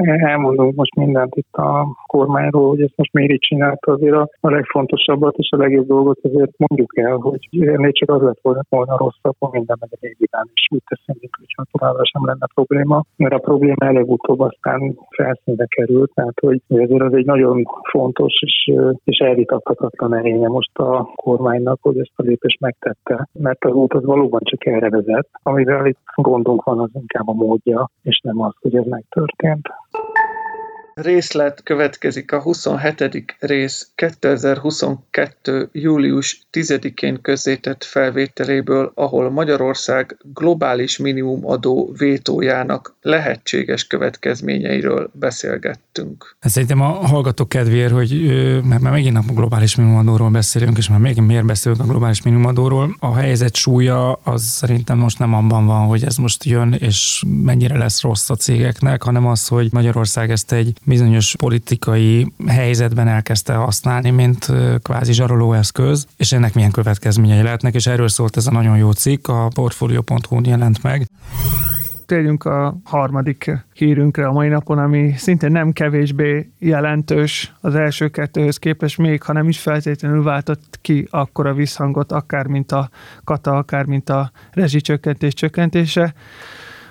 elmondunk 0.04 0.76
most 0.76 0.96
mindent 0.96 1.36
itt 1.36 1.54
a 1.54 1.88
kormányról, 2.08 2.68
hogy 2.70 2.82
ezt 2.82 2.94
most 2.96 3.14
miért 3.14 3.32
így 3.32 3.40
csinálta, 3.40 3.92
azért 3.92 4.16
a, 4.16 4.30
a 4.40 4.50
legfontosabbat 4.50 5.36
és 5.38 5.50
a 5.52 5.58
legjobb 5.58 5.88
dolgot 5.88 6.20
azért 6.24 6.52
mondjuk 6.58 6.98
el, 6.98 7.16
hogy 7.16 7.48
ennél 7.52 7.92
csak 7.92 8.10
az 8.10 8.22
lett 8.22 8.40
volna, 8.42 8.62
volna 8.70 8.98
rosszabb, 8.98 9.36
hogy 9.40 9.52
minden 9.52 9.78
meg 9.80 9.90
egy 10.00 10.16
irán, 10.18 10.50
és 10.54 10.68
úgy 10.72 10.84
teszem, 10.88 11.16
mintha 11.20 11.66
továbbra 11.72 12.06
sem 12.06 12.26
lenne 12.26 12.48
probléma, 12.54 13.04
mert 13.16 13.34
a 13.34 13.38
probléma 13.38 13.86
előbb-utóbb 13.86 14.40
aztán 14.40 14.98
felszínre 15.10 15.66
került, 15.66 16.12
tehát 16.14 16.40
hogy 16.40 16.59
ezért 16.68 17.02
az 17.02 17.14
egy 17.14 17.26
nagyon 17.26 17.64
fontos 17.90 18.34
és, 18.46 18.74
és 19.04 19.18
elvitathatatlan 19.18 20.16
erénye 20.16 20.48
most 20.48 20.78
a 20.78 21.12
kormánynak, 21.16 21.80
hogy 21.82 22.00
ezt 22.00 22.12
a 22.16 22.22
lépést 22.22 22.60
megtette, 22.60 23.28
mert 23.34 23.66
az 23.66 23.74
út 23.74 23.94
az 23.94 24.04
valóban 24.06 24.42
csak 24.44 24.66
erre 24.66 24.90
vezet, 24.90 25.28
amivel 25.44 25.86
itt 25.86 26.00
gondunk 26.16 26.64
van 26.64 26.80
az 26.80 26.90
inkább 26.94 27.28
a 27.28 27.34
módja, 27.34 27.90
és 28.02 28.20
nem 28.24 28.42
az, 28.42 28.54
hogy 28.60 28.76
ez 28.76 28.86
megtörtént. 28.86 29.68
Részlet 31.02 31.64
következik 31.64 32.32
a 32.32 32.42
27. 32.42 33.36
rész 33.40 33.90
2022. 33.96 35.70
július 35.72 36.42
10-én 36.52 37.22
közzétett 37.22 37.84
felvételéből, 37.84 38.92
ahol 38.96 39.30
Magyarország 39.30 40.18
globális 40.34 40.98
minimumadó 40.98 41.94
vétójának 41.98 42.96
lehetséges 43.02 43.88
következményeiről 43.88 45.10
beszélgettünk. 45.14 46.36
Ez 46.40 46.52
szerintem 46.52 46.82
a 46.82 46.86
hallgatók 46.86 47.50
kedvéért, 47.50 47.92
hogy 47.92 48.22
mert 48.64 48.82
már 48.82 48.92
megint 48.92 49.18
a 49.18 49.24
globális 49.34 49.76
minimumadóról 49.76 50.30
beszélünk, 50.30 50.78
és 50.78 50.90
már 50.90 51.00
még 51.00 51.18
miért 51.18 51.46
beszélünk 51.46 51.82
a 51.82 51.86
globális 51.86 52.22
minimumadóról. 52.22 52.96
A 53.00 53.16
helyzet 53.16 53.56
súlya 53.56 54.14
az 54.14 54.44
szerintem 54.44 54.98
most 54.98 55.20
nem 55.20 55.34
abban 55.34 55.66
van, 55.66 55.88
hogy 55.88 56.04
ez 56.04 56.16
most 56.16 56.44
jön, 56.44 56.74
és 56.80 57.24
mennyire 57.44 57.78
lesz 57.78 58.02
rossz 58.02 58.30
a 58.30 58.36
cégeknek, 58.36 59.04
hanem 59.04 59.28
az, 59.28 59.48
hogy 59.48 59.68
Magyarország 59.72 60.32
ezt 60.32 60.52
egy 60.52 60.78
bizonyos 60.90 61.36
politikai 61.36 62.34
helyzetben 62.48 63.08
elkezdte 63.08 63.54
használni, 63.54 64.10
mint 64.10 64.52
kvázi 64.82 65.14
zsaroló 65.14 65.54
eszköz, 65.54 66.08
és 66.18 66.32
ennek 66.32 66.54
milyen 66.54 66.72
következményei 66.72 67.42
lehetnek, 67.42 67.74
és 67.74 67.88
erről 67.88 68.08
szólt 68.08 68.38
ez 68.38 68.48
a 68.48 68.52
nagyon 68.52 68.78
jó 68.78 68.92
cikk, 68.92 69.28
a 69.28 69.48
portfolio.hu-n 69.54 70.46
jelent 70.46 70.84
meg 70.84 71.08
térjünk 72.10 72.46
a 72.46 72.78
harmadik 72.84 73.52
hírünkre 73.74 74.28
a 74.28 74.32
mai 74.32 74.48
napon, 74.48 74.78
ami 74.78 75.14
szintén 75.18 75.52
nem 75.52 75.72
kevésbé 75.72 76.52
jelentős 76.60 77.54
az 77.62 77.76
első 77.76 78.08
kettőhöz 78.08 78.58
képest, 78.58 78.98
még 78.98 79.24
ha 79.24 79.34
nem 79.34 79.48
is 79.48 79.60
feltétlenül 79.60 80.24
váltott 80.24 80.80
ki 80.82 81.08
akkora 81.10 81.54
visszhangot, 81.54 82.12
akár 82.12 82.46
mint 82.46 82.72
a 82.72 82.90
kata, 83.24 83.58
akár 83.58 83.86
mint 83.86 84.10
a 84.10 84.32
rezsicsökkentés 84.52 85.34
csökkentése. 85.34 86.14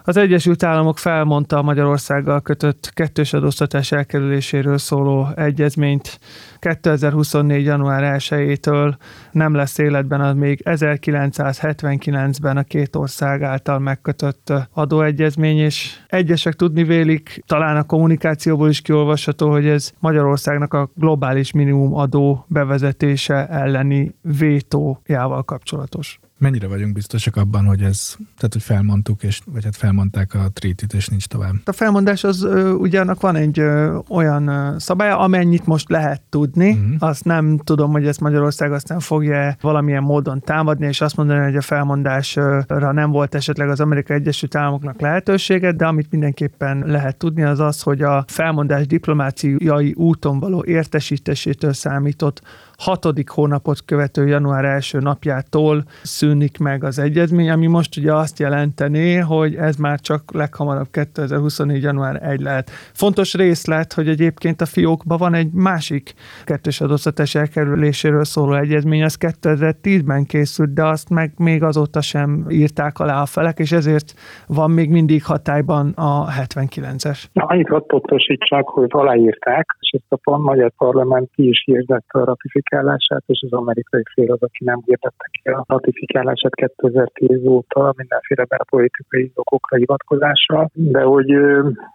Az 0.09 0.17
Egyesült 0.17 0.63
Államok 0.63 0.99
felmondta 0.99 1.59
a 1.59 1.63
Magyarországgal 1.63 2.41
kötött 2.41 2.91
kettős 2.95 3.33
adóztatás 3.33 3.93
elkerüléséről 3.93 4.79
szóló 4.79 5.29
egyezményt. 5.37 6.19
2024. 6.59 7.65
január 7.65 8.19
1-től 8.19 8.95
nem 9.33 9.55
lesz 9.55 9.79
életben 9.79 10.21
az 10.21 10.35
még 10.35 10.61
1979-ben 10.65 12.57
a 12.57 12.63
két 12.63 12.97
ország 12.97 13.43
által 13.43 13.79
megkötött 13.79 14.53
adóegyezmény, 14.73 15.59
és 15.59 15.97
egyesek 16.07 16.55
tudni 16.55 16.85
vélik, 16.85 17.43
talán 17.47 17.77
a 17.77 17.85
kommunikációból 17.85 18.69
is 18.69 18.81
kiolvasható, 18.81 19.51
hogy 19.51 19.67
ez 19.67 19.93
Magyarországnak 19.99 20.75
a 20.75 20.91
globális 20.95 21.53
minimum 21.53 21.95
adó 21.95 22.45
bevezetése 22.47 23.47
elleni 23.47 24.15
vétójával 24.23 25.43
kapcsolatos. 25.43 26.21
Mennyire 26.39 26.67
vagyunk 26.67 26.93
biztosak 26.93 27.37
abban, 27.37 27.65
hogy 27.65 27.83
ez, 27.83 28.17
tehát 28.17 28.53
hogy 28.53 28.63
felmondtuk, 28.63 29.23
és, 29.23 29.41
vagy 29.53 29.65
hát 29.65 29.77
felmondták 29.77 30.35
a 30.35 30.49
treatit, 30.53 30.93
és 30.93 31.09
nincs 31.09 31.27
tovább? 31.27 31.55
A 31.65 31.73
felmondás 31.73 32.25
az 32.25 32.47
ugyanak 32.79 33.21
van 33.21 33.37
egy 33.37 33.59
ö, 33.59 33.99
olyan 34.09 34.49
ö, 34.49 34.79
szabálya, 34.79 35.19
amennyit 35.19 35.67
most 35.67 35.89
lehet 35.89 36.21
tudni. 36.29 36.71
Uh-huh. 36.71 36.95
Azt 36.99 37.25
nem 37.25 37.59
tudom, 37.59 37.91
hogy 37.91 38.07
ezt 38.07 38.21
Magyarország 38.21 38.73
aztán 38.73 39.01
fogja 39.01 39.57
valamilyen 39.61 40.03
módon 40.03 40.41
támadni, 40.41 40.87
és 40.87 41.01
azt 41.01 41.17
mondani, 41.17 41.45
hogy 41.45 41.57
a 41.57 41.61
felmondásra 41.61 42.93
nem 42.93 43.11
volt 43.11 43.35
esetleg 43.35 43.69
az 43.69 43.81
Amerikai 43.81 44.17
Egyesült 44.17 44.55
Államoknak 44.55 45.01
lehetősége, 45.01 45.73
de 45.73 45.87
amit 45.87 46.11
mindenképpen 46.11 46.83
lehet 46.87 47.17
tudni, 47.17 47.43
az 47.43 47.61
az, 47.61 47.83
hogy 47.83 48.03
a 48.03 48.25
felmondás 48.27 48.87
diplomáciai 48.87 49.93
úton 49.97 50.41
való 50.41 50.65
értesítésétől 50.65 51.73
számított 51.73 52.43
hatodik 52.79 53.29
hónapot 53.29 53.85
követő 53.85 54.27
január 54.27 54.65
első 54.65 54.99
napjától 54.99 55.83
szűnik 56.03 56.59
meg 56.59 56.85
az 56.85 56.99
egyezmény, 56.99 57.51
ami 57.51 57.67
most 57.67 57.97
ugye 57.97 58.15
azt 58.15 58.39
jelenteni, 58.39 59.15
hogy 59.15 59.55
ez 59.55 59.77
már 59.77 60.01
csak 60.01 60.35
leghamarabb 60.35 60.87
2024. 60.91 61.83
január 61.83 62.19
1 62.23 62.41
lehet. 62.41 62.71
Fontos 62.93 63.35
részlet, 63.35 63.93
hogy 63.93 64.09
egyébként 64.09 64.61
a 64.61 64.67
fiókban 64.67 65.19
van 65.19 65.35
egy 65.35 65.53
másik 65.53 66.15
kettős 66.45 66.81
adóztatás 66.81 67.35
elkerüléséről 67.35 68.25
szóló 68.25 68.55
egyezmény, 68.55 69.03
az 69.03 69.17
2010-ben 69.21 70.25
készült, 70.25 70.73
de 70.73 70.85
azt 70.85 71.11
meg 71.11 71.33
még 71.37 71.63
azóta 71.63 72.01
sem 72.01 72.47
írták 72.49 72.99
alá 72.99 73.21
a 73.21 73.27
felek, 73.27 73.59
és 73.59 73.73
ezért 73.73 74.15
van 74.47 74.71
még 74.71 74.91
mindig 74.91 75.25
hatályban 75.25 75.93
a 75.97 76.27
79-es. 76.27 77.25
Na, 77.33 77.45
annyit 77.45 77.69
hadd 77.69 77.87
pontosítsak, 77.87 78.69
hogy 78.69 78.89
aláírták, 78.89 79.67
és 79.81 79.91
ezt 79.91 80.21
a 80.25 80.37
magyar 80.37 80.73
parlament 80.77 81.31
ki 81.35 81.49
is 81.49 81.63
hirdette 81.65 82.19
a 82.19 82.25
ratifikálását, 82.69 83.23
és 83.27 83.45
az 83.51 83.53
amerikai 83.53 84.03
fél 84.15 84.33
az, 84.33 84.43
aki 84.43 84.65
nem 84.65 84.81
hirdette 84.85 85.29
ki 85.31 85.49
a 85.49 85.65
ratifikálását 85.67 86.55
2010 86.55 87.47
óta 87.47 87.95
mindenféle 87.97 88.45
belpolitikai 88.45 89.31
okokra 89.35 89.77
hivatkozással, 89.77 90.71
de 90.73 91.03
hogy, 91.03 91.33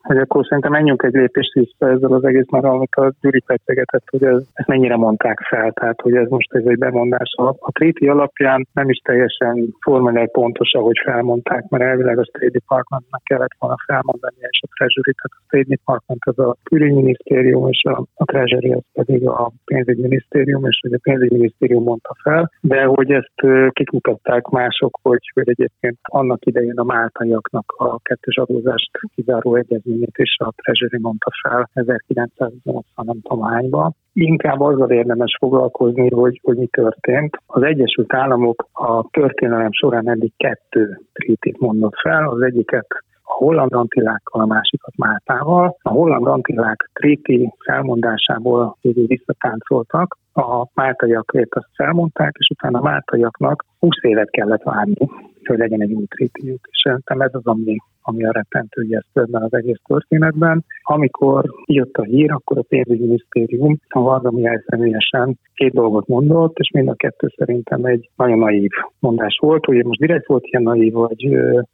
hogy 0.02 0.18
akkor 0.18 0.46
szerintem 0.46 0.72
menjünk 0.72 1.04
egy 1.04 1.14
lépést 1.14 1.54
vissza 1.54 1.90
ezzel 1.90 2.14
az 2.14 2.24
egész, 2.24 2.50
mert 2.50 2.66
amit 2.66 2.96
a 2.96 3.14
Gyuri 3.22 3.44
fejtegetett, 3.46 4.04
hogy 4.10 4.24
ez, 4.24 4.42
ezt 4.54 4.68
mennyire 4.68 4.96
mondták 4.96 5.40
fel, 5.50 5.72
tehát 5.72 6.02
hogy 6.02 6.16
ez 6.16 6.30
most 6.30 6.54
ez 6.54 6.66
egy 6.66 6.78
bemondás. 6.78 7.34
A, 7.38 7.48
a 7.48 7.72
tréti 7.72 8.08
alapján 8.08 8.68
nem 8.74 8.90
is 8.90 8.98
teljesen 8.98 9.76
formálják 9.80 10.32
pontos, 10.32 10.74
ahogy 10.74 11.00
felmondták, 11.04 11.70
mert 11.70 11.84
elvileg 11.84 12.20
a 12.20 12.26
State 12.26 12.50
Departmentnak 12.50 13.24
kellett 13.24 13.56
volna 13.60 13.76
felmondani, 13.86 14.36
és 14.40 14.60
a 14.62 14.68
Treasury, 14.76 15.14
tehát 15.14 15.38
a 15.38 15.44
State 15.46 15.70
Department 15.76 16.22
az 16.26 16.40
a 16.40 16.56
külügyminisztérium, 16.64 17.68
és 17.68 17.84
a, 17.84 18.06
a 18.16 18.26
Treasury 18.26 18.72
az 18.72 18.84
pedig 18.94 19.28
a 19.28 19.52
pénzügyminisztérium, 19.66 20.63
és 20.68 20.80
hogy 20.82 20.94
a 20.94 21.00
pénzügyminisztérium 21.02 21.84
mondta 21.84 22.16
fel, 22.24 22.52
de 22.62 22.84
hogy 22.84 23.12
ezt 23.12 23.70
kikutatták 23.70 24.48
mások, 24.48 25.00
hogy, 25.02 25.32
hogy 25.34 25.50
egyébként 25.50 25.98
annak 26.02 26.46
idején 26.46 26.78
a 26.78 26.84
máltaiaknak 26.84 27.74
a 27.78 28.00
kettős 28.00 28.38
adózást 28.38 28.92
kizáró 29.16 29.56
egyezményét 29.56 30.18
is 30.18 30.36
a 30.40 30.54
Treasury 30.56 31.00
mondta 31.02 31.30
fel 31.42 31.70
1980 31.74 33.06
nem 33.06 33.22
tudom 33.22 33.44
hányban. 33.44 33.96
Inkább 34.14 34.60
azzal 34.60 34.92
érdemes 34.92 35.38
foglalkozni, 35.40 36.10
hogy, 36.10 36.40
hogy 36.44 36.58
mi 36.58 36.68
történt. 36.68 37.38
Az 37.46 37.64
Egyesült 37.64 38.14
Államok 38.14 38.68
a 38.72 39.10
történelem 39.10 39.72
során 39.72 40.10
eddig 40.10 40.32
kettő 40.38 41.00
trítit 41.14 41.60
mondott 41.60 41.96
fel, 42.02 42.30
az 42.30 42.42
egyiket 42.42 42.88
holland 43.44 43.74
antillákkal, 43.74 44.42
a 44.42 44.46
másikat 44.46 44.98
Máltával. 44.98 45.76
A 45.82 45.90
holland 45.90 46.28
antillák 46.28 46.90
tréti 46.94 47.54
felmondásából 47.66 48.78
végül 48.82 49.06
visszatáncoltak, 49.06 50.18
a 50.34 50.68
máltaiakért 50.74 51.56
azt 51.56 51.70
felmondták, 51.76 52.36
és 52.40 52.50
utána 52.50 52.80
a 52.80 52.82
máltaiaknak 52.82 53.66
20 53.84 54.04
évet 54.04 54.30
kellett 54.30 54.64
várni, 54.64 55.08
hogy 55.44 55.58
legyen 55.58 55.82
egy 55.82 55.94
új 55.94 56.06
trétiük. 56.06 56.68
És 56.72 56.82
szerintem 56.84 57.22
ez 57.22 57.34
az, 57.34 57.46
ami 57.46 57.78
ami 58.06 58.26
a 58.26 58.32
rettentő 58.32 58.82
ijesztőben 58.82 59.42
az 59.42 59.54
egész 59.54 59.82
történetben. 59.88 60.66
Amikor 60.84 61.46
jött 61.66 61.94
a 61.94 62.04
hír, 62.04 62.32
akkor 62.32 62.58
a 62.58 62.66
pénzügyminisztérium 62.68 63.80
a 63.90 64.02
Varga 64.02 64.32
Mihály 64.32 64.64
személyesen 64.66 65.40
két 65.54 65.74
dolgot 65.74 66.08
mondott, 66.08 66.58
és 66.58 66.72
mind 66.72 66.88
a 66.88 66.94
kettő 66.94 67.28
szerintem 67.36 67.86
egy 67.86 68.10
nagyon 68.16 68.38
naív 68.38 68.72
mondás 69.00 69.38
volt, 69.42 69.66
hogy 69.66 69.86
most 69.86 70.00
direkt 70.00 70.28
volt 70.28 70.46
ilyen 70.46 70.64
naív, 70.64 70.94
vagy 70.94 71.30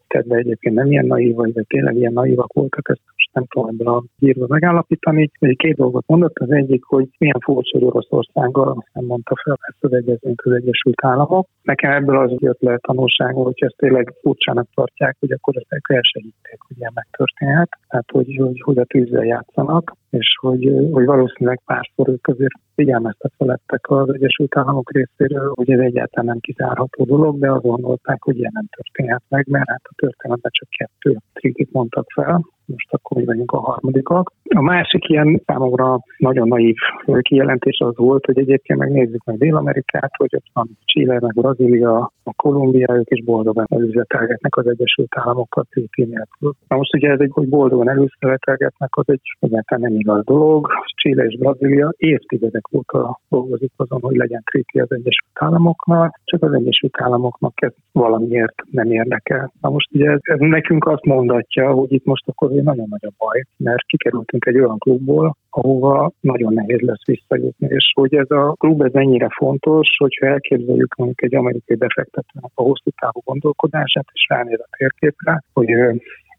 kedve 0.07 0.36
egyébként 0.36 0.76
nem 0.76 0.91
ilyen 0.91 1.05
naív, 1.05 1.36
vagy, 1.36 1.53
vagy 1.53 1.66
tényleg 1.68 1.95
ilyen 1.95 2.14
naívak 2.14 2.53
voltak, 2.53 2.89
ezt 2.89 3.01
most 3.20 3.34
nem 3.34 3.45
tudom 3.47 3.70
ebből 3.70 3.93
a 3.93 4.03
hírból 4.17 4.47
megállapítani. 4.49 5.32
Egy 5.39 5.57
két 5.57 5.76
dolgot 5.76 6.07
mondott, 6.07 6.38
az 6.38 6.51
egyik, 6.51 6.84
hogy 6.84 7.07
milyen 7.17 7.39
furcsa, 7.39 7.78
hogy 7.78 7.88
Oroszországgal 7.88 8.86
nem 8.93 9.05
mondta 9.05 9.36
fel 9.43 9.57
ezt 9.61 9.84
az 9.84 9.93
egyezményt 9.93 10.41
az 10.41 10.51
Egyesült 10.51 11.05
Államok. 11.05 11.47
Nekem 11.61 11.91
ebből 11.91 12.17
az 12.17 12.32
jött 12.38 12.61
le 12.61 12.78
tanulságul, 12.78 13.43
hogy 13.43 13.53
ezt 13.55 13.78
tényleg 13.78 14.13
furcsának 14.22 14.67
tartják, 14.74 15.15
hogy 15.20 15.32
akkor 15.32 15.53
ezt 15.57 15.84
el 15.88 16.01
se 16.01 16.20
hitték, 16.20 16.59
hogy 16.67 16.78
ilyen 16.78 16.91
megtörténhet, 16.93 17.70
tehát 17.88 18.09
hogy, 18.11 18.36
hogy, 18.38 18.61
hogy 18.61 18.78
a 18.78 18.86
tűzzel 18.86 19.26
játszanak, 19.26 19.93
és 20.10 20.38
hogy, 20.41 20.72
hogy 20.91 21.05
valószínűleg 21.05 21.62
párszor 21.66 22.10
ők 22.10 22.28
azért 22.28 22.53
figyelmeztetve 22.76 23.45
lettek 23.45 23.89
az 23.89 24.14
Egyesült 24.14 24.57
Államok 24.57 24.91
részéről, 24.91 25.51
hogy 25.55 25.72
ez 25.72 25.80
egyáltalán 25.80 26.26
nem 26.26 26.39
kizárható 26.39 27.03
dolog, 27.03 27.39
de 27.39 27.51
azt 27.51 27.64
gondolták, 27.64 28.24
hogy 28.24 28.38
ilyen 28.38 28.51
nem 28.53 28.68
történhet 28.76 29.24
meg, 29.28 29.47
mert 29.47 29.70
hát 29.70 29.82
a 29.84 29.93
történetben 29.95 30.51
csak 30.53 30.70
kettő 30.70 31.18
trikit 31.34 31.72
mondtak 31.72 32.05
fel, 32.14 32.41
most 32.66 32.93
akkor 32.93 33.18
mi 33.18 33.26
vagyunk 33.26 33.51
a 33.51 33.60
harmadikak. 33.60 34.32
A 34.43 34.62
másik 34.62 35.10
ilyen 35.10 35.41
számomra 35.45 35.99
nagyon 36.18 36.47
naív 36.47 36.76
kijelentés 37.22 37.80
az 37.80 37.95
volt, 37.95 38.26
hogy 38.26 38.38
egyébként 38.38 38.80
megnézzük 38.80 39.24
meg 39.24 39.38
Dél-Amerikát, 39.38 40.12
hogy 40.18 40.36
ott 40.36 40.49
van 40.53 40.78
Chile, 40.86 41.20
meg 41.20 41.34
Brazília, 41.34 42.12
a 42.24 42.34
Kolumbia, 42.34 42.95
ők 42.95 43.10
is 43.10 43.24
boldogan 43.24 43.66
előzetelgetnek 43.70 44.55
az 44.55 44.68
Egyesült 44.68 45.12
Államokkal 45.16 45.66
nélkül. 45.95 46.53
Na 46.68 46.76
most 46.76 46.95
ugye 46.95 47.10
ez 47.10 47.20
egy, 47.20 47.32
hogy 47.34 47.49
boldogan 47.49 47.89
előzetelgetnek, 47.89 48.95
az 48.95 49.10
egy 49.10 49.22
egyáltalán 49.39 49.91
nem 49.91 49.99
igaz 50.00 50.24
dolog. 50.24 50.68
Chile 51.02 51.24
és 51.24 51.38
Brazília 51.38 51.93
évtizedek 51.97 52.74
óta 52.74 53.20
dolgozik 53.30 53.72
azon, 53.76 54.02
hogy 54.02 54.16
legyen 54.16 54.43
TT 54.43 54.80
az 54.82 54.91
Egyesült 54.91 55.34
Államoknál, 55.34 56.20
csak 56.24 56.43
az 56.43 56.54
Egyesült 56.54 57.02
Államoknak 57.02 57.54
ez 57.62 57.74
valamiért 57.91 58.56
nem 58.72 58.91
érdekel. 58.91 59.52
Na 59.62 59.70
most 59.70 59.89
ugye 59.91 60.10
ez, 60.12 60.20
ez 60.22 60.39
nekünk 60.39 60.86
azt 60.88 61.06
mondatja, 61.06 61.72
hogy 61.72 61.91
itt 61.91 62.06
most 62.06 62.28
akkor 62.28 62.50
nagyon 62.50 62.88
nagy 62.89 63.06
a 63.06 63.12
baj, 63.18 63.43
mert 63.58 63.86
kikerültünk 63.86 64.45
egy 64.45 64.60
olyan 64.60 64.78
klubból, 64.78 65.36
ahova 65.50 66.12
nagyon 66.20 66.54
nehéz 66.54 66.80
lesz 66.80 67.06
visszajutni, 67.06 67.68
és 67.70 67.91
hogy 67.95 68.16
ez 68.16 68.32
a 68.32 68.54
klub 68.58 68.82
ez 68.82 68.93
ennyire 68.93 69.28
fontos, 69.38 69.88
hogyha 69.97 70.26
elképzeljük 70.26 70.95
mondjuk 70.95 71.24
egy 71.24 71.36
amerikai 71.36 71.76
befektetőnek 71.76 72.52
a 72.54 72.62
hosszú 72.62 72.89
távú 73.00 73.22
gondolkodását, 73.24 74.06
és 74.14 74.26
ránéz 74.30 74.60
a 74.60 74.76
térképre, 74.78 75.43
hogy 75.54 75.70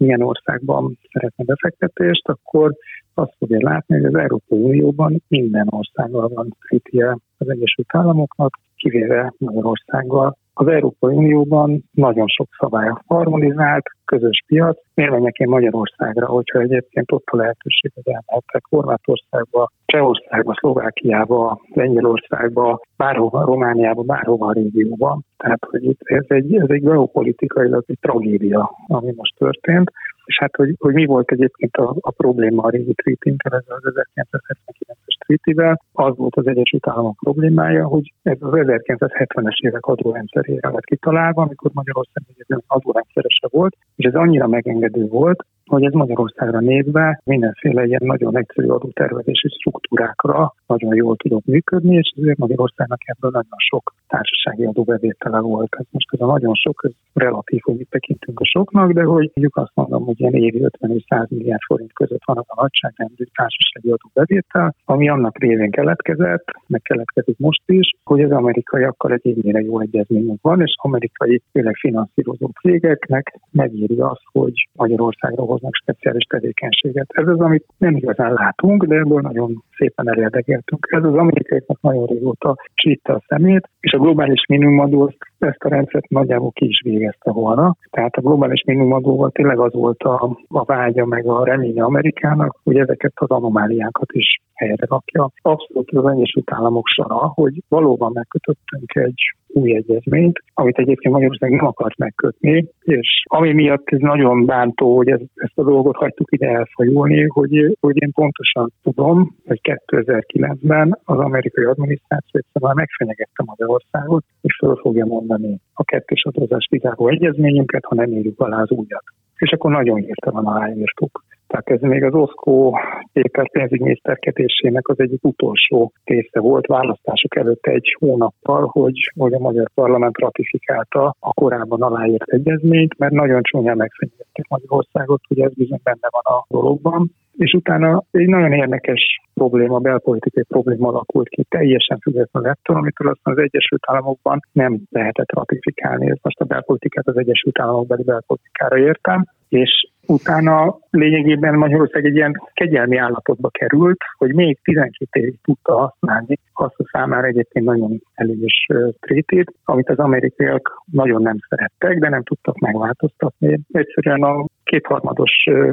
milyen 0.01 0.23
országban 0.23 0.99
szeretne 1.13 1.45
befektetést, 1.45 2.29
akkor 2.29 2.75
azt 3.15 3.35
fogja 3.39 3.59
látni, 3.61 3.95
hogy 3.97 4.05
az 4.05 4.15
Európai 4.15 4.59
Unióban 4.59 5.23
minden 5.29 5.67
országgal 5.71 6.29
van 6.29 6.57
kritike 6.61 7.19
az 7.39 7.49
Egyesült 7.49 7.89
Államoknak, 7.89 8.59
kivéve 8.77 9.35
Magyarországgal. 9.39 10.37
Az 10.61 10.67
Európai 10.67 11.17
Unióban 11.17 11.85
nagyon 11.93 12.27
sok 12.27 12.49
szabály 12.59 12.91
harmonizált, 13.07 13.85
közös 14.05 14.43
piac. 14.47 14.79
Miért 14.95 15.13
menjek 15.13 15.37
én 15.39 15.49
Magyarországra, 15.49 16.27
hogyha 16.27 16.59
egyébként 16.61 17.13
ott 17.13 17.27
a 17.27 17.37
lehetőség, 17.37 17.91
hogy 17.95 18.07
elmehetek 18.07 18.65
Horvátországba, 18.69 19.71
Csehországba, 19.85 20.55
Szlovákiába, 20.55 21.61
Lengyelországba, 21.75 22.81
bárhova, 22.97 23.45
Romániába, 23.45 24.03
bárhova 24.03 24.47
a 24.47 24.53
régióban. 24.53 25.25
Tehát, 25.37 25.65
hogy 25.71 25.85
itt 25.85 26.01
ez 26.03 26.25
egy, 26.29 26.55
ez 26.55 26.69
egy 26.69 26.83
geopolitikailag 26.83 27.85
egy 27.87 27.99
tragédia, 28.01 28.71
ami 28.87 29.13
most 29.17 29.35
történt. 29.39 29.91
És 30.25 30.39
hát, 30.39 30.57
hogy, 30.57 30.75
hogy 30.79 30.95
mi 30.95 31.05
volt 31.05 31.31
egyébként 31.31 31.77
a, 31.77 31.95
a 32.01 32.11
probléma 32.11 32.63
a 32.63 32.71
régi 32.71 32.95
ez 33.05 33.63
az 33.67 33.83
1979-es 34.15 35.10
treaty 35.37 35.79
az 35.93 36.17
volt 36.17 36.37
az 36.37 36.47
Egyesült 36.47 36.89
Államok 36.89 37.17
problémája, 37.17 37.87
hogy 37.87 38.13
ez 38.23 38.37
az 38.41 38.51
1970-es 38.53 39.59
évek 39.61 39.87
adórendszerére 39.87 40.69
lett 40.69 40.85
kitalálva, 40.85 41.43
amikor 41.43 41.71
Magyarország 41.75 42.23
egy 42.37 42.63
adórendszerese 42.67 43.49
volt, 43.51 43.77
és 43.97 44.05
ez 44.05 44.15
annyira 44.15 44.47
megengedő 44.47 45.07
volt, 45.07 45.45
hogy 45.71 45.85
ez 45.85 45.93
Magyarországra 45.93 46.61
nézve 46.61 47.21
mindenféle 47.25 47.85
ilyen 47.85 48.01
nagyon 48.05 48.37
egyszerű 48.37 48.69
adótervezési 48.69 49.49
struktúrákra 49.49 50.55
nagyon 50.67 50.95
jól 50.95 51.17
tudott 51.17 51.45
működni, 51.45 51.95
és 51.95 52.13
ezért 52.17 52.39
Magyarországnak 52.39 53.01
ebből 53.05 53.31
nagyon 53.31 53.59
sok 53.71 53.95
társasági 54.09 54.65
adóbevétele 54.65 55.41
volt. 55.41 55.75
Ez 55.79 55.87
most 55.91 56.09
ez 56.13 56.21
a 56.21 56.27
nagyon 56.27 56.55
sok, 56.55 56.81
ez 56.83 56.91
relatív, 57.13 57.61
hogy 57.63 57.77
mit 57.77 57.91
tekintünk 57.91 58.41
a 58.41 58.45
soknak, 58.45 58.93
de 58.93 59.03
hogy 59.03 59.31
mondjuk 59.35 59.57
azt 59.57 59.75
mondom, 59.75 60.05
hogy 60.05 60.21
ilyen 60.21 60.35
évi 60.35 60.63
50 60.63 60.91
és 60.91 61.05
100 61.09 61.27
milliárd 61.29 61.63
forint 61.67 61.93
között 61.93 62.25
van 62.25 62.39
az 62.39 62.45
a 62.47 62.61
nagyságrendű 62.61 63.25
társasági 63.35 63.91
adóbevétel, 63.91 64.75
ami 64.85 65.09
annak 65.09 65.39
révén 65.39 65.71
keletkezett, 65.71 66.45
meg 66.67 66.83
keletkezik 66.83 67.39
most 67.39 67.63
is, 67.67 67.91
hogy 68.05 68.23
az 68.23 68.31
amerikaiakkal 68.31 69.13
egy 69.13 69.29
ennyire 69.29 69.61
jó 69.61 69.81
egyezményünk 69.81 70.43
van, 70.43 70.61
és 70.61 70.75
amerikai 70.83 71.43
főleg 71.53 71.75
finanszírozó 71.75 72.51
cégeknek 72.61 73.41
megéri 73.51 74.01
az, 74.01 74.19
hogy 74.33 74.69
Magyarországra 74.73 75.45
hoznak 75.61 75.75
speciális 75.75 76.25
tevékenységet. 76.25 77.07
Ez 77.09 77.27
az, 77.27 77.41
amit 77.41 77.67
nem 77.79 77.97
igazán 77.97 78.33
látunk, 78.33 78.85
de 78.85 78.97
ebből 78.97 79.21
nagyon 79.21 79.63
szépen 79.77 80.09
elérdegeltünk. 80.09 80.87
Ez 80.91 81.05
az 81.05 81.15
amerikaiaknak 81.15 81.81
nagyon 81.81 82.07
régóta 82.07 82.57
csitta 82.75 83.15
a 83.15 83.23
szemét, 83.27 83.69
és 83.81 83.93
a 83.93 83.99
globális 83.99 84.47
minimumadó 84.49 85.13
ezt 85.39 85.65
a 85.65 85.69
rendszert 85.69 86.09
nagyjából 86.09 86.51
ki 86.53 86.67
is 86.67 86.81
végezte 86.85 87.31
volna. 87.31 87.75
Tehát 87.91 88.15
a 88.17 88.21
globális 88.21 88.63
minimumadóval 88.67 89.31
tényleg 89.31 89.59
az 89.59 89.73
volt 89.73 90.03
a, 90.03 90.37
a 90.49 90.65
vágya, 90.65 91.07
meg 91.07 91.27
a 91.27 91.45
reménye 91.45 91.83
Amerikának, 91.83 92.57
hogy 92.65 92.77
ezeket 92.77 93.13
az 93.15 93.31
anomáliákat 93.31 94.13
is 94.13 94.41
helyre 94.61 94.87
rakja. 94.89 95.31
Abszolút 95.43 95.91
az 95.91 96.13
Egyesült 96.13 96.53
Államok 96.53 96.87
sara, 96.87 97.33
hogy 97.35 97.63
valóban 97.69 98.11
megkötöttünk 98.15 98.95
egy 98.95 99.21
új 99.53 99.75
egyezményt, 99.75 100.43
amit 100.55 100.79
egyébként 100.79 101.15
Magyarország 101.15 101.51
nem 101.51 101.67
akart 101.67 101.97
megkötni, 101.97 102.69
és 102.81 103.25
ami 103.29 103.53
miatt 103.53 103.89
ez 103.89 103.99
nagyon 103.99 104.47
bántó, 104.47 104.97
hogy 104.97 105.09
ez, 105.09 105.21
ezt 105.35 105.59
a 105.59 105.63
dolgot 105.63 105.97
hagytuk 105.97 106.33
ide 106.33 106.49
elfajulni, 106.49 107.27
hogy, 107.27 107.77
hogy 107.81 108.03
én 108.03 108.13
pontosan 108.13 108.73
tudom, 108.83 109.37
hogy 109.47 109.61
2009-ben 109.63 110.99
az 111.05 111.19
amerikai 111.19 111.65
adminisztráció 111.65 112.41
egyszerűen 112.41 112.75
megfenyegette 112.77 113.43
Magyarországot, 113.45 114.25
és 114.41 114.57
föl 114.57 114.77
fogja 114.77 115.07
mondani 115.07 115.61
a 115.73 115.85
kettős 115.85 116.25
adózás 116.25 116.67
kizáró 116.71 117.09
egyezményünket, 117.09 117.85
ha 117.85 117.95
nem 117.95 118.13
írjuk 118.13 118.41
alá 118.41 118.61
az 118.61 118.71
újat. 118.71 119.05
És 119.37 119.51
akkor 119.51 119.71
nagyon 119.71 119.97
hirtelen 119.97 120.45
aláírtuk. 120.45 121.25
Tehát 121.51 121.71
ez 121.71 121.81
még 121.81 122.05
az 122.05 122.15
Oszkó 122.15 122.79
Péter 123.13 123.51
pénzügyminiszterkedésének 123.51 124.89
az 124.89 125.01
egyik 125.01 125.25
utolsó 125.25 125.93
része 126.05 126.41
volt 126.41 126.67
választások 126.67 127.37
előtt 127.37 127.67
egy 127.67 127.97
hónappal, 127.99 128.69
hogy, 128.73 129.13
hogy 129.17 129.33
a 129.33 129.39
magyar 129.39 129.71
parlament 129.75 130.19
ratifikálta 130.19 131.15
a 131.19 131.33
korábban 131.33 131.83
aláírt 131.83 132.31
egyezményt, 132.31 132.99
mert 132.99 133.13
nagyon 133.13 133.43
csúnyán 133.43 133.77
megfenyegették 133.77 134.49
Magyarországot, 134.49 135.21
hogy 135.29 135.41
ez 135.41 135.53
bizony 135.55 135.81
benne 135.83 136.09
van 136.11 136.37
a 136.37 136.45
dologban 136.49 137.11
és 137.37 137.53
utána 137.53 138.03
egy 138.11 138.27
nagyon 138.27 138.53
érdekes 138.53 139.21
probléma, 139.35 139.79
belpolitikai 139.79 140.43
probléma 140.43 140.89
alakult 140.89 141.29
ki, 141.29 141.47
teljesen 141.49 141.99
függetlenül 141.99 142.51
ettől, 142.51 142.77
amitől 142.77 143.09
aztán 143.09 143.35
az 143.35 143.43
Egyesült 143.43 143.83
Államokban 143.87 144.41
nem 144.53 144.81
lehetett 144.91 145.33
ratifikálni. 145.33 146.11
Ez 146.11 146.17
most 146.23 146.41
a 146.41 146.45
belpolitikát 146.45 147.07
az 147.07 147.17
Egyesült 147.17 147.61
Államok 147.61 147.87
beli 147.87 148.03
belpolitikára 148.03 148.79
értem, 148.79 149.27
és 149.49 149.91
utána 150.11 150.79
lényegében 150.91 151.55
Magyarország 151.55 152.05
egy 152.05 152.15
ilyen 152.15 152.43
kegyelmi 152.53 152.97
állapotba 152.97 153.49
került, 153.49 153.99
hogy 154.17 154.35
még 154.35 154.59
12 154.63 155.21
évig 155.21 155.39
tudta 155.43 155.75
használni 155.75 156.39
azt 156.53 156.75
a 156.79 156.89
számára 156.93 157.27
egyébként 157.27 157.65
nagyon 157.65 158.03
előnyös 158.15 158.67
trétét, 159.01 159.53
amit 159.65 159.89
az 159.89 159.99
amerikaiak 159.99 160.83
nagyon 160.93 161.23
nem 161.23 161.37
szerettek, 161.49 161.99
de 161.99 162.09
nem 162.09 162.23
tudtak 162.23 162.59
megváltoztatni. 162.59 163.59
Egyszerűen 163.73 164.23
a 164.23 164.45
kétharmados, 164.65 165.33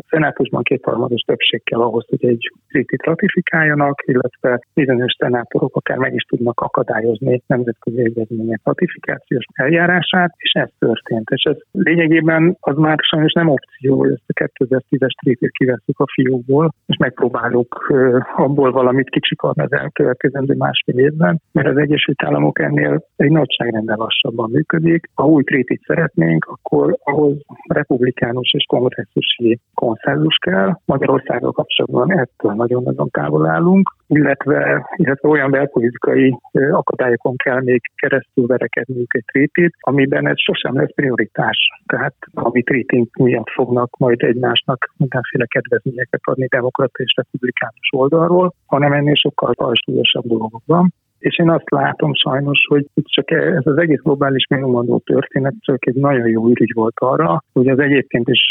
szenátusban 0.10 0.64
kétharmados 0.64 1.22
többség 1.22 1.64
kell 1.64 1.82
ahhoz, 1.82 2.06
hogy 2.10 2.26
egy 2.26 2.52
trétit 2.68 3.04
ratifikáljanak, 3.04 4.04
illetve 4.06 4.60
bizonyos 4.74 5.16
szenátorok 5.20 5.76
akár 5.76 5.98
meg 5.98 6.14
is 6.14 6.24
tudnak 6.24 6.60
akadályozni 6.60 7.42
nemzetközi 7.48 8.00
egyezmények 8.00 8.60
ratifikációs 8.64 9.46
eljárását, 9.54 10.34
és 10.38 10.52
ez 10.52 10.70
történt. 10.80 11.30
És 11.30 11.44
ez 11.44 11.58
lényegében 11.72 12.58
az 12.60 12.78
már 12.78 12.98
sajnos 13.02 13.32
nem 13.34 13.50
opció, 13.50 13.98
hogy 13.98 14.12
a 14.28 14.50
2010-es 14.60 15.14
trétét 15.22 15.52
kiveszünk 15.52 16.00
a 16.00 16.06
fiúkból, 16.14 16.74
és 16.86 16.98
megpróbáljuk 16.98 17.94
abból 18.36 18.72
valamit 18.72 19.10
kicsikarni 19.10 19.64
az 19.64 19.72
elkövetkezendő 19.72 20.56
másfél 20.58 20.98
évben, 20.98 21.42
mert 21.52 21.68
az 21.68 21.78
Egyesült 21.78 22.24
Államok 22.24 22.60
ennél 22.60 23.06
egy 23.16 23.32
nagyságrendel 23.32 23.98
lassabban 23.98 24.50
működik. 24.50 25.10
Ha 25.14 25.26
új 25.26 25.44
trétit 25.44 25.82
szeretnénk, 25.86 26.46
akkor 26.46 26.98
ahhoz 27.04 27.36
republikánus 27.68 28.54
és 28.54 28.66
kongresszusi 28.68 29.60
konszenzus 29.74 30.36
kell. 30.36 30.80
Magyarországgal 30.86 31.52
kapcsolatban 31.52 32.12
ettől 32.20 32.54
nagyon-nagyon 32.54 33.10
távol 33.10 33.48
állunk, 33.48 33.96
illetve, 34.08 34.90
illetve 34.96 35.30
olyan 35.30 35.52
belpolitikai 35.52 36.38
akadályokon 36.72 37.36
kell 37.36 37.62
még 37.62 37.82
keresztül 37.96 38.46
verekedniük 38.46 39.14
egy 39.14 39.26
trétét, 39.26 39.74
amiben 39.80 40.28
ez 40.28 40.42
sosem 40.42 40.76
lesz 40.76 40.94
prioritás. 40.96 41.58
Tehát 41.86 42.16
ami 42.34 42.64
trétink 42.64 43.16
miatt 43.16 43.50
fognak 43.50 43.98
majd 43.98 44.24
egymásnak 44.24 44.94
mindenféle 44.98 45.46
kedvezményeket 45.46 46.22
adni 46.24 46.48
demokrata 46.48 47.04
és 47.04 47.14
republikánus 47.16 47.90
oldalról, 47.92 48.54
hanem 48.66 48.94
ennél 48.94 49.16
sokkal 49.16 49.74
súlyosabb 49.86 50.26
dolgok 50.26 50.62
van 50.66 50.94
és 51.28 51.40
én 51.40 51.50
azt 51.50 51.70
látom 51.70 52.14
sajnos, 52.14 52.60
hogy 52.68 52.86
itt 52.94 53.06
csak 53.06 53.32
ez 53.32 53.66
az 53.66 53.78
egész 53.78 54.02
globális 54.02 54.48
minimumadó 54.50 55.02
történet 55.06 55.54
csak 55.60 55.88
egy 55.88 55.96
nagyon 55.96 56.28
jó 56.28 56.50
ürügy 56.50 56.72
volt 56.74 56.94
arra, 56.96 57.44
hogy 57.54 57.68
az 57.68 57.80
egyébként 57.80 58.28
is 58.30 58.42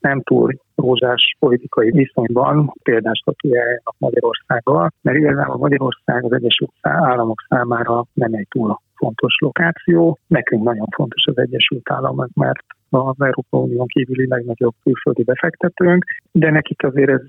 nem 0.00 0.22
túl 0.22 0.52
rózsás 0.74 1.36
politikai 1.38 1.90
viszonyban 1.90 2.72
példás 2.82 3.18
statujájának 3.18 3.94
Magyarországgal, 3.98 4.90
mert 5.02 5.16
igazából 5.16 5.56
Magyarország 5.56 6.24
az 6.24 6.32
Egyesült 6.32 6.70
Államok 6.80 7.44
számára 7.48 8.04
nem 8.12 8.32
egy 8.32 8.46
túl 8.50 8.80
fontos 8.94 9.34
lokáció. 9.40 10.18
Nekünk 10.26 10.62
nagyon 10.62 10.86
fontos 10.94 11.24
az 11.26 11.38
Egyesült 11.38 11.90
Államok, 11.90 12.28
mert 12.34 12.64
az 12.90 13.14
Európa 13.18 13.58
Unión 13.58 13.86
kívüli 13.86 14.26
legnagyobb 14.28 14.74
külföldi 14.82 15.22
befektetőnk, 15.22 16.04
de 16.32 16.50
nekik 16.50 16.82
azért 16.82 17.10
ez 17.10 17.20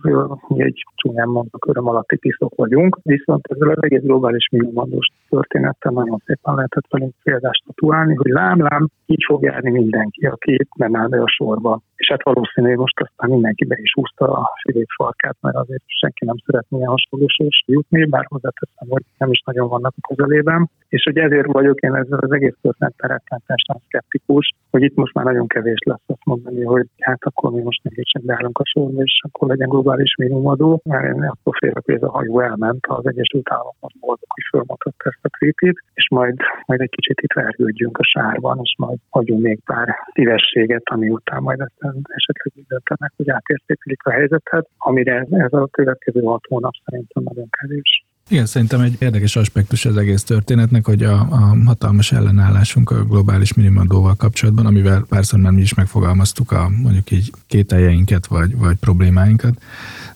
egy 0.47 0.83
csúnyán 0.95 1.27
mondok, 1.27 1.67
öröm 1.67 1.87
alatti 1.87 2.17
piszok 2.17 2.55
vagyunk, 2.55 2.99
viszont 3.03 3.47
ezzel 3.47 3.69
az 3.69 3.83
egész 3.83 4.01
globális 4.01 4.47
minimumadós 4.51 5.07
történettel 5.29 5.91
nagyon 5.91 6.21
szépen 6.25 6.55
lehetett 6.55 6.85
velünk 6.89 7.13
példást 7.23 7.63
tatuálni, 7.65 8.15
hogy 8.15 8.31
lám-lám, 8.31 8.89
így 9.05 9.23
fog 9.27 9.43
járni 9.43 9.71
mindenki, 9.71 10.25
aki 10.25 10.67
nem 10.75 10.95
áll 10.95 11.07
be 11.07 11.21
a 11.21 11.27
sorba. 11.27 11.81
Hát 12.09 12.23
valószínűleg 12.23 12.77
most 12.77 12.99
aztán 12.99 13.29
mindenki 13.29 13.65
be 13.65 13.75
is 13.81 13.93
húzta 13.93 14.25
a 14.25 14.49
filék 14.61 14.89
farkát, 14.97 15.37
mert 15.41 15.55
azért 15.55 15.83
senki 15.85 16.25
nem 16.25 16.35
szeretné 16.45 16.77
ilyen 16.77 16.89
hasonlósós 16.89 17.63
jutni, 17.65 18.05
bár 18.05 18.25
hozzáteszem, 18.27 18.87
hogy 18.89 19.03
nem 19.17 19.31
is 19.31 19.41
nagyon 19.45 19.67
vannak 19.67 19.93
a 20.01 20.07
közelében. 20.07 20.69
És 20.87 21.03
hogy 21.03 21.17
ezért 21.17 21.51
vagyok 21.51 21.79
én 21.79 21.95
ezzel 21.95 22.19
az 22.19 22.31
egész 22.31 22.57
történettel 22.61 23.09
rettenetesen 23.09 23.81
szkeptikus, 23.87 24.53
hogy 24.71 24.83
itt 24.83 24.95
most 24.95 25.13
már 25.13 25.25
nagyon 25.25 25.47
kevés 25.47 25.79
lesz 25.85 26.05
azt 26.05 26.25
mondani, 26.25 26.63
hogy 26.63 26.87
hát 26.99 27.23
akkor 27.23 27.51
mi 27.51 27.61
most 27.61 27.81
csak 28.01 28.23
beállunk 28.23 28.59
a 28.59 28.65
sorba, 28.65 29.01
és 29.01 29.21
akkor 29.27 29.47
legyen 29.47 29.69
globális 29.69 30.15
minimumadó, 30.15 30.81
mert 30.83 31.15
én 31.15 31.21
akkor 31.23 31.53
félek, 31.57 31.85
hogy 31.85 31.95
ez 31.95 32.03
a 32.03 32.11
hajó 32.11 32.39
elment, 32.39 32.85
az 32.87 33.07
Egyesült 33.07 33.51
Államok 33.51 33.91
boldog, 33.99 34.27
hogy 34.27 34.43
fölmutatta 34.49 35.09
ezt 35.09 35.25
a 35.25 35.29
trétét, 35.37 35.83
és 35.93 36.07
majd, 36.09 36.35
majd 36.65 36.81
egy 36.81 36.89
kicsit 36.89 37.21
itt 37.21 37.33
vergődjünk 37.33 37.97
a 37.97 38.03
sárban, 38.03 38.59
és 38.63 38.75
majd 38.77 38.97
hagyunk 39.09 39.41
még 39.41 39.59
pár 39.65 39.95
szívességet, 40.13 40.83
ami 40.85 41.09
után 41.09 41.41
majd 41.41 41.59
ezt 41.59 41.77
esetleg 42.07 42.53
úgy 42.55 42.65
döntenek, 42.67 43.13
hogy 43.15 43.29
átértékelik 43.29 44.03
a 44.03 44.11
helyzetet, 44.11 44.67
amire 44.77 45.27
ez 45.29 45.53
a 45.53 45.67
következő 45.71 46.21
hat 46.21 46.45
hónap 46.47 46.73
szerintem 46.85 47.23
nagyon 47.23 47.49
kevés. 47.49 48.03
Igen, 48.29 48.45
szerintem 48.45 48.81
egy 48.81 48.95
érdekes 48.99 49.35
aspektus 49.35 49.85
az 49.85 49.97
egész 49.97 50.23
történetnek, 50.23 50.85
hogy 50.85 51.03
a, 51.03 51.13
a 51.13 51.55
hatalmas 51.65 52.11
ellenállásunk 52.11 52.91
a 52.91 53.03
globális 53.03 53.53
minimadóval 53.53 54.15
kapcsolatban, 54.15 54.65
amivel 54.65 55.05
párszor 55.09 55.39
már 55.39 55.53
is 55.53 55.73
megfogalmaztuk 55.73 56.51
a 56.51 56.69
mondjuk 56.83 57.11
így 57.11 57.31
kételjeinket 57.47 58.25
vagy, 58.25 58.57
vagy 58.57 58.75
problémáinkat, 58.75 59.61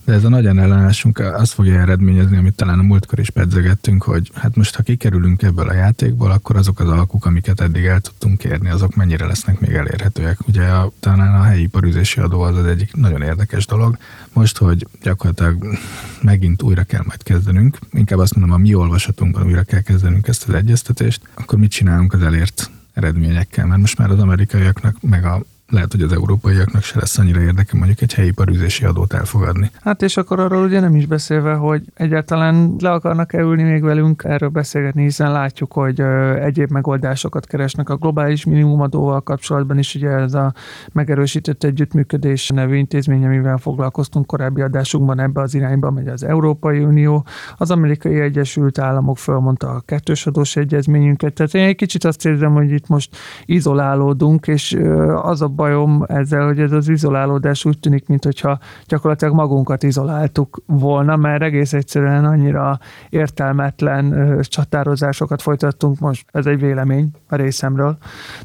de 0.05 0.13
ez 0.13 0.23
a 0.23 0.29
nagy 0.29 0.45
ellenállásunk 0.45 1.19
azt 1.19 1.53
fogja 1.53 1.79
eredményezni, 1.79 2.37
amit 2.37 2.55
talán 2.55 2.79
a 2.79 2.83
múltkor 2.83 3.19
is 3.19 3.29
pedzegettünk, 3.29 4.03
hogy 4.03 4.31
hát 4.33 4.55
most 4.55 4.75
ha 4.75 4.83
kikerülünk 4.83 5.41
ebből 5.41 5.67
a 5.67 5.73
játékból, 5.73 6.31
akkor 6.31 6.55
azok 6.55 6.79
az 6.79 6.89
alkuk, 6.89 7.25
amiket 7.25 7.61
eddig 7.61 7.85
el 7.85 7.99
tudtunk 7.99 8.37
kérni, 8.37 8.69
azok 8.69 8.95
mennyire 8.95 9.25
lesznek 9.25 9.59
még 9.59 9.73
elérhetőek. 9.73 10.47
Ugye 10.47 10.63
a, 10.63 10.91
talán 10.99 11.35
a 11.35 11.43
helyi 11.43 11.61
iparüzési 11.61 12.19
adó 12.19 12.41
az 12.41 12.57
az 12.57 12.65
egyik 12.65 12.95
nagyon 12.95 13.21
érdekes 13.21 13.65
dolog. 13.65 13.97
Most, 14.33 14.57
hogy 14.57 14.87
gyakorlatilag 15.01 15.77
megint 16.21 16.61
újra 16.61 16.83
kell 16.83 17.03
majd 17.05 17.23
kezdenünk, 17.23 17.77
inkább 17.91 18.19
azt 18.19 18.35
mondom, 18.35 18.55
a 18.55 18.57
mi 18.57 18.73
olvasatunkban 18.73 19.45
újra 19.45 19.63
kell 19.63 19.81
kezdenünk 19.81 20.27
ezt 20.27 20.47
az 20.47 20.53
egyeztetést, 20.53 21.21
akkor 21.33 21.59
mit 21.59 21.71
csinálunk 21.71 22.13
az 22.13 22.21
elért 22.21 22.71
eredményekkel, 22.93 23.65
mert 23.65 23.79
most 23.79 23.97
már 23.97 24.09
az 24.09 24.19
amerikaiaknak, 24.19 24.95
meg 25.01 25.25
a 25.25 25.43
lehet, 25.73 25.91
hogy 25.91 26.01
az 26.01 26.11
európaiaknak 26.11 26.81
se 26.81 26.99
lesz 26.99 27.17
annyira 27.17 27.41
érdeke 27.41 27.77
mondjuk 27.77 28.01
egy 28.01 28.13
helyi 28.13 28.31
parűzési 28.31 28.85
adót 28.85 29.13
elfogadni. 29.13 29.71
Hát 29.81 30.01
és 30.01 30.17
akkor 30.17 30.39
arról 30.39 30.63
ugye 30.63 30.79
nem 30.79 30.95
is 30.95 31.05
beszélve, 31.05 31.53
hogy 31.53 31.83
egyáltalán 31.93 32.75
le 32.79 32.91
akarnak-e 32.91 33.43
még 33.43 33.83
velünk 33.83 34.23
erről 34.23 34.49
beszélgetni, 34.49 35.03
hiszen 35.03 35.31
látjuk, 35.31 35.73
hogy 35.73 35.99
egyéb 36.39 36.71
megoldásokat 36.71 37.45
keresnek 37.45 37.89
a 37.89 37.95
globális 37.95 38.45
minimumadóval 38.45 39.21
kapcsolatban 39.21 39.77
is, 39.77 39.95
ugye 39.95 40.09
ez 40.09 40.33
a 40.33 40.53
megerősített 40.91 41.63
együttműködés 41.63 42.49
nevű 42.49 42.75
intézmény, 42.75 43.25
amivel 43.25 43.57
foglalkoztunk 43.57 44.25
korábbi 44.25 44.61
adásunkban, 44.61 45.19
ebbe 45.19 45.41
az 45.41 45.53
irányba 45.53 45.91
megy 45.91 46.07
az 46.07 46.23
Európai 46.23 46.79
Unió, 46.79 47.25
az 47.57 47.71
Amerikai 47.71 48.19
Egyesült 48.19 48.79
Államok 48.79 49.17
fölmondta 49.17 49.69
a 49.69 49.79
kettős 49.85 50.25
adós 50.25 50.55
egyezményünket, 50.55 51.33
tehát 51.33 51.53
én 51.53 51.65
egy 51.65 51.75
kicsit 51.75 52.03
azt 52.03 52.25
érzem, 52.25 52.53
hogy 52.53 52.71
itt 52.71 52.87
most 52.87 53.17
izolálódunk, 53.45 54.47
és 54.47 54.77
az 55.21 55.41
a 55.41 55.47
bajom 55.63 56.03
ezzel, 56.07 56.45
hogy 56.45 56.59
ez 56.59 56.71
az 56.71 56.89
izolálódás 56.89 57.65
úgy 57.65 57.79
tűnik, 57.79 58.07
mintha 58.07 58.57
gyakorlatilag 58.87 59.33
magunkat 59.33 59.83
izoláltuk 59.83 60.49
volna, 60.65 61.15
mert 61.15 61.43
egész 61.43 61.73
egyszerűen 61.73 62.25
annyira 62.25 62.77
értelmetlen 63.09 64.05
csatározásokat 64.41 65.41
folytattunk, 65.41 65.99
most 65.99 66.25
ez 66.31 66.45
egy 66.45 66.59
vélemény 66.59 67.07
a 67.29 67.35
részemről, 67.35 67.93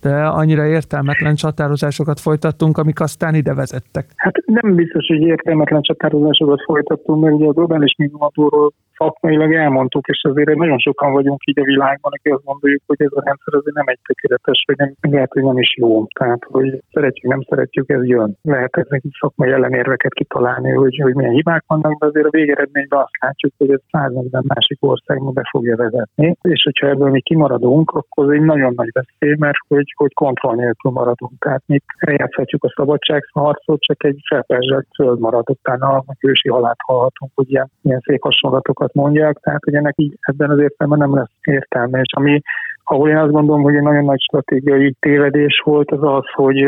de 0.03 0.13
annyira 0.41 0.65
értelmetlen 0.67 1.35
csatározásokat 1.35 2.21
folytattunk, 2.21 2.79
amik 2.79 3.01
aztán 3.01 3.35
ide 3.35 3.55
vezettek. 3.55 4.07
Hát 4.17 4.35
nem 4.47 4.75
biztos, 4.75 5.07
hogy 5.07 5.21
értelmetlen 5.21 5.83
csatározásokat 5.83 6.63
folytattunk, 6.65 7.23
mert 7.23 7.35
ugye 7.35 7.47
a 7.47 7.53
globális 7.53 7.95
minimumadóról 7.99 8.73
szakmailag 8.99 9.53
elmondtuk, 9.55 10.07
és 10.07 10.21
azért 10.23 10.55
nagyon 10.55 10.79
sokan 10.79 11.13
vagyunk 11.13 11.41
így 11.47 11.61
a 11.61 11.65
világban, 11.65 12.13
aki 12.15 12.29
azt 12.29 12.45
gondoljuk, 12.45 12.83
hogy 12.87 13.03
ez 13.03 13.13
a 13.15 13.23
rendszer 13.25 13.55
azért 13.55 13.77
nem 13.77 13.89
egy 13.89 13.99
tökéletes, 14.07 14.65
vagy 14.67 14.77
nem, 14.77 15.13
lehet, 15.13 15.33
hogy 15.33 15.43
nem 15.43 15.59
is 15.59 15.77
jó. 15.77 16.07
Tehát, 16.07 16.43
hogy 16.45 16.83
szeretjük, 17.09 17.31
nem 17.31 17.43
szeretjük, 17.49 17.91
ez 17.91 18.07
jön. 18.07 18.37
Lehet 18.43 18.77
ezek 18.77 19.03
szakmai 19.21 19.51
ellenérveket 19.51 20.13
kitalálni, 20.13 20.71
hogy, 20.71 21.01
hogy 21.03 21.15
milyen 21.15 21.33
hibák 21.33 21.65
vannak, 21.67 21.99
de 21.99 22.07
azért 22.07 22.27
a 22.27 22.31
végeredményben 22.31 22.99
azt 22.99 23.17
látjuk, 23.21 23.53
hogy 23.59 23.71
ez 23.71 23.81
140 23.91 24.45
másik 24.47 24.79
országban 24.81 25.35
be 25.35 25.43
fogja 25.51 25.77
vezetni. 25.77 26.37
És 26.43 26.63
hogyha 26.63 26.89
ebből 26.89 27.11
mi 27.11 27.21
kimaradunk, 27.21 27.91
akkor 27.91 28.35
egy 28.35 28.41
nagyon 28.41 28.73
nagy 28.77 28.91
veszély, 28.93 29.37
mert 29.39 29.57
hogy, 29.69 29.93
hogy 29.97 30.15
kontroll 30.15 30.55
nélkül 30.55 30.91
maradunk. 30.91 31.33
Tehát 31.39 31.63
mi 31.67 31.79
eljátszhatjuk 31.99 32.65
a 32.65 32.73
szabadságharcot, 32.77 33.81
csak 33.81 34.05
egy 34.05 34.21
felperzselt 34.29 34.87
föld 34.95 35.19
marad, 35.19 35.51
utána 35.51 35.87
a 35.87 36.05
ősi 36.21 36.49
halált 36.49 36.81
hallhatunk, 36.87 37.31
hogy 37.35 37.51
ilyen, 37.51 37.71
ilyen 37.83 38.03
szép 38.05 38.23
hasonlatokat 38.23 38.95
mondják, 38.95 39.37
tehát 39.37 39.65
hogy 39.65 39.75
ennek 39.75 39.95
így 39.97 40.19
ebben 40.21 40.51
az 40.51 40.59
értelemben 40.59 41.09
nem 41.09 41.19
lesz 41.19 41.35
értelme. 41.43 42.01
És 42.01 42.13
ami 42.13 42.41
ahol 42.89 43.09
én 43.09 43.17
azt 43.17 43.33
gondolom, 43.33 43.63
hogy 43.63 43.75
egy 43.75 43.83
nagyon 43.83 44.05
nagy 44.05 44.21
stratégiai 44.21 44.95
tévedés 45.01 45.63
volt, 45.65 45.91
az 45.91 46.03
az, 46.03 46.25
hogy, 46.35 46.65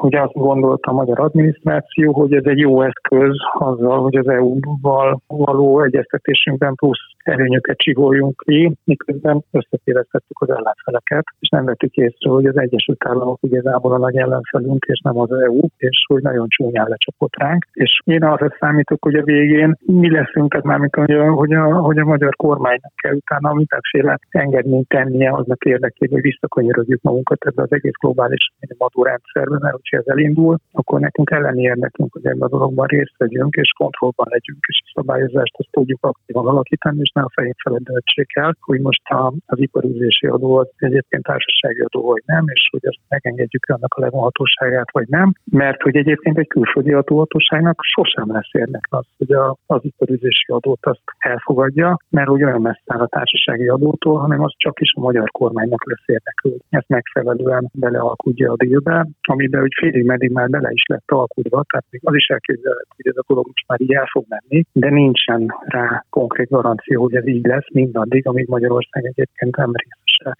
hogy 0.00 0.14
azt 0.14 0.32
gondolta 0.32 0.90
a 0.90 0.94
magyar 0.94 1.20
adminisztráció, 1.20 2.12
hogy 2.12 2.32
ez 2.32 2.44
egy 2.44 2.58
jó 2.58 2.82
eszköz 2.82 3.36
azzal, 3.52 4.02
hogy 4.02 4.16
az 4.16 4.28
EU-val 4.28 5.20
való 5.26 5.82
egyeztetésünkben 5.82 6.74
plusz 6.74 7.13
előnyöket 7.28 7.76
csiholjunk 7.76 8.42
ki, 8.44 8.72
miközben 8.84 9.44
összetévesztettük 9.50 10.40
az 10.40 10.50
ellenfeleket, 10.50 11.24
és 11.38 11.48
nem 11.48 11.64
vettük 11.64 11.94
észre, 11.94 12.30
hogy 12.30 12.46
az 12.46 12.58
Egyesült 12.58 13.04
Államok 13.06 13.38
igazából 13.40 13.92
a 13.92 13.98
nagy 13.98 14.16
ellenfelünk, 14.16 14.84
és 14.84 15.00
nem 15.00 15.18
az 15.18 15.32
EU, 15.32 15.60
és 15.76 16.04
hogy 16.08 16.22
nagyon 16.22 16.46
csúnyán 16.48 16.88
lecsapott 16.88 17.36
ránk. 17.36 17.66
És 17.72 18.00
én 18.04 18.22
arra 18.22 18.56
számítok, 18.58 19.02
hogy 19.02 19.14
a 19.14 19.22
végén 19.22 19.76
mi 19.86 20.10
leszünk, 20.10 20.50
tehát 20.50 20.66
mármint, 20.66 20.94
hogy 20.94 21.10
a, 21.10 21.32
hogy 21.32 21.52
a, 21.52 21.72
hogy 21.72 21.98
a 21.98 22.04
magyar 22.04 22.36
kormánynak 22.36 22.92
kell 23.02 23.14
utána 23.14 23.54
mindenféle 23.54 24.18
engedményt 24.28 24.88
tennie 24.88 25.30
annak 25.30 25.64
érdekében, 25.64 26.14
hogy 26.14 26.30
visszakanyarodjuk 26.30 27.02
magunkat 27.02 27.44
ebbe 27.44 27.62
az 27.62 27.72
egész 27.72 27.98
globális 28.00 28.52
adórendszerbe, 28.76 29.58
mert 29.60 29.74
hogyha 29.74 29.96
ez 29.96 30.06
elindul, 30.06 30.56
akkor 30.72 31.00
nekünk 31.00 31.30
elleni 31.30 31.62
érdekünk, 31.62 32.12
hogy 32.12 32.26
ebben 32.26 32.40
a 32.40 32.48
dologban 32.48 32.86
részt 32.86 33.14
vegyünk, 33.16 33.54
és 33.54 33.72
kontrollban 33.78 34.26
legyünk, 34.30 34.58
és 34.66 34.82
a 34.84 34.92
szabályozást 34.94 35.54
azt 35.56 35.70
tudjuk 35.70 36.04
aktívan 36.04 36.46
alakítani, 36.46 37.00
és 37.00 37.10
ne 37.14 37.22
a 37.22 37.30
fején 37.34 37.54
feledetség 37.62 38.26
el, 38.34 38.56
hogy 38.60 38.80
most 38.80 39.02
a, 39.04 39.32
az 39.46 39.58
iparűzési 39.58 40.26
adó 40.26 40.56
az 40.56 40.68
egyébként 40.76 41.22
társasági 41.22 41.80
adó, 41.80 42.02
vagy 42.02 42.22
nem, 42.26 42.44
és 42.46 42.68
hogy 42.70 42.80
ezt 42.82 43.00
megengedjük 43.08 43.64
annak 43.66 43.94
a 43.94 44.00
levonhatóságát, 44.00 44.90
vagy 44.92 45.08
nem, 45.08 45.32
mert 45.44 45.82
hogy 45.82 45.96
egyébként 45.96 46.38
egy 46.38 46.46
külföldi 46.46 46.92
adóhatóságnak 46.92 47.78
sosem 47.82 48.32
lesz 48.32 48.52
érdek 48.52 48.86
az, 48.88 49.06
hogy 49.18 49.32
a, 49.32 49.56
az 49.66 49.80
iparűzési 49.84 50.52
adót 50.52 50.86
azt 50.86 51.02
elfogadja, 51.18 51.96
mert 52.10 52.28
úgy 52.28 52.44
olyan 52.44 52.60
messze 52.60 52.82
áll 52.86 53.00
a 53.00 53.06
társasági 53.06 53.68
adótól, 53.68 54.18
hanem 54.18 54.42
az 54.42 54.52
csak 54.56 54.80
is 54.80 54.92
a 54.96 55.00
magyar 55.00 55.30
kormánynak 55.30 55.84
lesz 55.86 56.06
érdekű. 56.06 56.56
Ezt 56.70 56.88
megfelelően 56.88 57.70
belealkudja 57.72 58.52
a 58.52 58.56
dílbe, 58.56 59.08
amiben 59.20 59.62
úgy 59.62 59.74
félig 59.78 60.04
meddig 60.04 60.30
már 60.30 60.48
bele 60.48 60.70
is 60.72 60.84
lett 60.86 61.10
alkudva, 61.10 61.64
tehát 61.68 61.86
még 61.90 62.00
az 62.04 62.14
is 62.14 62.26
elképzelhető, 62.26 62.88
hogy 62.96 63.06
ez 63.06 63.16
a 63.16 63.24
dolog 63.26 63.46
most 63.46 63.64
már 63.68 63.80
így 63.80 63.94
el 63.94 64.08
fog 64.10 64.24
menni, 64.28 64.64
de 64.72 64.90
nincsen 64.90 65.54
rá 65.64 66.04
konkrét 66.10 66.48
garancia, 66.48 66.98
hogy 67.04 67.14
ez 67.14 67.26
így 67.26 67.46
lesz 67.46 67.70
mindaddig, 67.72 68.26
amíg 68.26 68.46
Magyarország 68.48 69.04
egyébként 69.04 69.56
nem 69.56 69.72
részese 69.74 70.36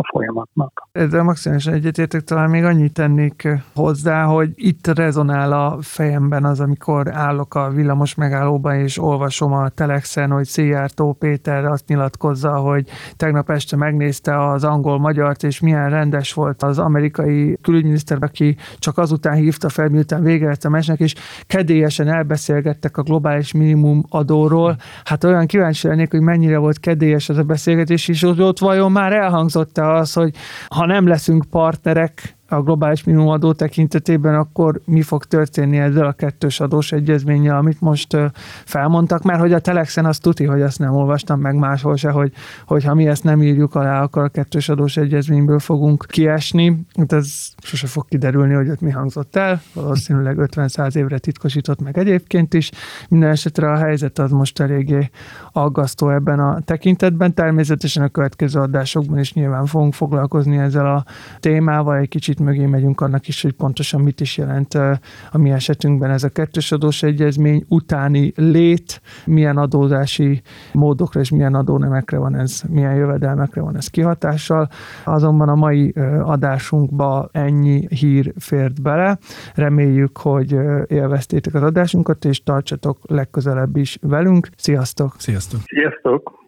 a 0.00 0.08
folyamatnak. 0.12 0.88
Ezzel 0.92 1.22
maximálisan 1.22 1.74
egyetértek, 1.74 2.20
talán 2.20 2.50
még 2.50 2.64
annyit 2.64 2.92
tennék 2.92 3.48
hozzá, 3.74 4.24
hogy 4.24 4.50
itt 4.54 4.86
rezonál 4.86 5.52
a 5.52 5.78
fejemben 5.80 6.44
az, 6.44 6.60
amikor 6.60 7.14
állok 7.14 7.54
a 7.54 7.70
villamos 7.70 8.14
megállóban, 8.14 8.74
és 8.74 8.98
olvasom 8.98 9.52
a 9.52 9.68
Telexen, 9.68 10.30
hogy 10.30 10.44
Szijjártó 10.44 11.12
Péter 11.12 11.64
azt 11.64 11.86
nyilatkozza, 11.86 12.56
hogy 12.56 12.88
tegnap 13.16 13.50
este 13.50 13.76
megnézte 13.76 14.48
az 14.48 14.64
angol-magyart, 14.64 15.42
és 15.42 15.60
milyen 15.60 15.90
rendes 15.90 16.32
volt 16.32 16.62
az 16.62 16.78
amerikai 16.78 17.58
külügyminiszter, 17.62 18.18
aki 18.20 18.56
csak 18.78 18.98
azután 18.98 19.34
hívta 19.34 19.68
fel, 19.68 19.88
miután 19.88 20.22
vége 20.22 20.46
lett 20.46 20.64
a 20.64 20.68
mesnek, 20.68 21.00
és 21.00 21.14
kedélyesen 21.46 22.08
elbeszélgettek 22.08 22.96
a 22.96 23.02
globális 23.02 23.52
minimum 23.52 24.04
adóról. 24.08 24.76
Hát 25.04 25.24
olyan 25.24 25.46
kíváncsi 25.46 25.88
lennék, 25.88 26.10
hogy 26.10 26.20
mennyire 26.20 26.58
volt 26.58 26.80
kedélyes 26.80 27.28
ez 27.28 27.36
a 27.36 27.42
beszélgetés, 27.42 28.08
és 28.08 28.22
ott 28.22 28.58
vajon 28.58 28.92
már 28.92 29.12
elhangzott 29.12 29.78
az, 29.90 30.12
hogy 30.12 30.34
ha 30.68 30.86
nem 30.86 31.06
leszünk 31.06 31.44
partnerek, 31.50 32.36
a 32.50 32.62
globális 32.62 33.04
minimumadó 33.04 33.52
tekintetében, 33.52 34.34
akkor 34.34 34.80
mi 34.84 35.02
fog 35.02 35.24
történni 35.24 35.78
ezzel 35.78 36.06
a 36.06 36.12
kettős 36.12 36.60
adós 36.60 36.92
egyezménnyel, 36.92 37.56
amit 37.56 37.80
most 37.80 38.16
felmondtak, 38.64 39.22
mert 39.22 39.40
hogy 39.40 39.52
a 39.52 39.58
Telexen 39.58 40.04
azt 40.04 40.22
tuti, 40.22 40.44
hogy 40.44 40.62
azt 40.62 40.78
nem 40.78 40.94
olvastam 40.94 41.40
meg 41.40 41.54
máshol 41.54 41.96
se, 41.96 42.10
hogy, 42.10 42.32
hogy 42.66 42.84
ha 42.84 42.94
mi 42.94 43.06
ezt 43.06 43.24
nem 43.24 43.42
írjuk 43.42 43.74
alá, 43.74 44.02
akkor 44.02 44.22
a 44.22 44.28
kettős 44.28 44.68
adós 44.68 44.96
egyezményből 44.96 45.58
fogunk 45.58 46.06
kiesni. 46.08 46.86
Hát 46.94 47.12
ez 47.12 47.48
sose 47.62 47.86
fog 47.86 48.08
kiderülni, 48.08 48.54
hogy 48.54 48.68
ott 48.68 48.80
mi 48.80 48.90
hangzott 48.90 49.36
el, 49.36 49.60
valószínűleg 49.72 50.36
50-100 50.38 50.94
évre 50.94 51.18
titkosított 51.18 51.80
meg 51.80 51.98
egyébként 51.98 52.54
is. 52.54 52.70
Minden 53.08 53.30
esetre 53.30 53.70
a 53.70 53.76
helyzet 53.76 54.18
az 54.18 54.30
most 54.30 54.60
eléggé 54.60 55.10
aggasztó 55.52 56.10
ebben 56.10 56.38
a 56.38 56.60
tekintetben. 56.64 57.34
Természetesen 57.34 58.02
a 58.02 58.08
következő 58.08 58.60
adásokban 58.60 59.18
is 59.18 59.32
nyilván 59.32 59.66
fogunk 59.66 59.94
foglalkozni 59.94 60.56
ezzel 60.56 60.86
a 60.86 61.04
témával, 61.40 61.96
egy 61.96 62.08
kicsit 62.08 62.39
mögé 62.40 62.66
megyünk 62.66 63.00
annak 63.00 63.28
is, 63.28 63.42
hogy 63.42 63.52
pontosan 63.52 64.00
mit 64.00 64.20
is 64.20 64.36
jelent 64.36 64.74
a 64.74 65.38
mi 65.38 65.50
esetünkben 65.50 66.10
ez 66.10 66.24
a 66.24 66.28
kettős 66.28 66.72
adós 66.72 67.02
egyezmény 67.02 67.64
utáni 67.68 68.32
lét, 68.36 69.00
milyen 69.26 69.56
adózási 69.56 70.42
módokra 70.72 71.20
és 71.20 71.30
milyen 71.30 71.54
adónemekre 71.54 72.18
van 72.18 72.34
ez, 72.34 72.62
milyen 72.68 72.94
jövedelmekre 72.94 73.60
van 73.60 73.76
ez 73.76 73.88
kihatással. 73.88 74.68
Azonban 75.04 75.48
a 75.48 75.54
mai 75.54 75.94
adásunkba 76.22 77.28
ennyi 77.32 77.86
hír 77.88 78.32
fért 78.38 78.82
bele. 78.82 79.18
Reméljük, 79.54 80.18
hogy 80.18 80.56
élveztétek 80.86 81.54
az 81.54 81.62
adásunkat, 81.62 82.24
és 82.24 82.42
tartsatok 82.42 82.98
legközelebb 83.02 83.76
is 83.76 83.98
velünk. 84.00 84.48
Sziasztok! 84.56 85.14
Sziasztok! 85.18 85.60
Sziasztok! 85.64 86.39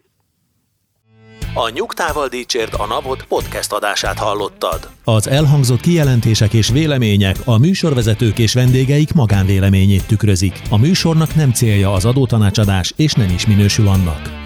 A 1.55 1.69
Nyugtával 1.69 2.27
Dícsért 2.27 2.73
a 2.73 2.85
Napot 2.85 3.25
podcast 3.27 3.73
adását 3.73 4.17
hallottad. 4.17 4.89
Az 5.03 5.27
elhangzott 5.27 5.79
kijelentések 5.79 6.53
és 6.53 6.69
vélemények 6.69 7.35
a 7.45 7.57
műsorvezetők 7.57 8.39
és 8.39 8.53
vendégeik 8.53 9.13
magánvéleményét 9.13 10.07
tükrözik. 10.07 10.61
A 10.69 10.77
műsornak 10.77 11.35
nem 11.35 11.51
célja 11.51 11.93
az 11.93 12.05
adótanácsadás, 12.05 12.93
és 12.95 13.13
nem 13.13 13.29
is 13.29 13.47
minősül 13.47 13.87
annak. 13.87 14.42